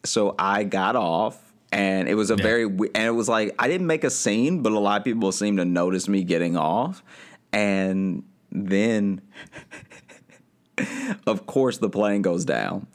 so 0.03 0.35
I 0.39 0.63
got 0.63 0.95
off 0.95 1.41
and 1.71 2.07
it 2.07 2.15
was 2.15 2.29
a 2.31 2.35
Yeah. 2.35 2.43
very 2.43 2.63
and 2.65 2.95
it 2.95 3.15
was 3.15 3.27
like 3.29 3.53
I 3.59 3.67
didn't 3.67 3.87
make 3.87 4.03
a 4.03 4.09
scene, 4.09 4.61
but 4.63 4.71
a 4.73 4.79
lot 4.79 4.99
of 4.99 5.03
people 5.05 5.31
seemed 5.31 5.57
to 5.57 5.65
notice 5.65 6.07
me 6.07 6.23
getting 6.23 6.55
off, 6.57 7.03
and 7.51 8.23
then 8.51 9.21
of 11.27 11.45
course 11.45 11.77
the 11.79 11.89
plane 11.89 12.21
goes 12.21 12.45
down. 12.45 12.87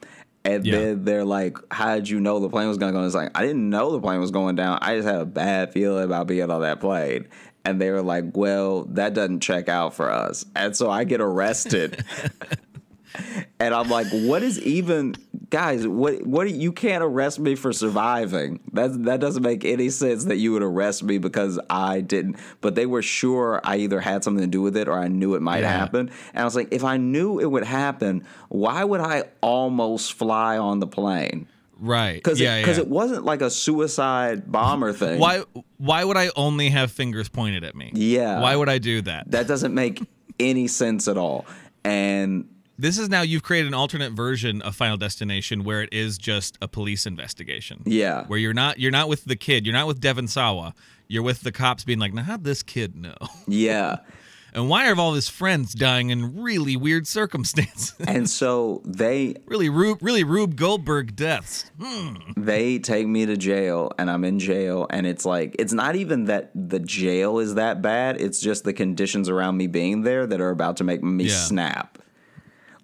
And 0.44 0.64
Yeah. 0.66 0.76
then 0.78 1.04
they're 1.04 1.24
like, 1.24 1.56
"How 1.70 1.94
did 1.94 2.08
you 2.08 2.18
know 2.20 2.40
the 2.40 2.48
plane 2.48 2.66
was 2.66 2.76
going 2.78 2.90
to 2.92 2.94
go?" 2.94 2.98
And 2.98 3.06
It's 3.06 3.14
like 3.14 3.30
I 3.36 3.42
didn't 3.42 3.68
know 3.70 3.92
the 3.92 4.00
plane 4.00 4.20
was 4.20 4.30
going 4.32 4.56
down. 4.56 4.78
I 4.82 4.96
just 4.96 5.06
had 5.06 5.20
a 5.20 5.24
bad 5.24 5.72
feeling 5.72 6.04
about 6.04 6.26
being 6.26 6.50
on 6.50 6.62
that 6.62 6.80
plane. 6.80 7.28
And 7.64 7.80
they 7.80 7.90
were 7.90 8.02
like, 8.02 8.36
"Well, 8.36 8.84
that 8.90 9.14
doesn't 9.14 9.40
check 9.40 9.68
out 9.68 9.94
for 9.94 10.10
us." 10.10 10.44
And 10.56 10.76
so 10.76 10.90
I 10.90 11.04
get 11.04 11.20
arrested. 11.20 12.04
And 13.60 13.74
I'm 13.74 13.90
like, 13.90 14.06
what 14.10 14.42
is 14.42 14.58
even, 14.62 15.14
guys? 15.50 15.86
What 15.86 16.26
what 16.26 16.50
you 16.50 16.72
can't 16.72 17.04
arrest 17.04 17.38
me 17.38 17.54
for 17.56 17.70
surviving? 17.72 18.58
That 18.72 19.04
that 19.04 19.20
doesn't 19.20 19.42
make 19.42 19.66
any 19.66 19.90
sense 19.90 20.24
that 20.24 20.36
you 20.36 20.52
would 20.54 20.62
arrest 20.62 21.02
me 21.04 21.18
because 21.18 21.60
I 21.68 22.00
didn't. 22.00 22.36
But 22.62 22.74
they 22.74 22.86
were 22.86 23.02
sure 23.02 23.60
I 23.64 23.76
either 23.76 24.00
had 24.00 24.24
something 24.24 24.42
to 24.42 24.48
do 24.50 24.62
with 24.62 24.78
it 24.78 24.88
or 24.88 24.98
I 24.98 25.08
knew 25.08 25.34
it 25.34 25.42
might 25.42 25.60
Yeah. 25.60 25.68
happen. 25.76 26.10
And 26.32 26.40
I 26.42 26.44
was 26.44 26.56
like, 26.56 26.68
if 26.72 26.84
I 26.84 26.96
knew 26.96 27.38
it 27.38 27.50
would 27.50 27.64
happen, 27.64 28.24
why 28.48 28.82
would 28.82 29.00
I 29.02 29.24
almost 29.42 30.14
fly 30.14 30.56
on 30.56 30.80
the 30.80 30.86
plane? 30.86 31.46
Right. 31.82 32.14
Because 32.14 32.40
yeah, 32.40 32.60
because 32.60 32.78
yeah. 32.78 32.84
it 32.84 32.88
wasn't 32.88 33.24
like 33.24 33.42
a 33.42 33.50
suicide 33.50 34.50
bomber 34.50 34.92
thing. 34.92 35.18
Why 35.18 35.42
why 35.78 36.04
would 36.04 36.16
I 36.16 36.30
only 36.36 36.70
have 36.70 36.92
fingers 36.92 37.28
pointed 37.28 37.64
at 37.64 37.74
me? 37.74 37.90
Yeah. 37.92 38.40
Why 38.40 38.54
would 38.54 38.68
I 38.68 38.78
do 38.78 39.02
that? 39.02 39.30
That 39.32 39.48
doesn't 39.48 39.74
make 39.74 40.00
any 40.38 40.68
sense 40.68 41.08
at 41.08 41.18
all. 41.18 41.44
And 41.84 42.48
This 42.78 42.98
is 42.98 43.08
now 43.08 43.22
you've 43.22 43.42
created 43.42 43.66
an 43.66 43.74
alternate 43.74 44.12
version 44.12 44.62
of 44.62 44.76
Final 44.76 44.96
Destination 44.96 45.64
where 45.64 45.82
it 45.82 45.92
is 45.92 46.18
just 46.18 46.56
a 46.62 46.68
police 46.68 47.04
investigation. 47.04 47.82
Yeah. 47.84 48.26
Where 48.26 48.38
you're 48.38 48.54
not 48.54 48.78
you're 48.78 48.92
not 48.92 49.08
with 49.08 49.24
the 49.24 49.36
kid, 49.36 49.66
you're 49.66 49.74
not 49.74 49.88
with 49.88 50.00
Devon 50.00 50.28
Sawa. 50.28 50.74
You're 51.08 51.24
with 51.24 51.40
the 51.40 51.52
cops 51.52 51.82
being 51.84 51.98
like, 51.98 52.14
now 52.14 52.22
how'd 52.22 52.44
this 52.44 52.62
kid 52.62 52.94
know? 52.96 53.16
yeah. 53.48 53.96
And 54.54 54.68
why 54.68 54.90
are 54.90 54.98
all 54.98 55.14
his 55.14 55.28
friends 55.28 55.72
dying 55.72 56.10
in 56.10 56.42
really 56.42 56.76
weird 56.76 57.06
circumstances? 57.06 57.94
And 58.06 58.28
so 58.28 58.82
they 58.84 59.36
really 59.46 59.68
Rube 59.70 59.98
really 60.02 60.24
Rube 60.24 60.56
Goldberg 60.56 61.16
deaths. 61.16 61.70
Hmm. 61.80 62.14
they 62.36 62.78
take 62.78 63.06
me 63.06 63.24
to 63.26 63.36
jail 63.36 63.92
and 63.98 64.10
I'm 64.10 64.24
in 64.24 64.38
jail 64.38 64.86
and 64.90 65.06
it's 65.06 65.24
like 65.24 65.56
it's 65.58 65.72
not 65.72 65.96
even 65.96 66.24
that 66.26 66.50
the 66.54 66.78
jail 66.80 67.38
is 67.38 67.54
that 67.54 67.80
bad 67.80 68.20
it's 68.20 68.40
just 68.40 68.64
the 68.64 68.72
conditions 68.72 69.28
around 69.28 69.56
me 69.56 69.66
being 69.66 70.02
there 70.02 70.26
that 70.26 70.40
are 70.40 70.50
about 70.50 70.76
to 70.78 70.84
make 70.84 71.02
me 71.02 71.24
Yeah. 71.24 71.34
snap 71.34 71.98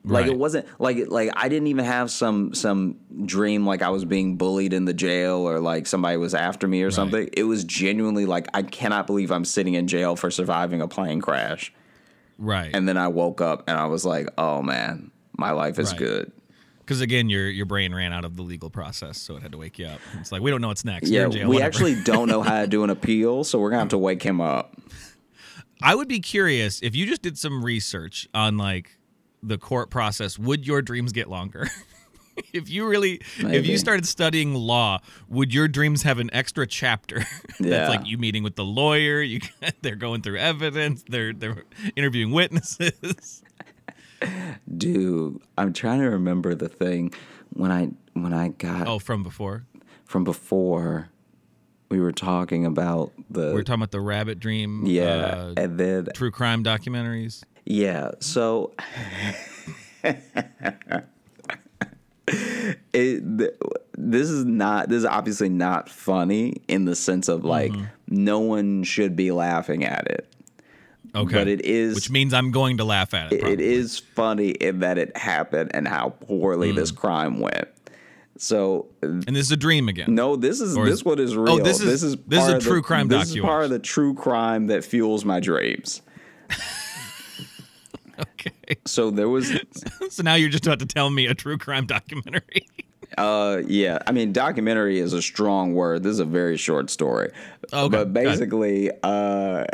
Like 0.05 0.22
Right. 0.24 0.30
it 0.32 0.38
wasn't 0.38 0.66
like 0.80 1.09
like 1.09 1.30
I 1.34 1.49
didn't 1.49 1.66
even 1.68 1.84
have 1.84 2.11
some 2.11 2.55
some 2.55 2.96
dream 3.26 3.66
like 3.66 3.82
I 3.82 3.90
was 3.90 4.05
being 4.05 4.36
bullied 4.36 4.72
in 4.72 4.84
the 4.84 4.94
jail 4.94 5.38
or 5.38 5.59
like 5.61 5.86
somebody 5.86 6.16
was 6.16 6.34
after 6.34 6.66
me 6.68 6.82
or 6.82 6.90
something. 6.90 7.28
It 7.32 7.42
was 7.42 7.64
genuinely 7.64 8.24
like 8.24 8.46
I 8.55 8.62
cannot 8.62 9.07
believe 9.07 9.30
I'm 9.30 9.44
sitting 9.44 9.74
in 9.74 9.86
jail 9.88 10.16
for 10.16 10.30
surviving 10.30 10.80
a 10.80 10.88
plane 10.88 11.20
crash. 11.20 11.72
Right. 12.38 12.70
And 12.72 12.88
then 12.88 12.96
I 12.96 13.09
woke 13.09 13.40
up 13.40 13.64
and 13.68 13.76
I 13.76 13.86
was 13.86 14.05
like, 14.07 14.28
"Oh 14.38 14.62
man, 14.62 15.11
my 15.36 15.51
life 15.51 15.78
is 15.78 15.90
Right. 15.90 15.99
good." 15.99 16.32
Because 16.78 17.01
again, 17.03 17.28
your 17.28 17.51
your 17.51 17.66
brain 17.66 17.92
ran 17.94 18.12
out 18.14 18.24
of 18.24 18.36
the 18.36 18.42
legal 18.42 18.70
process, 18.70 19.20
so 19.20 19.36
it 19.36 19.42
had 19.42 19.53
to 19.53 19.59
wake 19.59 19.78
you 19.78 19.86
up. 19.86 20.01
It's 20.20 20.30
like 20.32 20.40
we 20.40 20.51
don't 20.51 20.62
know 20.62 20.68
what's 20.68 20.84
next. 20.86 21.11
Yeah, 21.11 21.28
jail, 21.28 21.49
we 21.49 21.57
whatever. 21.57 21.66
actually 21.66 22.03
don't 22.05 22.28
know 22.28 22.40
how 22.40 22.62
to 22.62 22.66
do 22.76 22.84
an 22.84 22.88
appeal, 22.90 23.44
so 23.44 23.59
we're 23.59 23.70
gonna 23.70 23.80
have 23.80 23.88
to 23.90 23.99
wake 23.99 24.22
him 24.22 24.40
up. 24.40 24.74
I 25.82 25.94
would 25.94 26.09
be 26.09 26.20
curious 26.20 26.80
if 26.82 26.96
you 26.96 27.05
just 27.07 27.22
did 27.22 27.36
some 27.36 27.64
research 27.64 28.26
on 28.32 28.57
like 28.57 28.97
the 29.43 29.59
court 29.59 29.91
process. 29.91 30.39
Would 30.39 30.66
your 30.66 30.82
dreams 30.82 31.12
get 31.12 31.28
longer? 31.28 31.68
if 32.53 32.68
you 32.68 32.86
really, 32.86 33.20
if 33.39 33.66
you 33.66 33.78
started 33.78 34.07
studying 34.07 34.55
law, 34.55 35.01
would 35.28 35.53
your 35.53 35.68
dreams 35.68 36.03
have 36.03 36.18
an 36.18 36.30
extra 36.32 36.66
chapter? 36.66 37.24
Yeah. 37.61 37.70
That's 37.70 37.91
like 37.91 38.07
you 38.07 38.18
meeting 38.18 38.43
with 38.43 38.57
the 38.57 38.64
lawyer. 38.64 39.20
You 39.20 39.41
they're 39.82 39.97
going 39.97 40.22
through 40.22 40.39
evidence. 40.39 41.05
They're 41.09 41.32
they're 41.32 41.64
interviewing 41.97 42.32
witnesses. 42.32 43.43
Dude, 44.76 45.41
I'm 45.57 45.72
trying 45.72 46.01
to 46.01 46.11
remember 46.11 46.55
the 46.55 46.68
thing 46.68 47.12
when 47.51 47.70
I 47.70 47.91
when 48.14 48.32
I 48.32 48.49
got 48.49 48.86
oh, 48.89 48.99
from 48.99 49.22
before. 49.22 49.64
from 50.05 50.24
before 50.24 51.11
we 51.89 52.01
were 52.01 52.12
talking 52.12 52.66
about 52.66 53.12
the 53.30 53.53
We're 53.55 53.62
talking 53.62 53.80
about 53.80 53.93
the 53.93 54.01
rabbit 54.01 54.41
dream. 54.41 54.84
yeah, 54.86 55.05
uh, 55.05 55.55
and 55.57 55.78
then 55.78 56.09
true 56.14 56.30
crime 56.30 56.62
documentaries. 56.64 57.45
Yeah, 57.71 58.12
so 58.21 58.73
it 62.93 63.39
th- 63.39 63.55
this 63.97 64.29
is 64.29 64.45
not 64.45 64.89
this 64.89 64.99
is 64.99 65.05
obviously 65.05 65.49
not 65.49 65.89
funny 65.89 66.55
in 66.69 66.85
the 66.85 66.95
sense 66.95 67.29
of 67.29 67.45
like 67.45 67.73
Mm-hmm. 67.73 67.85
no 68.09 68.39
one 68.41 68.85
should 68.85 69.16
be 69.16 69.31
laughing 69.33 69.85
at 69.85 70.07
it. 70.09 70.33
Okay, 71.14 71.35
But 71.35 71.49
it 71.49 71.62
is 71.64 71.95
which 71.95 72.11
means 72.11 72.35
I'm 72.35 72.51
going 72.51 72.77
to 72.79 72.85
laugh 72.85 73.14
at 73.14 73.33
it. 73.33 73.37
it 73.37 73.41
probably. 73.41 73.64
is 73.75 73.99
funny 73.99 74.51
in 74.51 74.81
that 74.81 74.99
it 74.99 75.16
happened 75.16 75.71
and 75.75 75.89
how 75.89 76.11
poorly 76.11 76.73
this 76.73 76.93
Mm. 76.93 76.97
crime 76.97 77.41
went. 77.41 77.69
So 78.37 78.87
and 79.03 79.25
this 79.25 79.47
is 79.47 79.53
a 79.53 79.57
dream 79.57 79.89
again. 79.89 80.14
no, 80.14 80.37
this 80.37 80.61
is 80.61 80.77
Or 80.77 80.85
this 80.85 80.97
is- 81.01 81.05
one 81.05 81.19
is 81.19 81.35
Oh, 81.37 81.41
real. 81.43 81.59
this 81.64 81.81
is- 81.81 81.87
this 81.87 82.03
is 82.03 82.16
this 82.27 82.43
is 82.45 82.49
a 82.51 82.57
of 82.57 82.62
the- 82.64 82.71
true 82.71 82.83
crime 82.83 83.09
This 83.09 83.29
doc 83.29 83.37
is 83.37 83.43
part 83.43 83.64
of 83.64 83.71
the 83.71 83.79
true 83.79 84.14
crime 84.14 84.66
that 84.69 84.85
fuels 84.85 85.25
my 85.25 85.41
dreams. 85.41 86.03
So 88.87 89.11
there 89.11 89.29
was, 89.29 89.53
so 90.11 90.23
now 90.23 90.35
you're 90.35 90.49
just 90.51 90.66
about 90.66 90.79
to 90.81 90.87
tell 90.87 91.11
me 91.11 91.27
a 91.27 91.35
true 91.35 91.57
crime 91.59 91.87
documentary. 91.87 92.66
uh, 93.19 93.62
yeah. 93.66 93.99
I 94.07 94.12
mean, 94.12 94.33
documentary 94.33 94.99
is 94.99 95.12
a 95.12 95.23
strong 95.23 95.75
word. 95.75 96.03
This 96.03 96.12
is 96.12 96.21
a 96.21 96.25
very 96.25 96.57
short 96.57 96.91
story. 96.91 97.31
Okay, 97.73 97.89
but 97.89 98.12
basically, 98.12 98.91
uh, 99.03 99.64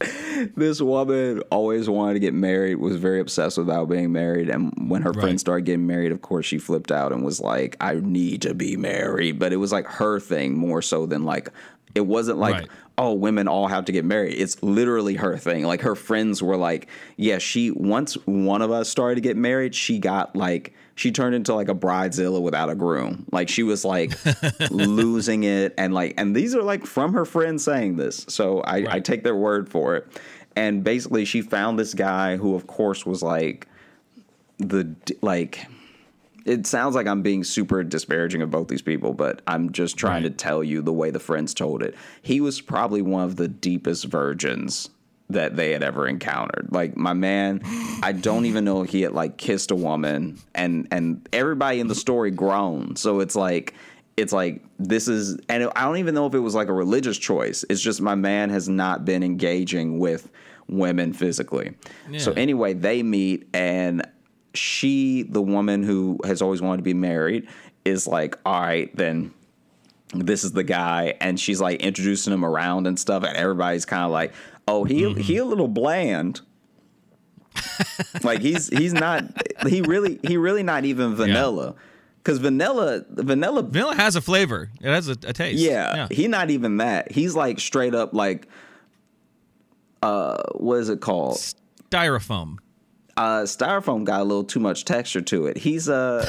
this 0.54 0.80
woman 0.80 1.40
always 1.50 1.88
wanted 1.88 2.14
to 2.14 2.20
get 2.20 2.34
married. 2.34 2.76
Was 2.76 2.96
very 2.96 3.20
obsessed 3.20 3.58
without 3.58 3.88
being 3.88 4.12
married, 4.12 4.48
and 4.48 4.72
when 4.90 5.02
her 5.02 5.10
Right. 5.10 5.20
friends 5.22 5.40
started 5.40 5.64
getting 5.64 5.86
married, 5.86 6.12
of 6.12 6.22
course, 6.22 6.46
she 6.46 6.58
flipped 6.58 6.92
out 6.92 7.12
and 7.12 7.24
was 7.24 7.40
like, 7.40 7.76
"I 7.80 7.94
need 7.96 8.42
to 8.42 8.54
be 8.54 8.76
married." 8.76 9.38
But 9.38 9.52
it 9.52 9.56
was 9.56 9.72
like 9.72 9.86
her 9.86 10.20
thing 10.20 10.56
more 10.56 10.82
so 10.82 11.06
than 11.06 11.24
like. 11.24 11.50
It 11.94 12.02
wasn't 12.02 12.38
like, 12.38 12.54
Right. 12.54 12.68
oh, 12.98 13.12
women 13.14 13.48
all 13.48 13.66
have 13.68 13.84
to 13.86 13.92
get 13.92 14.04
married. 14.04 14.34
It's 14.34 14.62
literally 14.62 15.14
her 15.14 15.36
thing. 15.36 15.64
Like 15.64 15.80
her 15.82 15.94
friends 15.94 16.42
were 16.42 16.56
like, 16.56 16.88
yeah, 17.16 17.38
she 17.38 17.70
once 17.70 18.14
one 18.26 18.62
of 18.62 18.70
us 18.70 18.88
started 18.88 19.14
to 19.16 19.20
get 19.20 19.36
married, 19.36 19.74
she 19.74 19.98
got 19.98 20.34
like 20.36 20.74
she 20.94 21.12
turned 21.12 21.34
into 21.34 21.54
like 21.54 21.68
a 21.68 21.74
bridezilla 21.74 22.42
without 22.42 22.70
a 22.70 22.74
groom. 22.74 23.24
Like 23.30 23.48
she 23.48 23.62
was 23.62 23.84
like 23.84 24.12
losing 24.70 25.44
it 25.44 25.72
and 25.78 25.94
like 25.94 26.14
and 26.18 26.34
these 26.34 26.54
are 26.54 26.62
like 26.62 26.84
from 26.86 27.12
her 27.14 27.24
friends 27.24 27.62
saying 27.64 27.96
this. 27.96 28.26
So 28.28 28.60
I, 28.62 28.94
I 28.96 29.00
take 29.00 29.22
their 29.22 29.36
word 29.36 29.68
for 29.68 29.96
it. 29.96 30.06
And 30.56 30.82
basically 30.82 31.24
she 31.24 31.40
found 31.40 31.78
this 31.78 31.94
guy 31.94 32.36
who 32.36 32.54
of 32.56 32.66
course 32.66 33.06
was 33.06 33.22
like 33.22 33.68
the 34.58 34.94
like 35.22 35.66
it 36.48 36.66
sounds 36.66 36.94
like 36.94 37.06
I'm 37.06 37.22
being 37.22 37.44
super 37.44 37.84
disparaging 37.84 38.42
of 38.42 38.50
both 38.50 38.68
these 38.68 38.82
people, 38.82 39.12
but 39.14 39.42
I'm 39.46 39.70
just 39.72 39.96
trying 39.96 40.22
Right. 40.24 40.30
to 40.30 40.44
tell 40.44 40.64
you 40.64 40.82
the 40.82 40.92
way 40.92 41.10
the 41.10 41.20
friends 41.20 41.52
told 41.54 41.82
it. 41.82 41.94
He 42.22 42.40
was 42.40 42.60
probably 42.60 43.02
one 43.02 43.24
of 43.24 43.36
the 43.36 43.48
deepest 43.48 44.06
virgins 44.06 44.90
that 45.30 45.56
they 45.56 45.72
had 45.72 45.82
ever 45.82 46.08
encountered. 46.08 46.68
Like 46.70 46.96
my 46.96 47.12
man, 47.12 47.60
I 48.02 48.12
don't 48.12 48.46
even 48.46 48.64
know 48.64 48.82
if 48.82 48.88
he 48.90 49.02
had 49.02 49.12
like 49.12 49.36
kissed 49.36 49.70
a 49.70 49.76
woman 49.76 50.38
and 50.54 50.88
and 50.90 51.28
everybody 51.34 51.80
in 51.80 51.86
the 51.88 51.94
story 51.94 52.30
groaned. 52.30 52.98
So 52.98 53.20
it's 53.20 53.36
like 53.36 53.74
it's 54.16 54.32
like 54.32 54.64
this 54.78 55.06
is 55.06 55.38
and 55.50 55.70
I 55.76 55.82
don't 55.84 55.98
even 55.98 56.14
know 56.14 56.26
if 56.26 56.34
it 56.34 56.38
was 56.38 56.54
like 56.54 56.68
a 56.68 56.72
religious 56.72 57.18
choice. 57.18 57.62
It's 57.68 57.82
just 57.82 58.00
my 58.00 58.14
man 58.14 58.48
has 58.50 58.68
not 58.70 59.04
been 59.04 59.22
engaging 59.22 59.98
with 59.98 60.30
women 60.66 61.12
physically. 61.12 61.74
So 62.16 62.32
anyway, 62.32 62.72
they 62.72 63.02
meet 63.02 63.48
and 63.54 64.06
she, 64.58 65.22
the 65.22 65.42
woman 65.42 65.82
who 65.82 66.18
has 66.24 66.42
always 66.42 66.60
wanted 66.60 66.78
to 66.78 66.82
be 66.82 66.94
married, 66.94 67.48
is 67.84 68.06
like, 68.06 68.36
all 68.44 68.60
right, 68.60 68.94
then 68.96 69.32
this 70.14 70.44
is 70.44 70.52
the 70.52 70.64
guy, 70.64 71.14
and 71.20 71.38
she's 71.38 71.60
like 71.60 71.80
introducing 71.80 72.32
him 72.32 72.44
around 72.44 72.86
and 72.86 72.98
stuff, 72.98 73.22
and 73.24 73.36
everybody's 73.36 73.84
kind 73.84 74.04
of 74.04 74.10
like, 74.10 74.32
oh, 74.66 74.84
he 74.84 75.12
he 75.14 75.36
a 75.38 75.44
little 75.44 75.68
bland. 75.68 76.40
like 78.22 78.40
he's 78.40 78.68
he's 78.68 78.92
not 78.92 79.24
he 79.66 79.80
really 79.82 80.20
he 80.22 80.36
really 80.36 80.62
not 80.62 80.84
even 80.84 81.14
vanilla, 81.16 81.74
because 82.18 82.38
vanilla 82.38 83.04
vanilla 83.08 83.62
Vanilla 83.62 83.94
has 83.96 84.14
a 84.16 84.20
flavor. 84.20 84.70
It 84.80 84.88
has 84.88 85.08
a, 85.08 85.12
a 85.26 85.32
taste. 85.32 85.58
yeah, 85.58 86.06
he 86.10 86.28
not 86.28 86.50
even 86.50 86.76
that. 86.76 87.10
He's 87.10 87.34
like 87.34 87.58
straight 87.58 87.94
up 87.94 88.14
like 88.14 88.46
uh 90.02 90.40
what 90.54 90.76
is 90.76 90.88
it 90.88 91.00
called? 91.00 91.38
Styrofoam. 91.90 92.58
Uh, 93.18 93.42
styrofoam 93.42 94.04
got 94.04 94.20
a 94.20 94.24
little 94.24 94.44
too 94.44 94.60
much 94.60 94.84
texture 94.84 95.20
to 95.20 95.46
it. 95.46 95.58
He's 95.58 95.88
uh, 95.88 96.28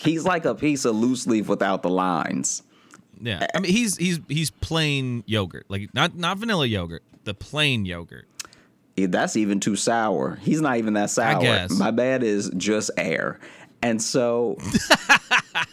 he's 0.00 0.24
like 0.24 0.44
a 0.44 0.54
piece 0.54 0.84
of 0.84 0.94
loose 0.96 1.26
leaf 1.26 1.48
without 1.48 1.82
the 1.82 1.90
lines. 1.90 2.62
Yeah. 3.20 3.46
I 3.54 3.60
mean, 3.60 3.72
he's 3.72 3.96
he's 3.96 4.20
he's 4.28 4.50
plain 4.50 5.24
yogurt, 5.26 5.66
like 5.68 5.92
not 5.94 6.14
not 6.16 6.38
vanilla 6.38 6.66
yogurt, 6.66 7.02
the 7.24 7.34
plain 7.34 7.84
yogurt. 7.84 8.26
Yeah, 8.96 9.08
That's 9.08 9.36
even 9.36 9.60
too 9.60 9.76
sour. 9.76 10.36
He's 10.36 10.60
not 10.60 10.78
even 10.78 10.94
that 10.94 11.10
sour. 11.10 11.40
guess. 11.40 11.70
My 11.72 11.90
bad 11.90 12.22
is 12.22 12.50
just 12.56 12.90
air, 12.96 13.40
and 13.82 14.00
so 14.00 14.56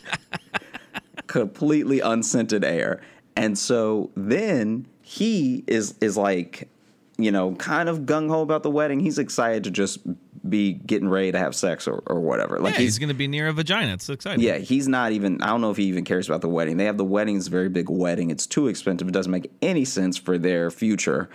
completely 1.28 2.00
unscented 2.00 2.64
air. 2.64 3.02
And 3.36 3.58
so 3.58 4.12
then 4.16 4.88
he 5.02 5.64
is 5.68 5.96
is 6.02 6.18
like, 6.18 6.70
you 7.18 7.32
know, 7.32 7.56
kind 7.56 7.90
of 7.90 8.00
gung 8.02 8.30
ho 8.30 8.42
about 8.42 8.64
the 8.64 8.72
wedding. 8.72 9.00
He's 9.00 9.20
excited 9.20 9.64
to 9.66 9.72
just 9.72 10.00
be 10.48 10.74
getting 10.74 11.08
ready 11.08 11.32
to 11.32 11.40
have 11.40 11.56
sex 11.56 11.88
or, 11.88 12.04
or 12.08 12.20
whatever. 12.20 12.60
Like 12.60 12.74
yeah, 12.74 12.82
he's, 12.82 13.00
gonna 13.00 13.14
be 13.14 13.28
near 13.28 13.48
a 13.48 13.54
vagina. 13.54 13.94
It's 13.94 14.10
exciting. 14.10 14.44
Yeah, 14.44 14.58
he's 14.58 14.88
not 14.88 15.12
even. 15.12 15.42
I 15.42 15.48
don't 15.48 15.62
know 15.62 15.72
if 15.72 15.78
he 15.78 15.86
even 15.86 16.04
cares 16.04 16.28
about 16.28 16.42
the 16.42 16.50
wedding. 16.50 16.78
They 16.78 16.86
have 16.86 16.98
the 16.98 17.06
wedding; 17.06 17.38
it's 17.38 17.48
a 17.48 17.52
very 17.52 17.70
big 17.70 17.90
wedding. 17.90 18.30
It's 18.30 18.48
too 18.48 18.68
expensive. 18.68 19.08
It 19.08 19.12
doesn't 19.12 19.32
make 19.32 19.52
any 19.62 19.86
sense 19.86 20.18
for 20.18 20.38
their 20.38 20.72
future. 20.72 21.30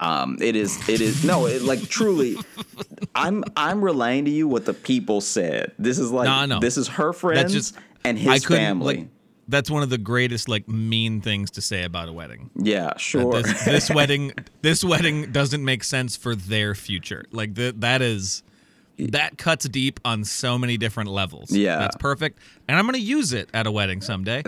Um, 0.00 0.38
it 0.40 0.56
is. 0.56 0.88
It 0.88 1.00
is 1.00 1.24
no. 1.24 1.46
It 1.46 1.62
like 1.62 1.82
truly. 1.88 2.36
I'm. 3.14 3.44
I'm 3.56 3.82
relaying 3.84 4.24
to 4.26 4.30
you 4.30 4.48
what 4.48 4.64
the 4.64 4.74
people 4.74 5.20
said. 5.20 5.72
This 5.78 5.98
is 5.98 6.10
like. 6.10 6.26
No, 6.26 6.46
know. 6.46 6.60
This 6.60 6.76
is 6.76 6.88
her 6.88 7.12
friends 7.12 7.52
just- 7.52 7.76
and 8.04 8.18
his 8.18 8.44
family. 8.44 8.96
like. 8.96 9.08
That's 9.48 9.70
one 9.70 9.82
of 9.82 9.90
the 9.90 9.98
greatest 9.98 10.48
like 10.48 10.68
mean 10.68 11.20
things 11.20 11.50
to 11.52 11.60
say 11.60 11.84
about 11.84 12.08
a 12.08 12.12
wedding. 12.12 12.50
yeah, 12.56 12.96
sure. 12.96 13.42
This, 13.42 13.64
this 13.64 13.90
wedding, 13.94 14.32
this 14.62 14.82
wedding 14.84 15.32
doesn't 15.32 15.64
make 15.64 15.84
sense 15.84 16.16
for 16.16 16.34
their 16.34 16.74
future. 16.74 17.24
Like 17.30 17.54
that, 17.56 17.80
that 17.82 18.00
is 18.02 18.42
that 18.98 19.36
cuts 19.38 19.68
deep 19.68 19.98
on 20.04 20.24
so 20.24 20.56
many 20.56 20.76
different 20.76 21.10
levels. 21.10 21.50
Yeah. 21.50 21.78
that's 21.78 21.96
perfect, 21.96 22.38
and 22.68 22.78
I'm 22.78 22.86
gonna 22.86 22.98
use 22.98 23.32
it 23.32 23.50
at 23.52 23.66
a 23.66 23.70
wedding 23.72 24.00
someday. 24.00 24.42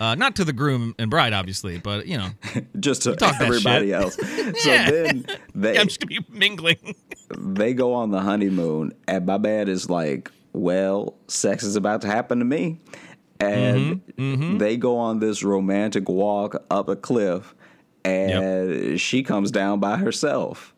Uh, 0.00 0.16
not 0.16 0.34
to 0.34 0.44
the 0.44 0.52
groom 0.52 0.96
and 0.98 1.08
bride, 1.08 1.32
obviously, 1.32 1.78
but 1.78 2.06
you 2.08 2.18
know, 2.18 2.28
just 2.80 3.02
to 3.02 3.14
talk 3.14 3.40
everybody 3.40 3.92
else. 3.92 4.16
So 4.56 4.70
Yeah. 4.70 4.90
then 4.90 5.26
they 5.54 5.78
I'm 5.78 5.86
just 5.86 6.00
gonna 6.00 6.20
be 6.20 6.26
mingling. 6.36 6.96
they 7.38 7.72
go 7.72 7.94
on 7.94 8.10
the 8.10 8.20
honeymoon, 8.20 8.92
and 9.06 9.24
my 9.24 9.38
man 9.38 9.68
is 9.68 9.88
like, 9.88 10.30
"Well, 10.52 11.14
sex 11.28 11.62
is 11.62 11.76
about 11.76 12.00
to 12.02 12.08
happen 12.08 12.40
to 12.40 12.44
me," 12.44 12.78
and 13.42 14.00
Mm-hmm, 14.16 14.58
they 14.58 14.76
go 14.76 14.96
on 14.98 15.18
this 15.18 15.42
romantic 15.42 16.08
walk 16.08 16.62
up 16.70 16.88
a 16.88 16.96
cliff, 16.96 17.54
and 18.04 19.00
she 19.00 19.22
comes 19.22 19.50
down 19.50 19.80
by 19.80 19.96
herself, 19.96 20.74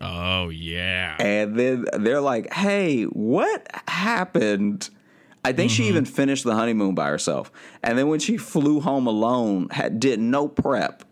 Oh 0.00 0.50
yeah, 0.50 1.16
and 1.18 1.58
then 1.58 1.86
they're 1.98 2.20
like, 2.20 2.52
"Hey, 2.52 3.04
what 3.04 3.66
happened?" 3.88 4.90
I 5.44 5.52
think 5.52 5.70
Mm-hmm. 5.70 5.76
she 5.76 5.88
even 5.88 6.04
finished 6.04 6.44
the 6.44 6.54
honeymoon 6.54 6.94
by 6.94 7.08
herself, 7.08 7.50
and 7.82 7.96
then 7.96 8.08
when 8.08 8.18
she 8.20 8.36
flew 8.36 8.80
home 8.80 9.06
alone, 9.06 9.68
had, 9.70 9.98
did 10.00 10.20
no 10.20 10.48
prep 10.48 11.02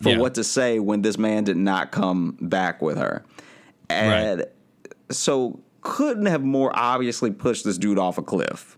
for 0.00 0.10
Yeah. 0.10 0.18
what 0.18 0.34
to 0.34 0.44
say 0.44 0.78
when 0.78 1.02
this 1.02 1.16
man 1.18 1.44
did 1.44 1.56
not 1.56 1.90
come 1.90 2.36
back 2.40 2.82
with 2.82 2.98
her. 2.98 3.24
And 3.88 4.44
so 5.10 5.58
couldn't 5.80 6.26
have 6.26 6.44
more 6.44 6.70
obviously 6.74 7.30
pushed 7.30 7.64
this 7.64 7.78
dude 7.78 7.98
off 7.98 8.18
a 8.18 8.22
cliff. 8.22 8.76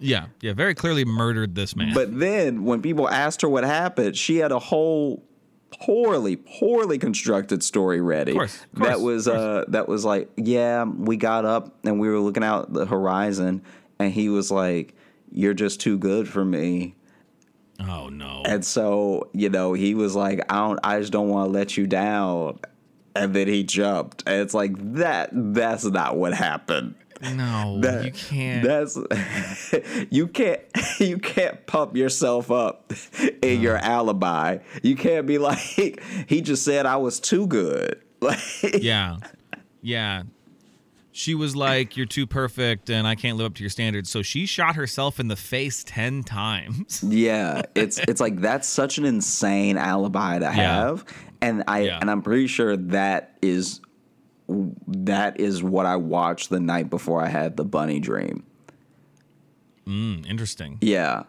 Yeah, 0.00 0.26
yeah, 0.40 0.54
very 0.54 0.74
clearly 0.74 1.04
murdered 1.04 1.54
this 1.54 1.76
man. 1.76 1.92
But 1.94 2.18
then 2.18 2.64
when 2.64 2.82
people 2.82 3.08
asked 3.08 3.42
her 3.42 3.48
what 3.48 3.64
happened, 3.64 4.16
she 4.16 4.36
had 4.38 4.50
a 4.50 4.58
whole 4.58 5.22
poorly, 5.84 6.36
poorly 6.36 6.98
constructed 6.98 7.62
story 7.62 8.00
ready. 8.00 8.32
course, 8.32 8.60
of 8.72 8.78
course, 8.78 8.88
that 8.88 9.00
was 9.00 9.28
of 9.28 9.34
uh 9.34 9.64
that 9.68 9.88
was 9.88 10.04
like, 10.04 10.30
yeah, 10.36 10.84
we 10.84 11.16
got 11.16 11.44
up 11.44 11.76
and 11.84 12.00
we 12.00 12.08
were 12.08 12.18
looking 12.18 12.42
out 12.42 12.72
the 12.72 12.86
horizon 12.86 13.62
and 13.98 14.12
he 14.12 14.28
was 14.28 14.50
like, 14.50 14.94
You're 15.30 15.54
just 15.54 15.80
too 15.80 15.98
good 15.98 16.28
for 16.28 16.44
me. 16.44 16.96
oh 17.78 18.08
no. 18.08 18.42
And 18.46 18.64
so, 18.64 19.28
you 19.32 19.48
know, 19.48 19.74
he 19.74 19.94
was 19.94 20.16
like, 20.16 20.40
I 20.50 20.56
don't 20.56 20.80
I 20.82 20.98
just 21.00 21.12
don't 21.12 21.28
want 21.28 21.48
to 21.48 21.52
let 21.52 21.76
you 21.76 21.86
down. 21.86 22.58
And 23.14 23.34
then 23.34 23.48
he 23.48 23.64
jumped. 23.64 24.22
And 24.26 24.40
it's 24.40 24.54
like 24.54 24.72
that 24.94 25.30
that's 25.32 25.84
not 25.84 26.16
what 26.16 26.32
happened. 26.32 26.94
No, 27.22 27.78
That- 27.82 28.04
you 28.04 28.12
can't. 28.12 28.64
That's 28.64 28.96
you 30.10 30.26
can't 30.26 30.60
you 31.00 31.18
can't 31.18 31.66
pump 31.66 31.96
yourself 31.96 32.50
up 32.50 32.92
in 33.42 33.60
your 33.60 33.76
alibi. 33.76 34.58
You 34.82 34.96
can't 34.96 35.26
be 35.26 35.38
like 35.48 35.58
he 36.28 36.40
just 36.40 36.64
said 36.64 36.86
I 36.86 36.96
was 36.96 37.20
too 37.20 37.46
good. 37.46 38.00
Like 38.20 38.38
yeah. 38.80 39.16
Yeah. 39.82 40.22
She 41.12 41.34
was 41.34 41.56
like, 41.56 41.96
You're 41.96 42.06
too 42.06 42.26
perfect 42.26 42.88
and 42.90 43.06
I 43.06 43.14
can't 43.14 43.36
live 43.36 43.46
up 43.46 43.54
to 43.54 43.62
your 43.62 43.70
standards. 43.70 44.08
So 44.10 44.22
she 44.22 44.46
shot 44.46 44.76
herself 44.76 45.18
in 45.18 45.28
the 45.28 45.36
face 45.36 45.82
10 45.84 46.22
times. 46.22 47.02
yeah, 47.02 47.62
it's 47.74 47.98
it's 47.98 48.20
like 48.20 48.40
that's 48.40 48.68
such 48.68 48.98
an 48.98 49.04
insane 49.04 49.76
alibi 49.76 50.38
to 50.38 50.50
have. 50.50 51.04
And 51.42 51.64
I 51.66 51.80
Yeah. 51.80 51.98
and 52.00 52.10
I'm 52.10 52.22
pretty 52.22 52.46
sure 52.46 52.76
that 52.76 53.36
is 53.42 53.80
that 54.86 55.38
is 55.40 55.62
what 55.62 55.86
I 55.86 55.96
watched 55.96 56.50
the 56.50 56.60
night 56.60 56.90
before 56.90 57.22
I 57.22 57.28
had 57.28 57.56
the 57.56 57.64
bunny 57.64 58.00
dream. 58.00 58.44
Mm, 59.86 60.28
interesting. 60.28 60.78
Yeah. 60.80 61.24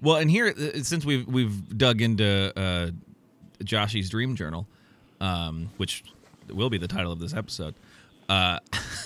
Well, 0.00 0.16
and 0.16 0.30
here, 0.30 0.48
uh, 0.56 0.82
since 0.82 1.04
we've 1.04 1.26
we've 1.26 1.76
dug 1.76 2.00
into 2.00 2.52
uh, 2.56 2.90
Joshy's 3.64 4.08
dream 4.08 4.36
journal, 4.36 4.66
um, 5.20 5.70
which 5.76 6.04
will 6.48 6.70
be 6.70 6.78
the 6.78 6.88
title 6.88 7.12
of 7.12 7.18
this 7.18 7.34
episode. 7.34 7.74
Uh, 8.28 8.60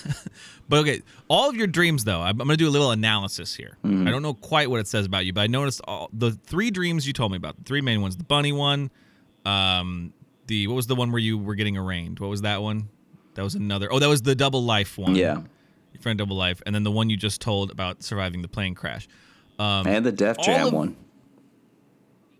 but 0.69 0.79
okay, 0.79 1.01
all 1.27 1.49
of 1.49 1.55
your 1.55 1.67
dreams, 1.67 2.03
though, 2.03 2.21
I'm, 2.21 2.39
I'm 2.39 2.47
going 2.47 2.49
to 2.49 2.57
do 2.57 2.67
a 2.67 2.69
little 2.69 2.91
analysis 2.91 3.55
here. 3.55 3.77
I 3.83 3.87
don't 3.87 4.21
know 4.21 4.35
quite 4.35 4.69
what 4.69 4.79
it 4.79 4.87
says 4.87 5.07
about 5.07 5.25
you, 5.25 5.33
but 5.33 5.41
I 5.41 5.47
noticed 5.47 5.81
all 5.85 6.09
the 6.13 6.31
three 6.31 6.69
dreams 6.69 7.07
you 7.07 7.13
told 7.13 7.31
me 7.31 7.37
about. 7.37 7.57
The 7.57 7.63
three 7.63 7.81
main 7.81 8.01
ones: 8.01 8.17
the 8.17 8.23
bunny 8.23 8.51
one, 8.51 8.91
um, 9.45 10.13
the 10.47 10.67
what 10.67 10.75
was 10.75 10.87
the 10.87 10.95
one 10.95 11.11
where 11.11 11.19
you 11.19 11.37
were 11.37 11.55
getting 11.55 11.77
arraigned? 11.77 12.19
What 12.19 12.29
was 12.29 12.43
that 12.43 12.61
one? 12.61 12.89
That 13.35 13.43
was 13.43 13.55
another. 13.55 13.87
Oh, 13.91 13.99
that 13.99 14.09
was 14.09 14.21
the 14.23 14.35
double 14.35 14.63
life 14.63 14.97
one. 14.97 15.15
Yeah. 15.15 15.41
your 15.93 16.01
friend 16.01 16.17
double 16.17 16.35
life, 16.35 16.61
and 16.65 16.73
then 16.75 16.83
the 16.83 16.91
one 16.91 17.09
you 17.09 17.17
just 17.17 17.39
told 17.41 17.71
about 17.71 18.03
surviving 18.03 18.41
the 18.41 18.47
plane 18.47 18.75
crash. 18.75 19.07
Um, 19.59 19.87
And 19.87 20.05
the 20.05 20.11
Def 20.11 20.37
Jam 20.39 20.67
of- 20.67 20.73
one. 20.73 20.95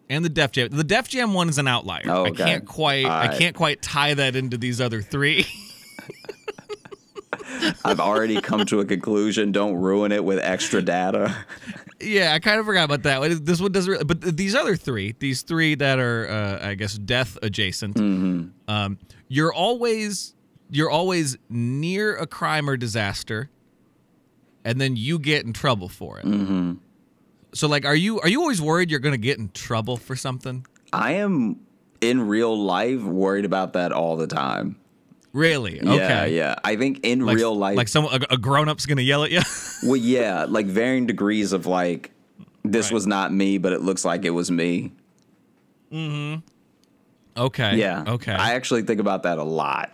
and 0.10 0.26
the 0.26 0.30
Def 0.30 0.52
Jam. 0.52 0.70
The 0.72 0.84
Def 0.84 1.08
Jam 1.08 1.34
one 1.34 1.48
is 1.50 1.58
an 1.58 1.68
outlier. 1.68 2.04
Oh, 2.08 2.26
I 2.26 2.30
okay. 2.30 2.44
can't 2.44 2.66
quite. 2.66 3.06
I 3.06 3.24
Alright. 3.26 3.40
can't 3.40 3.56
quite 3.56 3.82
tie 3.82 4.14
that 4.16 4.36
into 4.36 4.58
these 4.58 4.82
other 4.82 5.02
three. 5.02 5.46
I've 7.84 8.00
already 8.00 8.42
come 8.42 8.66
to 8.66 8.80
a 8.80 8.86
conclusion. 8.86 9.52
Don't 9.52 9.76
ruin 9.76 10.12
it 10.12 10.24
with 10.24 10.40
extra 10.40 10.82
data. 10.82 11.36
yeah, 12.02 12.34
I 12.34 12.40
kind 12.40 12.60
of 12.60 12.66
forgot 12.66 12.84
about 12.86 13.04
that. 13.04 13.20
one. 13.20 13.44
This 13.44 13.60
one 13.62 13.72
doesn't. 13.72 13.92
Really, 13.92 14.04
but 14.04 14.22
these 14.38 14.56
other 14.56 14.76
three, 14.76 15.16
these 15.20 15.42
three 15.42 15.76
that 15.76 16.00
are, 16.00 16.28
uh, 16.28 16.68
I 16.70 16.76
guess, 16.76 16.98
death 16.98 17.38
adjacent. 17.42 17.96
Mm-hmm. 17.96 18.70
Um, 18.70 18.98
you're 19.30 19.54
always 19.54 20.35
you're 20.70 20.90
always 20.90 21.38
near 21.50 22.16
a 22.16 22.26
crime 22.28 22.70
or 22.70 22.78
disaster, 22.78 23.50
and 24.64 24.80
then 24.82 24.96
you 24.96 25.20
get 25.20 25.46
in 25.46 25.54
trouble 25.54 25.90
for 25.90 26.20
it. 26.20 26.26
Mm-hmm. 26.26 26.74
So, 27.54 27.68
like, 27.68 27.86
are 27.86 27.96
you 27.96 28.20
are 28.22 28.28
you 28.30 28.42
always 28.42 28.62
worried 28.62 28.90
you're 28.92 29.00
going 29.00 29.14
to 29.14 29.18
get 29.18 29.38
in 29.38 29.50
trouble 29.50 29.98
for 29.98 30.16
something? 30.16 30.66
I 30.92 31.14
am 31.14 31.60
in 32.02 32.28
real 32.28 32.58
life 32.58 33.02
worried 33.02 33.46
about 33.46 33.74
that 33.74 33.92
all 33.92 34.18
the 34.18 34.28
time. 34.28 34.76
Really? 35.34 35.82
Yeah, 35.84 35.92
Okay. 35.94 36.36
yeah. 36.38 36.56
I 36.64 36.76
think 36.78 37.02
in 37.04 37.26
Like, 37.26 37.36
real 37.36 37.56
life, 37.56 37.76
like 37.76 37.88
some 37.90 38.06
a, 38.06 38.20
a 38.30 38.38
grown 38.38 38.70
up's 38.70 38.86
going 38.86 38.98
to 38.98 39.04
yell 39.04 39.24
at 39.26 39.32
you. 39.32 39.42
well, 39.84 39.96
yeah, 39.98 40.46
like 40.48 40.66
varying 40.66 41.06
degrees 41.08 41.52
of 41.52 41.66
like, 41.66 42.12
this 42.64 42.88
Right. 42.88 42.94
was 42.94 43.06
not 43.08 43.34
me, 43.34 43.58
but 43.58 43.74
it 43.74 43.82
looks 43.82 44.06
like 44.06 44.24
it 44.26 44.30
was 44.32 44.50
me. 44.50 44.94
Mhm. 45.92 46.42
Okay. 47.38 47.78
Yeah. 47.78 48.04
Okay. 48.08 48.32
I 48.32 48.54
actually 48.54 48.84
think 48.84 49.00
about 49.02 49.24
that 49.24 49.38
a 49.38 49.44
lot. 49.44 49.92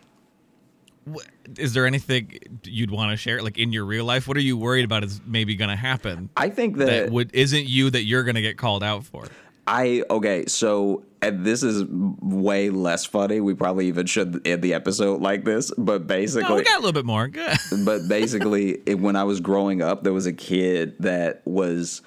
Is 1.57 1.73
there 1.73 1.85
anything 1.85 2.37
you'd 2.63 2.91
want 2.91 3.11
to 3.11 3.17
share, 3.17 3.41
like 3.41 3.57
in 3.57 3.73
your 3.73 3.85
real 3.85 4.05
life? 4.05 4.27
What 4.27 4.37
are 4.37 4.41
you 4.41 4.57
worried 4.57 4.85
about 4.85 5.03
is 5.03 5.19
maybe 5.25 5.55
going 5.55 5.69
to 5.69 5.75
happen 5.75 6.29
I 6.37 6.49
think 6.49 6.77
that 6.77 6.85
that, 6.85 7.11
would 7.11 7.33
isn't 7.33 7.65
you 7.65 7.89
that 7.89 8.03
you're 8.03 8.23
going 8.23 8.35
to 8.35 8.41
get 8.41 8.57
called 8.57 8.83
out 8.83 9.03
for? 9.03 9.25
I 9.67 10.03
okay, 10.09 10.45
so 10.47 11.03
and 11.21 11.45
this 11.45 11.63
is 11.63 11.85
way 11.85 12.69
less 12.69 13.05
funny. 13.05 13.39
We 13.39 13.53
probably 13.53 13.87
even 13.87 14.05
should 14.07 14.41
end 14.45 14.61
the 14.63 14.73
episode 14.73 15.21
like 15.21 15.45
this, 15.45 15.71
but 15.77 16.07
basically, 16.07 16.49
No, 16.49 16.55
we 16.55 16.63
got 16.63 16.77
a 16.77 16.79
little 16.79 16.93
bit 16.93 17.05
more. 17.05 17.27
Good. 17.27 17.57
but 17.85 18.07
basically 18.07 18.81
it, 18.85 18.99
when 18.99 19.15
i 19.15 19.23
was 19.23 19.39
growing 19.39 19.81
up 19.81 20.03
there 20.03 20.13
was 20.13 20.25
a 20.25 20.33
kid 20.33 20.95
that 20.99 21.41
was 21.45 22.01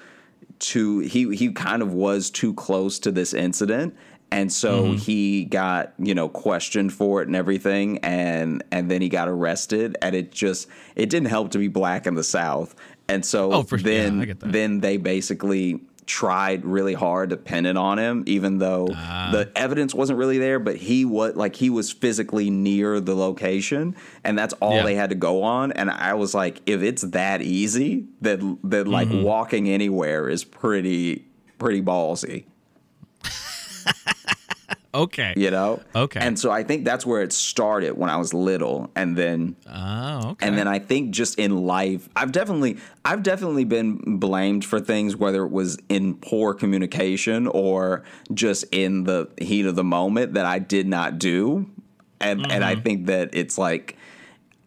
too 0.59 0.99
he 0.99 1.35
he 1.35 1.51
kind 1.51 1.81
of 1.81 1.93
was 1.93 2.29
too 2.29 2.53
close 2.53 2.99
to 2.99 3.11
this 3.11 3.33
incident 3.33 3.95
and 4.31 4.51
so 4.51 4.93
he 4.93 5.45
got 5.45 5.93
you 5.99 6.13
know 6.15 6.27
questioned 6.29 6.91
for 6.93 7.21
it 7.21 7.27
and 7.27 7.35
everything 7.35 7.99
and 7.99 8.63
and 8.71 8.89
then 8.89 9.01
he 9.01 9.09
got 9.09 9.27
arrested 9.27 9.97
and 10.01 10.15
it 10.15 10.31
just 10.31 10.67
it 10.95 11.09
didn't 11.09 11.29
help 11.29 11.51
to 11.51 11.57
be 11.57 11.67
black 11.67 12.05
in 12.07 12.15
the 12.15 12.23
south 12.23 12.75
and 13.07 13.23
so 13.25 13.51
Oh, 13.51 13.63
for- 13.63 13.77
then 13.77 14.19
that. 14.19 14.39
then 14.39 14.79
they 14.79 14.97
basically 14.97 15.79
tried 16.07 16.63
really 16.65 16.93
hard 16.93 17.31
to 17.31 17.37
pin 17.37 17.65
it 17.65 17.75
on 17.77 17.97
him 17.97 18.23
even 18.27 18.59
though 18.59 18.87
Ah. 18.93 19.29
the 19.31 19.51
evidence 19.55 19.93
wasn't 19.95 20.19
really 20.19 20.37
there 20.37 20.59
but 20.59 20.75
he 20.75 21.03
was 21.03 21.35
like 21.35 21.55
he 21.55 21.71
was 21.71 21.91
physically 21.91 22.51
near 22.51 22.99
the 22.99 23.15
location 23.15 23.95
and 24.23 24.37
that's 24.37 24.53
all 24.61 24.75
Yeah. 24.75 24.83
they 24.83 24.95
had 24.95 25.09
to 25.09 25.15
go 25.15 25.41
on 25.41 25.71
and 25.71 25.89
i 25.89 26.13
was 26.13 26.35
like 26.35 26.61
if 26.67 26.83
it's 26.83 27.01
that 27.01 27.41
easy 27.41 28.05
that 28.21 28.39
then 28.63 28.85
like 28.85 29.07
Mm-hmm. 29.07 29.23
walking 29.23 29.67
anywhere 29.67 30.29
is 30.29 30.43
pretty 30.43 31.25
pretty 31.57 31.81
ballsy 31.81 32.45
Okay. 34.93 35.33
you 35.35 35.51
know 35.51 35.81
Okay. 35.93 36.21
and 36.21 36.39
so 36.39 36.51
i 36.51 36.63
think 36.63 36.85
that's 36.85 37.05
where 37.05 37.21
it 37.21 37.33
started 37.33 37.97
when 37.97 38.09
i 38.09 38.15
was 38.15 38.33
little 38.33 38.89
and 38.95 39.17
then 39.17 39.57
Oh, 40.17 40.29
okay. 40.31 40.47
and 40.47 40.57
then 40.57 40.67
I 40.67 40.79
think 40.79 41.11
just 41.11 41.37
in 41.37 41.65
life, 41.65 42.07
I've 42.15 42.31
definitely 42.31 42.77
I've 43.03 43.23
definitely 43.23 43.65
been 43.65 44.19
blamed 44.19 44.63
for 44.63 44.79
things, 44.79 45.15
whether 45.15 45.43
it 45.43 45.51
was 45.51 45.77
in 45.89 46.15
poor 46.15 46.53
communication 46.53 47.47
or 47.47 48.03
just 48.33 48.65
in 48.71 49.03
the 49.03 49.29
heat 49.37 49.65
of 49.65 49.75
the 49.75 49.83
moment 49.83 50.33
that 50.33 50.45
I 50.45 50.59
did 50.59 50.87
not 50.87 51.19
do. 51.19 51.69
And 52.21 52.49
and 52.49 52.63
I 52.63 52.73
mm-hmm. 52.73 52.83
think 52.83 53.05
that 53.07 53.29
it's 53.33 53.57
like 53.57 53.97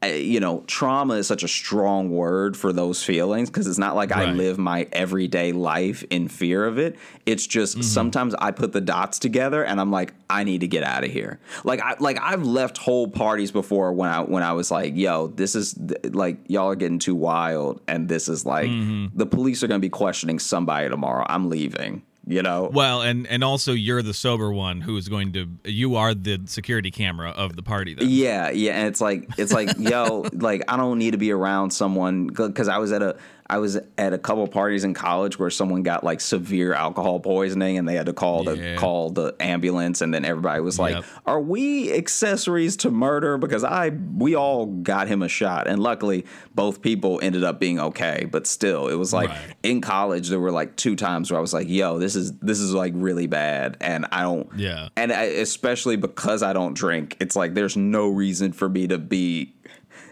you 0.05 0.38
know, 0.38 0.62
trauma 0.66 1.14
is 1.14 1.26
such 1.26 1.42
a 1.42 1.49
strong 1.49 2.11
word 2.11 2.57
for 2.57 2.72
those 2.72 3.03
feelings 3.03 3.51
because 3.51 3.66
it's 3.66 3.78
not 3.78 3.96
like 3.96 4.12
I 4.12 4.30
live 4.30 4.57
my 4.57 4.86
everyday 4.92 5.53
life 5.53 6.05
in 6.11 6.28
fear 6.28 6.64
of 6.64 6.78
it. 6.78 6.96
It's 7.26 7.46
just 7.46 7.74
mm-hmm. 7.74 7.82
sometimes 7.82 8.34
I 8.38 8.53
put 8.53 8.72
the 8.72 8.80
dots 8.80 9.18
together 9.18 9.64
and 9.64 9.80
I'm 9.80 9.90
like, 9.90 10.14
I 10.30 10.44
need 10.44 10.61
to 10.61 10.68
get 10.68 10.84
out 10.84 11.03
of 11.03 11.11
here. 11.11 11.40
Like 11.64 11.80
I 11.80 11.96
like 11.99 12.18
I've 12.20 12.44
left 12.44 12.78
whole 12.78 13.09
parties 13.09 13.51
before 13.51 13.92
when 13.92 14.09
I 14.09 14.20
when 14.20 14.44
I 14.44 14.53
was 14.53 14.70
like, 14.70 14.94
yo, 14.96 15.28
this 15.28 15.57
is 15.57 15.74
th- 15.74 16.14
like 16.14 16.38
y'all 16.46 16.68
are 16.68 16.76
getting 16.76 17.01
too 17.01 17.16
wild 17.16 17.80
and 17.88 18.09
this 18.09 18.28
is 18.28 18.46
like 18.46 18.68
mm-hmm. 18.68 19.16
the 19.16 19.26
police 19.26 19.62
are 19.64 19.66
gonna 19.66 19.80
be 19.80 19.88
questioning 19.88 20.38
somebody 20.38 20.88
tomorrow. 20.88 21.26
I'm 21.28 21.49
leaving. 21.49 22.03
You 22.29 22.43
know? 22.43 22.68
well, 22.70 23.01
and 23.01 23.26
and 23.26 23.43
also 23.43 23.72
you're 23.72 24.03
the 24.03 24.12
sober 24.12 24.53
one 24.53 24.83
who's 24.83 25.09
going 25.09 25.33
to. 25.33 25.49
You 25.64 25.97
are 25.97 26.12
the 26.12 26.43
security 26.45 26.91
camera 26.91 27.31
of 27.31 27.57
the 27.57 27.62
party. 27.62 27.95
Then. 27.95 28.07
Yeah, 28.11 28.51
yeah, 28.51 28.72
and 28.72 28.89
it's 28.89 29.01
like 29.01 29.31
it's 29.39 29.51
like 29.51 29.70
yo, 29.79 30.26
like 30.35 30.62
I 30.68 30.76
don't 30.76 30.99
need 30.99 31.12
to 31.12 31.16
be 31.16 31.33
around 31.33 31.70
someone 31.70 32.26
because 32.26 32.68
I 32.68 32.76
was 32.76 32.93
at 32.93 33.03
a 33.03 33.16
I 33.51 33.57
was 33.59 33.78
at 33.96 34.12
a 34.12 34.18
couple 34.18 34.46
parties 34.46 34.84
in 34.84 34.92
college 34.92 35.38
where 35.38 35.49
someone 35.49 35.82
got 35.82 36.05
like 36.05 36.20
severe 36.20 36.74
alcohol 36.74 37.18
poisoning 37.18 37.78
and 37.78 37.88
they 37.88 37.94
had 37.94 38.05
to 38.05 38.12
call 38.12 38.44
the 38.44 38.57
Yeah. 38.59 38.76
call 38.76 39.09
the 39.09 39.34
ambulance 39.40 40.03
and 40.03 40.12
then 40.12 40.26
everybody 40.26 40.61
was 40.61 40.78
like, 40.78 40.96
Yep. 40.96 41.05
"Are 41.24 41.40
we 41.40 41.90
accessories 41.94 42.76
to 42.78 42.90
murder?" 42.90 43.38
Because 43.38 43.64
I 43.64 43.88
we 44.16 44.34
all 44.34 44.66
got 44.66 45.09
him 45.09 45.22
a 45.22 45.28
shot 45.28 45.66
and 45.66 45.80
luckily 45.82 46.26
both 46.55 46.82
people 46.82 47.20
ended 47.22 47.42
up 47.42 47.59
being 47.59 47.80
okay, 47.80 48.26
but 48.30 48.46
still 48.46 48.88
it 48.88 48.96
was 48.96 49.14
like 49.14 49.30
Right. 49.30 49.38
in 49.62 49.80
college 49.80 50.28
there 50.28 50.40
were 50.40 50.53
like 50.53 50.76
two 50.76 50.94
times 50.94 51.30
where 51.30 51.38
I 51.38 51.40
was 51.40 51.55
like, 51.55 51.70
"Yo, 51.70 51.99
this 51.99 52.16
is 52.16 52.32
this 52.42 52.61
is 52.61 52.74
like 52.74 52.92
really 52.96 53.26
bad," 53.28 53.78
and 53.80 54.05
I 54.12 54.22
don't 54.22 54.46
Yeah. 54.59 54.88
and 54.94 55.11
I, 55.11 55.22
especially 55.22 55.96
because 55.96 56.42
I 56.42 56.53
don't 56.53 56.74
drink, 56.74 57.16
it's 57.18 57.34
like 57.34 57.55
there's 57.55 57.78
no 57.78 58.09
reason 58.09 58.53
for 58.53 58.68
me 58.68 58.86
to 58.88 58.99
be 58.99 59.55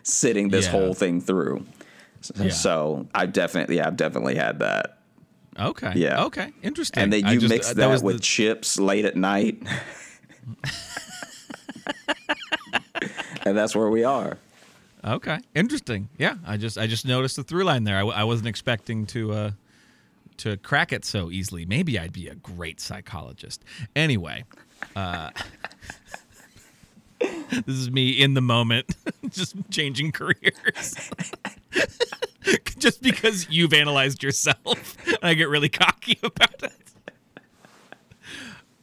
sitting 0.02 0.48
this 0.48 0.64
Yeah. 0.66 0.70
whole 0.72 0.94
thing 0.94 1.20
through. 1.20 1.64
So, 2.34 2.44
Yeah. 2.44 2.50
so 2.50 3.08
I 3.14 3.26
definitely, 3.26 3.76
yeah, 3.76 3.86
I've 3.86 3.96
definitely 3.96 4.34
had 4.36 4.58
that. 4.60 4.98
Okay. 5.58 5.92
Yeah. 5.96 6.24
Okay. 6.24 6.52
Interesting. 6.62 7.02
And 7.04 7.12
then 7.12 7.26
you 7.26 7.38
just- 7.40 7.50
mix 7.52 7.70
uh, 7.70 7.74
that, 7.74 7.88
was 7.88 8.02
with 8.02 8.16
the- 8.16 8.22
chips 8.22 8.78
late 8.78 9.04
at 9.04 9.16
night. 9.16 9.62
and 13.44 13.56
that's 13.56 13.74
where 13.76 13.88
we 13.88 14.04
are. 14.04 14.38
Okay, 15.04 15.38
interesting. 15.54 16.08
Yeah, 16.18 16.36
I 16.44 16.56
just 16.56 16.76
I 16.76 16.86
just 16.88 17.06
noticed 17.06 17.36
the 17.36 17.44
through 17.44 17.62
line 17.64 17.84
there. 17.84 17.96
I 17.98 18.24
wasn't 18.24 18.48
expecting 18.48 19.06
to 19.06 19.32
uh, 19.32 19.50
to 20.38 20.56
crack 20.56 20.92
it 20.92 21.04
so 21.04 21.30
easily. 21.30 21.64
Maybe 21.64 21.96
I'd 21.98 22.12
be 22.12 22.26
a 22.28 22.34
great 22.34 22.80
psychologist. 22.80 23.62
Anyway, 23.94 24.44
uh, 24.96 25.30
this 27.18 27.76
is 27.76 27.90
me 27.90 28.10
in 28.10 28.34
the 28.34 28.40
moment, 28.40 28.94
just 29.28 29.54
changing 29.70 30.12
careers. 30.12 31.10
just 32.78 33.02
because 33.02 33.48
you've 33.50 33.72
analyzed 33.72 34.22
yourself, 34.22 34.96
and 35.06 35.18
I 35.22 35.34
get 35.34 35.48
really 35.48 35.68
cocky 35.68 36.18
about 36.22 36.62
it. 36.62 36.72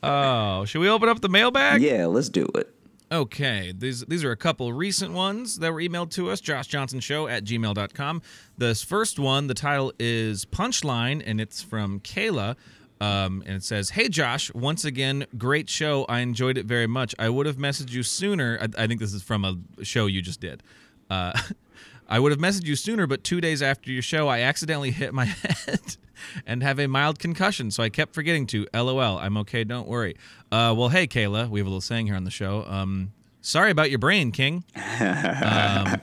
Oh, 0.01 0.65
should 0.65 0.81
we 0.81 0.89
open 0.89 1.07
up 1.07 1.21
the 1.21 1.29
mailbag? 1.29 1.81
Yeah, 1.81 2.07
let's 2.07 2.29
do 2.29 2.45
it. 2.55 2.73
Okay, 3.11 3.71
these 3.77 4.01
these 4.05 4.23
are 4.23 4.31
a 4.31 4.36
couple 4.36 4.73
recent 4.73 5.13
ones 5.13 5.59
that 5.59 5.71
were 5.71 5.79
emailed 5.79 6.09
to 6.11 6.31
us, 6.31 6.41
Josh 6.41 6.67
Johnson 6.67 6.99
Show 6.99 7.27
at 7.27 7.43
gmail.com. 7.43 8.21
This 8.57 8.84
first 8.84 9.19
one, 9.19 9.47
the 9.47 9.53
title 9.53 9.93
is 9.99 10.45
Punchline, 10.45 11.21
and 11.23 11.39
it's 11.39 11.61
from 11.61 11.99
Kayla. 11.99 12.55
Um, 13.03 13.43
and 13.45 13.55
it 13.57 13.63
says, 13.63 13.89
Hey 13.89 14.07
Josh, 14.07 14.53
once 14.53 14.85
again, 14.85 15.25
great 15.37 15.69
show. 15.69 16.05
I 16.05 16.19
enjoyed 16.19 16.57
it 16.57 16.65
very 16.65 16.87
much. 16.87 17.13
I 17.19 17.27
would 17.27 17.45
have 17.45 17.57
messaged 17.57 17.91
you 17.91 18.01
sooner. 18.01 18.57
I, 18.61 18.83
I 18.83 18.87
think 18.87 19.01
this 19.01 19.13
is 19.13 19.21
from 19.21 19.43
a 19.43 19.83
show 19.83 20.05
you 20.05 20.21
just 20.21 20.39
did. 20.39 20.63
Uh, 21.09 21.37
I 22.07 22.19
would 22.19 22.31
have 22.31 22.39
messaged 22.39 22.65
you 22.65 22.77
sooner, 22.77 23.05
but 23.05 23.23
two 23.23 23.41
days 23.41 23.61
after 23.61 23.91
your 23.91 24.01
show, 24.01 24.29
I 24.29 24.39
accidentally 24.41 24.91
hit 24.91 25.13
my 25.13 25.25
head 25.65 25.97
and 26.45 26.63
have 26.63 26.79
a 26.79 26.87
mild 26.87 27.19
concussion, 27.19 27.71
so 27.71 27.83
I 27.83 27.89
kept 27.89 28.13
forgetting 28.13 28.47
to. 28.47 28.67
LOL. 28.73 29.17
I'm 29.17 29.35
okay. 29.37 29.63
Don't 29.65 29.87
worry. 29.87 30.15
Uh, 30.51 30.73
well, 30.77 30.89
hey, 30.89 31.05
Kayla, 31.07 31.49
we 31.49 31.59
have 31.59 31.67
a 31.67 31.69
little 31.69 31.81
saying 31.81 32.07
here 32.07 32.15
on 32.15 32.23
the 32.23 32.31
show. 32.31 32.65
Um, 32.67 33.11
sorry 33.41 33.71
about 33.71 33.89
your 33.89 33.99
brain, 33.99 34.31
King. 34.31 34.63
Um, 35.01 36.01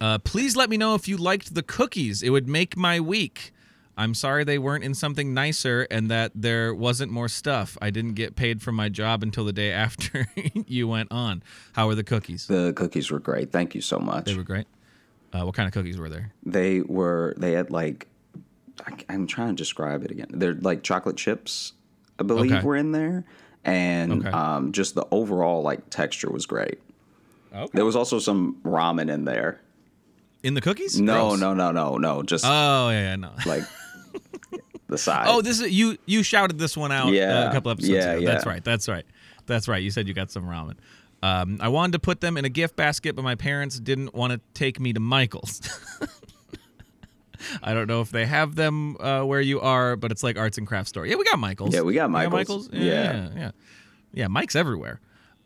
uh, 0.00 0.18
please 0.18 0.56
let 0.56 0.70
me 0.70 0.78
know 0.78 0.94
if 0.94 1.06
you 1.08 1.18
liked 1.18 1.54
the 1.54 1.62
cookies. 1.62 2.22
It 2.22 2.30
would 2.30 2.48
make 2.48 2.74
my 2.76 3.00
week. 3.00 3.52
I'm 3.96 4.14
sorry 4.14 4.44
they 4.44 4.58
weren't 4.58 4.82
in 4.84 4.94
something 4.94 5.34
nicer 5.34 5.86
and 5.90 6.10
that 6.10 6.32
there 6.34 6.74
wasn't 6.74 7.12
more 7.12 7.28
stuff. 7.28 7.76
I 7.82 7.90
didn't 7.90 8.14
get 8.14 8.34
paid 8.36 8.62
for 8.62 8.72
my 8.72 8.88
job 8.88 9.22
until 9.22 9.44
the 9.44 9.52
day 9.52 9.72
after 9.86 10.26
you 10.66 10.88
went 10.88 11.12
on. 11.12 11.42
How 11.74 11.86
were 11.86 11.94
the 11.94 12.04
cookies? 12.04 12.46
The 12.46 12.72
cookies 12.74 13.10
were 13.10 13.18
great. 13.18 13.52
Thank 13.52 13.74
you 13.74 13.80
so 13.80 13.98
much. 13.98 14.24
They 14.24 14.34
were 14.34 14.42
great. 14.44 14.66
Uh, 15.32 15.42
what 15.44 15.54
kind 15.54 15.66
of 15.66 15.72
cookies 15.74 15.98
were 15.98 16.08
there? 16.08 16.32
They 16.44 16.80
were. 16.80 17.34
They 17.36 17.52
had 17.52 17.70
like. 17.70 18.06
I, 18.86 19.12
am 19.14 19.26
trying 19.26 19.48
to 19.48 19.54
describe 19.54 20.02
it 20.04 20.10
again. 20.10 20.28
They're 20.30 20.54
like 20.54 20.82
chocolate 20.82 21.16
chips, 21.18 21.74
I 22.18 22.22
believe, 22.22 22.50
Okay. 22.52 22.64
were 22.64 22.76
in 22.76 22.92
there, 22.92 23.24
and 23.64 24.24
Okay. 24.26 24.30
um, 24.30 24.72
just 24.72 24.94
the 24.94 25.06
overall 25.10 25.62
like 25.62 25.90
texture 25.90 26.30
was 26.30 26.46
great. 26.46 26.80
Okay. 27.54 27.70
There 27.74 27.84
was 27.84 27.94
also 27.94 28.18
some 28.18 28.56
ramen 28.64 29.10
in 29.12 29.24
there. 29.26 29.60
In 30.42 30.54
the 30.54 30.62
cookies? 30.62 30.98
No, 30.98 31.28
Gross. 31.30 31.40
no, 31.40 31.52
no, 31.52 31.70
no, 31.72 31.96
no. 31.98 32.22
Just 32.22 32.44
Oh 32.46 32.88
yeah, 32.88 33.10
yeah, 33.10 33.16
no. 33.16 33.32
like 33.46 33.64
the 34.90 34.98
side. 34.98 35.26
Oh, 35.28 35.40
this 35.42 35.60
is 35.60 35.70
you. 35.70 35.96
You 36.06 36.22
shouted 36.22 36.58
this 36.58 36.76
one 36.76 36.92
out 36.92 37.08
uh, 37.08 37.12
Yeah. 37.12 37.48
a 37.48 37.52
couple 37.52 37.70
episodes 37.70 37.92
Yeah, 37.92 38.12
ago. 38.12 38.26
That's 38.26 38.46
right. 38.46 38.62
That's 38.62 38.88
right. 38.88 39.04
That's 39.46 39.66
right. 39.68 39.82
You 39.82 39.90
said 39.90 40.06
you 40.08 40.14
got 40.14 40.30
some 40.30 40.44
ramen. 40.44 40.74
Um, 41.22 41.58
I 41.60 41.68
wanted 41.68 41.92
to 41.92 41.98
put 41.98 42.20
them 42.20 42.36
in 42.36 42.44
a 42.44 42.48
gift 42.48 42.76
basket, 42.76 43.14
but 43.16 43.22
my 43.22 43.34
parents 43.34 43.78
didn't 43.78 44.14
want 44.14 44.32
to 44.32 44.40
take 44.54 44.80
me 44.80 44.92
to 44.92 45.00
Michael's. 45.00 45.60
I 47.62 47.72
don't 47.72 47.86
know 47.86 48.02
if 48.02 48.10
they 48.10 48.26
have 48.26 48.54
them 48.54 48.96
uh, 49.00 49.22
where 49.22 49.40
you 49.40 49.60
are, 49.60 49.96
but 49.96 50.12
it's 50.12 50.22
like 50.22 50.38
arts 50.38 50.58
and 50.58 50.66
crafts 50.66 50.90
store. 50.90 51.06
Yeah, 51.06 51.16
we 51.16 51.24
got 51.24 51.38
Michael's. 51.38 51.74
Yeah, 51.74 51.80
we 51.80 51.94
got 51.94 52.10
Michael's. 52.10 52.68
Yeah, 52.72 52.82
Yeah. 52.82 53.12
yeah, 53.12 53.28
yeah. 53.36 53.50
Yeah, 54.12 54.28
Mike's 54.28 54.56
everywhere. 54.56 55.00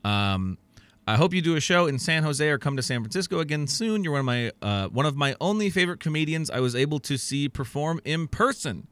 Um, 0.05 0.59
I 1.07 1.17
hope 1.17 1.35
you 1.35 1.43
do 1.43 1.55
a 1.55 1.61
show 1.61 1.87
in 1.87 1.99
San 1.99 2.23
Jose 2.23 2.47
or 2.49 2.59
come 2.59 2.77
to 2.77 2.83
San 2.83 3.01
Francisco 3.03 3.39
again 3.41 3.67
soon. 3.67 4.03
You're 4.03 4.13
one 4.13 4.21
of 4.21 4.27
my 4.27 4.53
uh, 4.63 4.89
one 4.89 5.07
of 5.07 5.17
my 5.17 5.37
only 5.41 5.71
favorite 5.71 6.01
comedians 6.01 6.51
I 6.51 6.61
was 6.61 6.75
able 6.75 6.99
to 7.01 7.17
see 7.19 7.49
perform 7.49 8.01
in 8.05 8.27
person. 8.27 8.87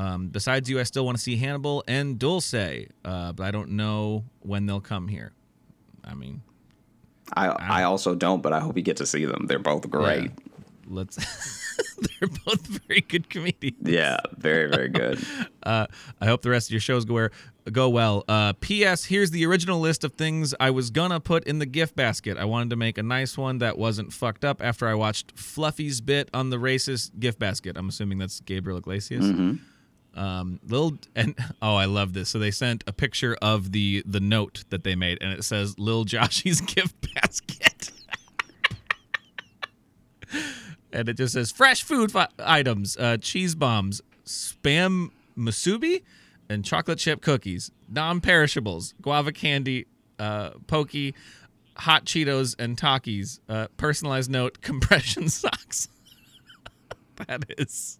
Um, 0.00 0.28
besides 0.28 0.70
you, 0.70 0.80
I 0.80 0.84
still 0.84 1.04
want 1.04 1.18
to 1.18 1.22
see 1.22 1.36
Hannibal 1.36 1.84
and 1.86 2.18
Dulce, 2.18 2.54
uh, 2.54 3.32
but 3.34 3.44
I 3.44 3.50
don't 3.50 3.72
know 3.72 4.24
when 4.40 4.64
they'll 4.64 4.80
come 4.80 5.08
here. 5.08 5.32
I 6.02 6.14
mean, 6.14 6.40
I 7.34 7.48
I 7.48 7.82
also 7.82 8.14
don't, 8.14 8.42
but 8.42 8.54
I 8.54 8.60
hope 8.60 8.78
you 8.78 8.82
get 8.82 8.96
to 8.96 9.06
see 9.06 9.26
them. 9.26 9.44
They're 9.46 9.58
both 9.58 9.90
great. 9.90 10.30
yeah, 10.30 10.44
let's. 10.86 11.18
They're 12.00 12.30
both 12.46 12.66
very 12.66 13.02
good 13.02 13.28
comedians. 13.28 13.76
Yeah, 13.82 14.16
very 14.36 14.70
very 14.70 14.88
good. 14.88 15.22
Uh, 15.62 15.86
I 16.22 16.26
hope 16.26 16.40
the 16.40 16.48
rest 16.48 16.68
of 16.68 16.72
your 16.72 16.80
shows 16.80 17.04
go 17.04 17.12
where, 17.12 17.30
go 17.70 17.90
well. 17.90 18.24
Uh, 18.26 18.54
P.S. 18.54 19.04
Here's 19.04 19.30
the 19.30 19.44
original 19.44 19.78
list 19.78 20.04
of 20.04 20.14
things 20.14 20.54
I 20.58 20.70
was 20.70 20.88
gonna 20.88 21.20
put 21.20 21.44
in 21.44 21.58
the 21.58 21.66
gift 21.66 21.94
basket. 21.94 22.38
I 22.38 22.46
wanted 22.46 22.70
to 22.70 22.76
make 22.76 22.96
a 22.96 23.02
nice 23.02 23.36
one 23.36 23.58
that 23.58 23.76
wasn't 23.76 24.14
fucked 24.14 24.42
up 24.42 24.62
after 24.64 24.88
I 24.88 24.94
watched 24.94 25.32
Fluffy's 25.38 26.00
bit 26.00 26.30
on 26.32 26.48
the 26.48 26.56
racist 26.56 27.20
gift 27.20 27.38
basket. 27.38 27.76
I'm 27.76 27.90
assuming 27.90 28.16
that's 28.16 28.40
Gabriel 28.40 28.78
Iglesias. 28.78 29.26
Um, 30.14 30.60
little 30.66 30.98
and 31.14 31.34
oh, 31.62 31.76
I 31.76 31.84
love 31.86 32.12
this. 32.12 32.28
So 32.28 32.38
they 32.38 32.50
sent 32.50 32.84
a 32.86 32.92
picture 32.92 33.36
of 33.40 33.72
the 33.72 34.02
the 34.06 34.20
note 34.20 34.64
that 34.70 34.84
they 34.84 34.94
made, 34.94 35.18
and 35.20 35.32
it 35.32 35.44
says 35.44 35.78
"Lil 35.78 36.04
Joshy's 36.04 36.60
gift 36.74 36.96
basket." 37.14 37.90
and 40.92 41.08
it 41.08 41.16
just 41.16 41.34
says 41.34 41.50
fresh 41.50 41.82
food 41.82 42.12
fi- 42.12 42.28
items, 42.38 42.96
uh, 42.96 43.16
cheese 43.18 43.54
bombs, 43.54 44.00
spam 44.24 45.10
musubi, 45.36 46.02
and 46.48 46.64
chocolate 46.64 46.98
chip 46.98 47.20
cookies, 47.22 47.70
non-perishables, 47.88 48.94
guava 49.00 49.32
candy, 49.32 49.86
uh, 50.18 50.50
Pocky, 50.66 51.14
hot 51.76 52.04
Cheetos, 52.04 52.54
and 52.58 52.76
Takis. 52.76 53.40
Uh, 53.48 53.68
personalized 53.76 54.30
note: 54.30 54.60
compression 54.60 55.28
socks. 55.28 55.88
that 57.26 57.44
is. 57.58 57.99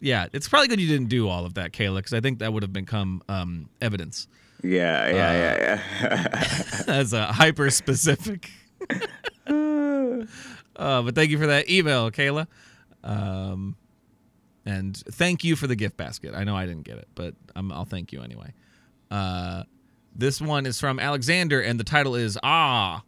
Yeah, 0.00 0.26
it's 0.32 0.48
probably 0.48 0.68
good 0.68 0.80
you 0.80 0.88
didn't 0.88 1.08
do 1.08 1.28
all 1.28 1.44
of 1.44 1.54
that, 1.54 1.72
Kayla, 1.72 1.96
because 1.96 2.14
I 2.14 2.20
think 2.20 2.38
that 2.38 2.52
would 2.52 2.62
have 2.62 2.72
become 2.72 3.22
um, 3.28 3.68
evidence 3.80 4.28
Yeah, 4.62 5.08
yeah, 5.08 5.32
yeah, 5.32 5.82
yeah. 6.02 6.44
as 6.88 7.12
a 7.12 7.26
hyper 7.26 7.70
specific. 7.70 8.50
uh, 9.46 10.22
but 10.76 11.14
thank 11.14 11.30
you 11.30 11.38
for 11.38 11.48
that 11.48 11.68
email, 11.68 12.10
Kayla. 12.10 12.46
Um, 13.02 13.76
and 14.64 14.96
thank 14.96 15.44
you 15.44 15.56
for 15.56 15.66
the 15.66 15.76
gift 15.76 15.96
basket. 15.96 16.34
I 16.34 16.44
know 16.44 16.56
I 16.56 16.66
didn't 16.66 16.84
get 16.84 16.98
it, 16.98 17.08
but 17.14 17.34
i 17.56 17.60
I'll 17.70 17.84
thank 17.84 18.12
you 18.12 18.22
anyway. 18.22 18.52
Uh, 19.10 19.64
this 20.14 20.40
one 20.40 20.66
is 20.66 20.78
from 20.78 20.98
Alexander, 20.98 21.60
and 21.60 21.78
the 21.80 21.84
title 21.84 22.14
is 22.14 22.38
Ah, 22.42 23.02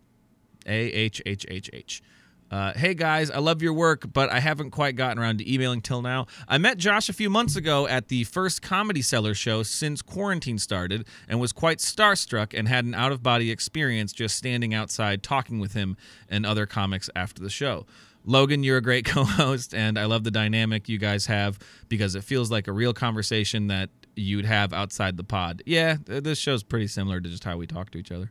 A 0.67 0.73
H 0.73 1.21
H 1.27 1.45
H 1.49 1.71
H. 1.73 2.03
Uh, 2.51 2.73
hey 2.75 2.95
guys, 2.95 3.31
I 3.31 3.39
love 3.39 3.63
your 3.63 3.73
work, 3.73 4.13
but 4.13 4.29
I 4.29 4.41
haven't 4.41 4.71
quite 4.71 4.97
gotten 4.97 5.23
around 5.23 5.39
to 5.39 5.53
emailing 5.53 5.81
till 5.81 6.03
now. 6.03 6.27
I 6.49 6.59
met 6.59 6.79
Josh 6.79 7.09
a 7.09 7.13
few 7.13 7.31
months 7.31 7.55
ago 7.55 7.87
at 7.87 8.09
the 8.09 8.25
first 8.25 8.61
Comedy 8.61 9.03
Cellar 9.03 9.35
show 9.35 9.63
since 9.63 10.03
quarantine 10.03 10.59
started 10.59 11.07
and 11.29 11.39
was 11.39 11.53
quite 11.53 11.79
starstruck 11.79 12.53
and 12.59 12.67
had 12.67 12.85
an 12.85 12.95
out 12.95 13.13
of 13.13 13.23
body 13.23 13.53
experience 13.53 14.13
just 14.13 14.37
standing 14.37 14.75
outside 14.75 15.23
talking 15.23 15.61
with 15.61 15.75
him 15.75 15.97
and 16.29 16.45
other 16.45 16.67
comics 16.67 17.09
after 17.15 17.41
the 17.41 17.51
show. 17.51 17.87
Logan, 18.25 18.65
you're 18.65 18.79
a 18.79 18.83
great 18.83 19.05
co 19.07 19.23
host, 19.23 19.73
and 19.73 19.97
I 19.97 20.07
love 20.07 20.25
the 20.25 20.33
dynamic 20.33 20.89
you 20.89 20.99
guys 20.99 21.27
have 21.27 21.57
because 21.89 22.17
it 22.17 22.25
feels 22.25 22.51
like 22.51 22.67
a 22.67 22.73
real 22.73 22.93
conversation 22.93 23.69
that 23.69 23.91
you'd 24.17 24.45
have 24.45 24.73
outside 24.73 25.17
the 25.17 25.25
pod. 25.25 25.63
Yeah, 25.67 25.99
th- 26.05 26.25
this 26.25 26.39
show's 26.39 26.65
pretty 26.65 26.89
similar 26.89 27.21
to 27.21 27.29
just 27.29 27.45
how 27.45 27.57
we 27.57 27.69
talk 27.69 27.91
to 27.91 27.99
each 27.99 28.11
other. 28.11 28.29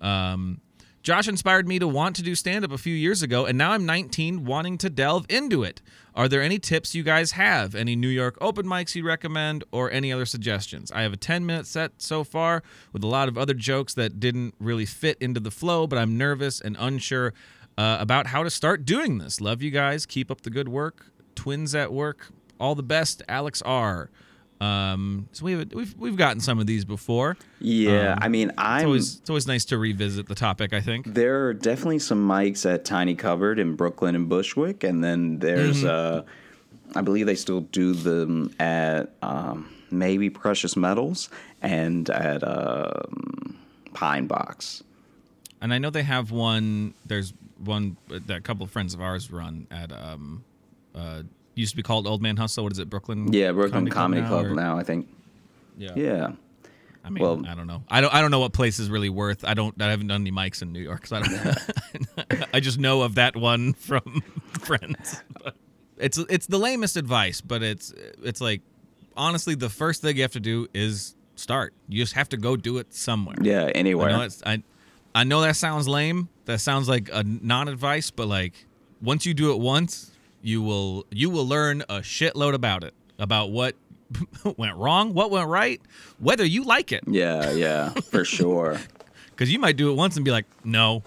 Um, 0.00 0.60
Josh 1.02 1.26
inspired 1.26 1.66
me 1.66 1.80
to 1.80 1.88
want 1.88 2.14
to 2.16 2.22
do 2.22 2.36
stand 2.36 2.64
up 2.64 2.70
a 2.70 2.78
few 2.78 2.94
years 2.94 3.22
ago, 3.22 3.44
and 3.44 3.58
now 3.58 3.72
I'm 3.72 3.84
19 3.84 4.44
wanting 4.44 4.78
to 4.78 4.88
delve 4.88 5.26
into 5.28 5.64
it. 5.64 5.82
Are 6.14 6.28
there 6.28 6.40
any 6.40 6.60
tips 6.60 6.94
you 6.94 7.02
guys 7.02 7.32
have? 7.32 7.74
Any 7.74 7.96
New 7.96 8.08
York 8.08 8.38
open 8.40 8.66
mics 8.66 8.94
you 8.94 9.04
recommend, 9.04 9.64
or 9.72 9.90
any 9.90 10.12
other 10.12 10.26
suggestions? 10.26 10.92
I 10.92 11.02
have 11.02 11.12
a 11.12 11.16
10 11.16 11.44
minute 11.44 11.66
set 11.66 12.00
so 12.00 12.22
far 12.22 12.62
with 12.92 13.02
a 13.02 13.08
lot 13.08 13.28
of 13.28 13.36
other 13.36 13.54
jokes 13.54 13.94
that 13.94 14.20
didn't 14.20 14.54
really 14.60 14.86
fit 14.86 15.18
into 15.20 15.40
the 15.40 15.50
flow, 15.50 15.88
but 15.88 15.98
I'm 15.98 16.16
nervous 16.16 16.60
and 16.60 16.76
unsure 16.78 17.34
uh, 17.76 17.96
about 17.98 18.28
how 18.28 18.44
to 18.44 18.50
start 18.50 18.84
doing 18.84 19.18
this. 19.18 19.40
Love 19.40 19.60
you 19.60 19.72
guys. 19.72 20.06
Keep 20.06 20.30
up 20.30 20.42
the 20.42 20.50
good 20.50 20.68
work. 20.68 21.06
Twins 21.34 21.74
at 21.74 21.92
work. 21.92 22.28
All 22.60 22.76
the 22.76 22.82
best, 22.84 23.22
Alex 23.28 23.60
R. 23.62 24.08
Um, 24.62 25.28
so 25.32 25.44
we 25.44 25.52
have, 25.52 25.72
we've 25.72 25.94
we've 25.98 26.16
gotten 26.16 26.40
some 26.40 26.58
of 26.60 26.66
these 26.66 26.84
before. 26.84 27.36
Yeah, 27.58 28.12
Um, 28.12 28.18
I 28.22 28.28
mean, 28.28 28.52
I'm. 28.56 28.86
always 28.86 29.16
it's 29.16 29.28
always 29.30 29.46
nice 29.46 29.64
to 29.66 29.78
revisit 29.78 30.28
the 30.28 30.34
topic. 30.34 30.72
I 30.72 30.80
think. 30.80 31.06
There 31.12 31.46
are 31.46 31.54
definitely 31.54 31.98
some 31.98 32.26
mics 32.28 32.64
at 32.72 32.84
Tiny 32.84 33.14
Cupboard 33.14 33.58
in 33.58 33.74
Brooklyn 33.76 34.14
and 34.14 34.28
Bushwick, 34.28 34.84
and 34.84 35.02
then 35.02 35.38
there's, 35.40 35.82
Mm-hmm. 35.82 36.20
uh, 36.20 36.98
I 36.98 37.00
believe 37.00 37.26
they 37.26 37.34
still 37.34 37.62
do 37.62 37.92
them 37.94 38.54
at 38.60 39.10
um, 39.22 39.68
maybe 39.90 40.28
Precious 40.30 40.76
Metals 40.76 41.28
and 41.62 42.08
at 42.10 42.42
um, 42.46 43.56
Pine 43.94 44.26
Box. 44.26 44.82
And 45.60 45.72
I 45.72 45.78
know 45.78 45.90
they 45.90 46.02
have 46.02 46.30
one. 46.30 46.92
There's 47.06 47.32
one 47.64 47.96
that 48.08 48.30
a 48.30 48.40
couple 48.40 48.64
of 48.64 48.70
friends 48.70 48.94
of 48.94 49.00
ours 49.00 49.30
run 49.30 49.66
at. 49.70 49.90
Um, 49.92 50.44
uh, 50.94 51.22
used 51.54 51.72
to 51.72 51.76
be 51.76 51.82
called 51.82 52.06
Old 52.06 52.22
Man 52.22 52.36
Hustle. 52.36 52.64
What 52.64 52.72
is 52.72 52.78
it, 52.78 52.88
Brooklyn? 52.90 53.32
Yeah, 53.32 53.52
Brooklyn 53.52 53.88
Comedy, 53.88 54.22
Club 54.26 54.46
or- 54.46 54.54
now, 54.54 54.78
I 54.78 54.82
think. 54.82 55.08
Yeah. 55.76 55.90
Yeah. 55.96 56.32
I 57.04 57.10
mean, 57.10 57.22
Well- 57.22 57.42
I 57.48 57.54
don't 57.54 57.66
know. 57.66 57.82
I 57.88 58.00
don't. 58.00 58.14
I 58.14 58.20
don't 58.20 58.30
know 58.30 58.38
what 58.38 58.52
place 58.52 58.78
is 58.78 58.88
really 58.88 59.08
worth. 59.08 59.44
I 59.44 59.54
don't. 59.54 59.80
I 59.82 59.90
haven't 59.90 60.06
done 60.06 60.20
any 60.20 60.30
mics 60.30 60.62
in 60.62 60.72
New 60.72 60.80
York, 60.80 61.06
so 61.06 61.16
I 61.16 61.22
don't. 61.22 62.46
I 62.54 62.60
just 62.60 62.78
know 62.78 63.02
of 63.02 63.16
that 63.16 63.34
one 63.36 63.72
from 63.72 64.22
friends. 64.60 65.20
But 65.42 65.56
it's 65.98 66.16
it's 66.18 66.46
the 66.46 66.58
lamest 66.58 66.96
advice, 66.96 67.40
but 67.40 67.60
it's 67.62 67.92
it's 68.22 68.40
like 68.40 68.60
honestly, 69.16 69.56
the 69.56 69.68
first 69.68 70.00
thing 70.00 70.14
you 70.16 70.22
have 70.22 70.32
to 70.32 70.40
do 70.40 70.68
is 70.72 71.16
start. 71.34 71.74
You 71.88 72.00
just 72.00 72.12
have 72.14 72.28
to 72.28 72.36
go 72.36 72.54
do 72.56 72.78
it 72.78 72.94
somewhere. 72.94 73.34
Yeah, 73.42 73.64
I 73.64 73.70
anywhere. 73.70 74.10
know 74.10 74.20
it's, 74.22 74.40
I 74.46 74.62
I 75.12 75.24
know 75.24 75.40
that 75.40 75.56
sounds 75.56 75.88
lame. 75.88 76.28
That 76.44 76.60
sounds 76.60 76.88
like 76.88 77.10
a 77.12 77.24
non-advice, 77.24 78.12
but 78.12 78.28
like 78.28 78.64
once 79.02 79.26
you 79.26 79.34
do 79.34 79.50
it 79.52 79.58
once, 79.58 80.11
you 80.42 80.60
will 80.62 81.06
you 81.10 81.30
will 81.30 81.46
learn 81.46 81.82
a 81.82 82.00
shitload 82.00 82.54
about 82.54 82.84
it, 82.84 82.94
about 83.18 83.50
what 83.50 83.74
went 84.56 84.76
wrong, 84.76 85.14
what 85.14 85.30
went 85.30 85.48
right, 85.48 85.80
whether 86.18 86.44
you 86.44 86.64
like 86.64 86.92
it. 86.92 87.04
yeah, 87.06 87.50
yeah, 87.52 87.90
for 88.10 88.24
sure. 88.36 88.78
Because 89.30 89.50
you 89.52 89.58
might 89.58 89.76
do 89.76 89.90
it 89.90 89.94
once 89.94 90.16
and 90.16 90.24
be 90.24 90.30
like, 90.30 90.44
no, 90.64 91.02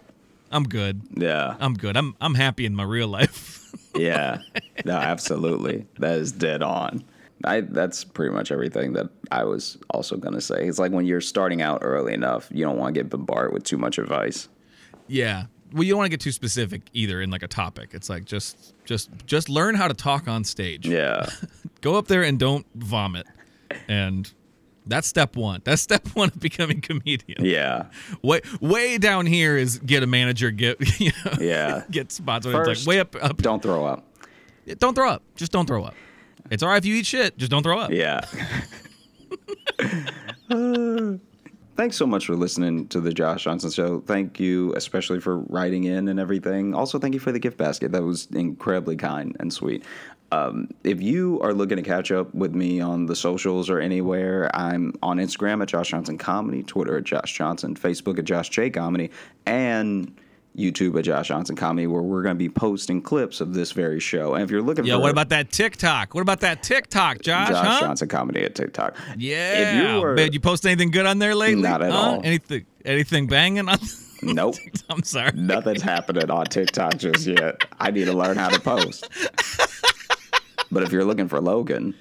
I'm 0.51 0.63
good. 0.63 1.01
Yeah, 1.15 1.55
I'm 1.59 1.73
good. 1.75 1.95
I'm 1.97 2.15
I'm 2.19 2.33
happy 2.35 2.65
in 2.65 2.75
my 2.75 2.83
real 2.83 3.07
life. 3.07 3.71
yeah. 3.95 4.39
No, 4.83 4.95
absolutely. 4.95 5.85
That 5.99 6.17
is 6.17 6.31
dead 6.31 6.63
on. 6.63 7.03
I 7.43 7.61
that's 7.61 8.03
pretty 8.03 8.33
much 8.33 8.51
everything 8.51 8.93
that 8.93 9.09
I 9.31 9.43
was 9.43 9.77
also 9.91 10.17
gonna 10.17 10.41
say. 10.41 10.67
It's 10.67 10.79
like 10.79 10.91
when 10.91 11.05
you're 11.05 11.21
starting 11.21 11.61
out 11.61 11.79
early 11.81 12.13
enough, 12.13 12.47
you 12.51 12.63
don't 12.65 12.77
want 12.77 12.95
to 12.95 12.99
get 13.01 13.09
bombarded 13.09 13.53
with 13.53 13.63
too 13.63 13.77
much 13.77 13.97
advice. 13.99 14.47
yeah. 15.07 15.45
Well, 15.73 15.83
you 15.83 15.91
don't 15.91 15.97
want 15.97 16.05
to 16.05 16.09
get 16.11 16.21
too 16.21 16.31
specific 16.31 16.83
either 16.93 17.21
in 17.21 17.29
like 17.31 17.43
a 17.43 17.47
topic. 17.47 17.89
It's 17.93 18.09
like 18.09 18.25
just 18.25 18.73
just 18.85 19.09
just 19.25 19.49
learn 19.49 19.75
how 19.75 19.87
to 19.87 19.93
talk 19.93 20.27
on 20.27 20.43
stage. 20.43 20.87
Yeah, 20.87 21.29
go 21.81 21.95
up 21.95 22.07
there 22.07 22.23
and 22.23 22.39
don't 22.39 22.65
vomit. 22.75 23.27
And 23.87 24.31
that's 24.85 25.07
step 25.07 25.35
one. 25.35 25.61
That's 25.65 25.81
step 25.89 26.07
one 26.09 26.29
of 26.29 26.39
becoming 26.39 26.77
a 26.77 26.81
comedian. 26.81 27.43
Yeah, 27.43 27.87
way 28.21 28.41
way 28.61 28.97
down 28.97 29.25
here 29.25 29.57
is 29.57 29.79
get 29.79 30.03
a 30.03 30.07
manager 30.07 30.51
get 30.51 30.79
you 30.99 31.11
know 31.25 31.33
yeah. 31.39 31.83
get 31.91 32.11
spots. 32.11 32.45
Where 32.45 32.61
it's 32.61 32.69
First- 32.69 32.87
like 32.87 32.93
way 32.95 32.99
up 32.99 33.15
up. 33.21 33.37
Don't 33.37 33.61
throw 33.61 33.85
up. 33.85 34.05
don't 34.79 34.93
throw 34.95 35.09
up. 35.09 35.23
Just 35.35 35.51
don't 35.51 35.65
throw 35.65 35.83
up. 35.83 35.95
It's 36.51 36.61
all 36.61 36.69
right 36.69 36.77
if 36.77 36.85
you 36.85 36.95
eat 36.95 37.05
shit. 37.07 37.37
Just 37.37 37.49
don't 37.51 37.63
throw 37.63 37.79
up. 37.79 37.89
Yeah. 37.91 38.21
Thanks 41.85 41.97
so 41.97 42.07
much 42.07 42.25
for 42.25 42.35
listening 42.35 42.87
to 42.87 42.99
the 42.99 43.13
Josh 43.13 43.43
Johnson 43.43 43.69
Show. 43.69 43.99
Thank 43.99 44.39
you, 44.39 44.73
especially 44.73 45.19
for 45.19 45.37
writing 45.37 45.83
in 45.83 46.07
and 46.07 46.19
everything. 46.19 46.73
Also, 46.73 46.97
thank 46.97 47.13
you 47.13 47.19
for 47.19 47.31
the 47.31 47.37
gift 47.37 47.57
basket. 47.57 47.91
That 47.91 48.01
was 48.01 48.25
incredibly 48.31 48.95
kind 48.95 49.37
and 49.39 49.53
sweet. 49.53 49.83
Um, 50.31 50.69
if 50.83 50.99
you 50.99 51.39
are 51.41 51.53
looking 51.53 51.77
to 51.77 51.83
catch 51.83 52.11
up 52.11 52.33
with 52.33 52.55
me 52.55 52.81
on 52.81 53.05
the 53.05 53.15
socials 53.15 53.69
or 53.69 53.79
anywhere, 53.79 54.49
I'm 54.55 54.93
on 55.03 55.17
Instagram 55.17 55.61
at 55.61 55.67
Josh 55.67 55.89
Johnson 55.89 56.17
Comedy, 56.17 56.63
Twitter 56.63 56.97
at 56.97 57.03
Josh 57.03 57.31
Johnson, 57.31 57.75
Facebook 57.75 58.17
at 58.17 58.25
Josh 58.25 58.49
J 58.49 58.71
Comedy, 58.71 59.11
and 59.45 60.11
YouTube 60.55 60.97
at 60.97 61.05
Josh 61.05 61.27
Johnson 61.27 61.55
Comedy, 61.55 61.85
where 61.87 62.01
we're 62.01 62.21
going 62.23 62.35
to 62.35 62.39
be 62.39 62.49
posting 62.49 63.01
clips 63.01 63.41
of 63.41 63.53
this 63.53 63.71
very 63.71 63.99
show. 63.99 64.33
And 64.35 64.43
if 64.43 64.49
you're 64.51 64.61
looking 64.61 64.85
yeah 64.85 64.95
for 64.95 65.01
what 65.01 65.11
about 65.11 65.29
that 65.29 65.51
tiktok 65.51 66.13
what 66.13 66.21
about 66.21 66.39
that 66.41 66.63
tiktok 66.63 67.21
josh, 67.21 67.49
Josh 67.49 67.65
huh 67.65 67.79
Johnson 67.81 68.07
Comedy 68.07 68.43
at 68.43 68.55
TikTok, 68.55 68.95
yeah 69.17 69.59
if 69.59 69.95
you 69.95 70.01
were 70.01 70.15
Man, 70.15 70.31
you 70.33 70.39
post 70.39 70.65
anything 70.65 70.91
good 70.91 71.05
on 71.05 71.19
there 71.19 71.35
lately 71.35 71.61
Not 71.61 71.81
at 71.81 71.91
huh? 71.91 71.97
all. 71.97 72.21
anything 72.23 72.65
anything 72.85 73.27
banging 73.27 73.67
on 73.69 73.77
nope. 74.23 74.55
i'm 74.89 75.03
sorry 75.03 75.31
Nothing's 75.35 75.81
happening 75.81 76.29
on 76.31 76.45
TikTok 76.45 76.97
just 76.97 77.27
yet. 77.27 77.61
I 77.79 77.91
need 77.91 78.05
to 78.05 78.13
learn 78.13 78.37
how 78.37 78.49
to 78.49 78.59
post. 78.59 79.09
But 80.71 80.83
if 80.83 80.91
you're 80.91 81.05
looking 81.05 81.27
for 81.27 81.39
Logan, 81.39 81.93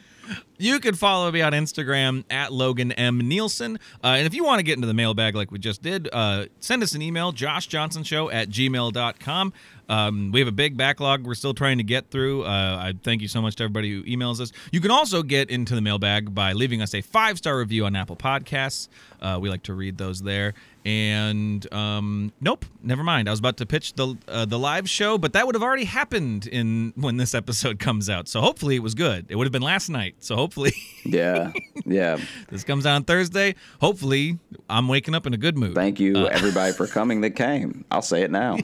You 0.58 0.78
can 0.80 0.94
follow 0.94 1.30
me 1.32 1.42
on 1.42 1.52
Instagram 1.52 2.24
at 2.30 2.52
Logan 2.52 2.92
M. 2.92 3.18
Nielsen. 3.18 3.78
Uh, 4.02 4.08
and 4.16 4.26
if 4.26 4.34
you 4.34 4.44
want 4.44 4.60
to 4.60 4.62
get 4.62 4.76
into 4.76 4.86
the 4.86 4.94
mailbag 4.94 5.34
like 5.34 5.50
we 5.50 5.58
just 5.58 5.82
did, 5.82 6.08
uh, 6.12 6.46
send 6.60 6.82
us 6.82 6.94
an 6.94 7.02
email, 7.02 7.32
joshjohnsonshow 7.32 8.32
at 8.32 8.48
gmail.com. 8.48 9.52
Um, 9.88 10.30
we 10.32 10.40
have 10.40 10.48
a 10.48 10.52
big 10.52 10.76
backlog 10.76 11.26
we're 11.26 11.34
still 11.34 11.54
trying 11.54 11.78
to 11.78 11.84
get 11.84 12.10
through. 12.10 12.44
Uh, 12.44 12.46
I 12.48 12.94
thank 13.02 13.20
you 13.20 13.28
so 13.28 13.42
much 13.42 13.56
to 13.56 13.64
everybody 13.64 13.90
who 13.90 14.02
emails 14.04 14.40
us. 14.40 14.52
You 14.72 14.80
can 14.80 14.90
also 14.90 15.22
get 15.22 15.50
into 15.50 15.74
the 15.74 15.80
mailbag 15.80 16.34
by 16.34 16.52
leaving 16.52 16.80
us 16.80 16.94
a 16.94 17.00
five 17.02 17.38
star 17.38 17.58
review 17.58 17.84
on 17.84 17.94
Apple 17.96 18.16
Podcasts. 18.16 18.88
Uh, 19.20 19.38
we 19.40 19.48
like 19.48 19.62
to 19.64 19.74
read 19.74 19.98
those 19.98 20.22
there. 20.22 20.54
And 20.84 21.72
um, 21.72 22.32
nope, 22.40 22.66
never 22.82 23.02
mind. 23.02 23.28
I 23.28 23.32
was 23.32 23.38
about 23.38 23.56
to 23.58 23.66
pitch 23.66 23.94
the 23.94 24.16
uh, 24.28 24.44
the 24.44 24.58
live 24.58 24.88
show, 24.88 25.16
but 25.16 25.32
that 25.32 25.46
would 25.46 25.54
have 25.54 25.62
already 25.62 25.84
happened 25.84 26.46
in 26.46 26.92
when 26.96 27.16
this 27.16 27.34
episode 27.34 27.78
comes 27.78 28.10
out. 28.10 28.28
So 28.28 28.40
hopefully 28.40 28.76
it 28.76 28.82
was 28.82 28.94
good. 28.94 29.26
It 29.28 29.36
would 29.36 29.46
have 29.46 29.52
been 29.52 29.62
last 29.62 29.88
night. 29.88 30.16
So 30.18 30.36
hopefully 30.36 30.74
yeah, 31.04 31.52
yeah. 31.86 32.18
this 32.50 32.64
comes 32.64 32.84
out 32.84 32.96
on 32.96 33.04
Thursday. 33.04 33.54
Hopefully 33.80 34.38
I'm 34.68 34.88
waking 34.88 35.14
up 35.14 35.26
in 35.26 35.32
a 35.32 35.38
good 35.38 35.56
mood. 35.56 35.74
Thank 35.74 36.00
you, 36.00 36.28
everybody, 36.28 36.72
for 36.72 36.86
coming 36.98 37.22
that 37.22 37.30
came. 37.30 37.84
I'll 37.90 38.02
say 38.02 38.22
it 38.22 38.30
now. 38.30 38.58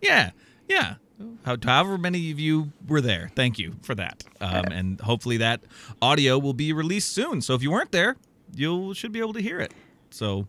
yeah, 0.00 0.30
yeah. 0.68 0.94
How, 1.44 1.56
however 1.62 1.96
many 1.96 2.30
of 2.30 2.40
you 2.40 2.72
were 2.88 3.00
there, 3.00 3.30
thank 3.34 3.58
you 3.58 3.76
for 3.82 3.94
that. 3.94 4.24
Um, 4.40 4.64
and 4.66 5.00
hopefully 5.00 5.38
that 5.38 5.62
audio 6.02 6.38
will 6.38 6.52
be 6.54 6.72
released 6.72 7.10
soon. 7.10 7.40
So 7.40 7.54
if 7.54 7.62
you 7.62 7.70
weren't 7.70 7.92
there, 7.92 8.16
you 8.58 8.94
should 8.94 9.12
be 9.12 9.20
able 9.20 9.34
to 9.34 9.42
hear 9.42 9.60
it. 9.60 9.72
So 10.10 10.46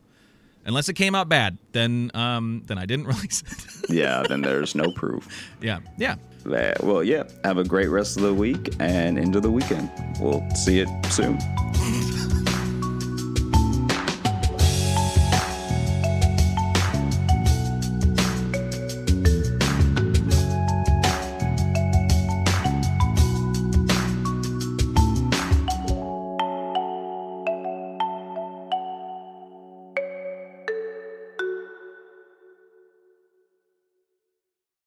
unless 0.66 0.90
it 0.90 0.94
came 0.94 1.16
out 1.16 1.30
bad, 1.30 1.58
then 1.72 2.12
um, 2.14 2.64
then 2.66 2.78
I 2.78 2.86
didn't 2.86 3.08
release 3.14 3.42
it. 3.42 3.90
Yeah, 3.90 4.24
then 4.28 4.42
there's 4.42 4.76
no 4.76 4.92
proof. 4.92 5.28
yeah, 5.62 5.80
yeah. 5.98 6.16
Well, 6.46 7.04
yeah. 7.04 7.24
Have 7.44 7.58
a 7.58 7.64
great 7.64 7.90
rest 7.90 8.16
of 8.16 8.24
the 8.24 8.34
week 8.34 8.74
and 8.80 9.18
into 9.20 9.42
the 9.42 9.52
weekend. 9.52 9.92
We'll 10.20 10.48
see 10.52 10.80
it 10.80 10.88
soon. 11.12 11.38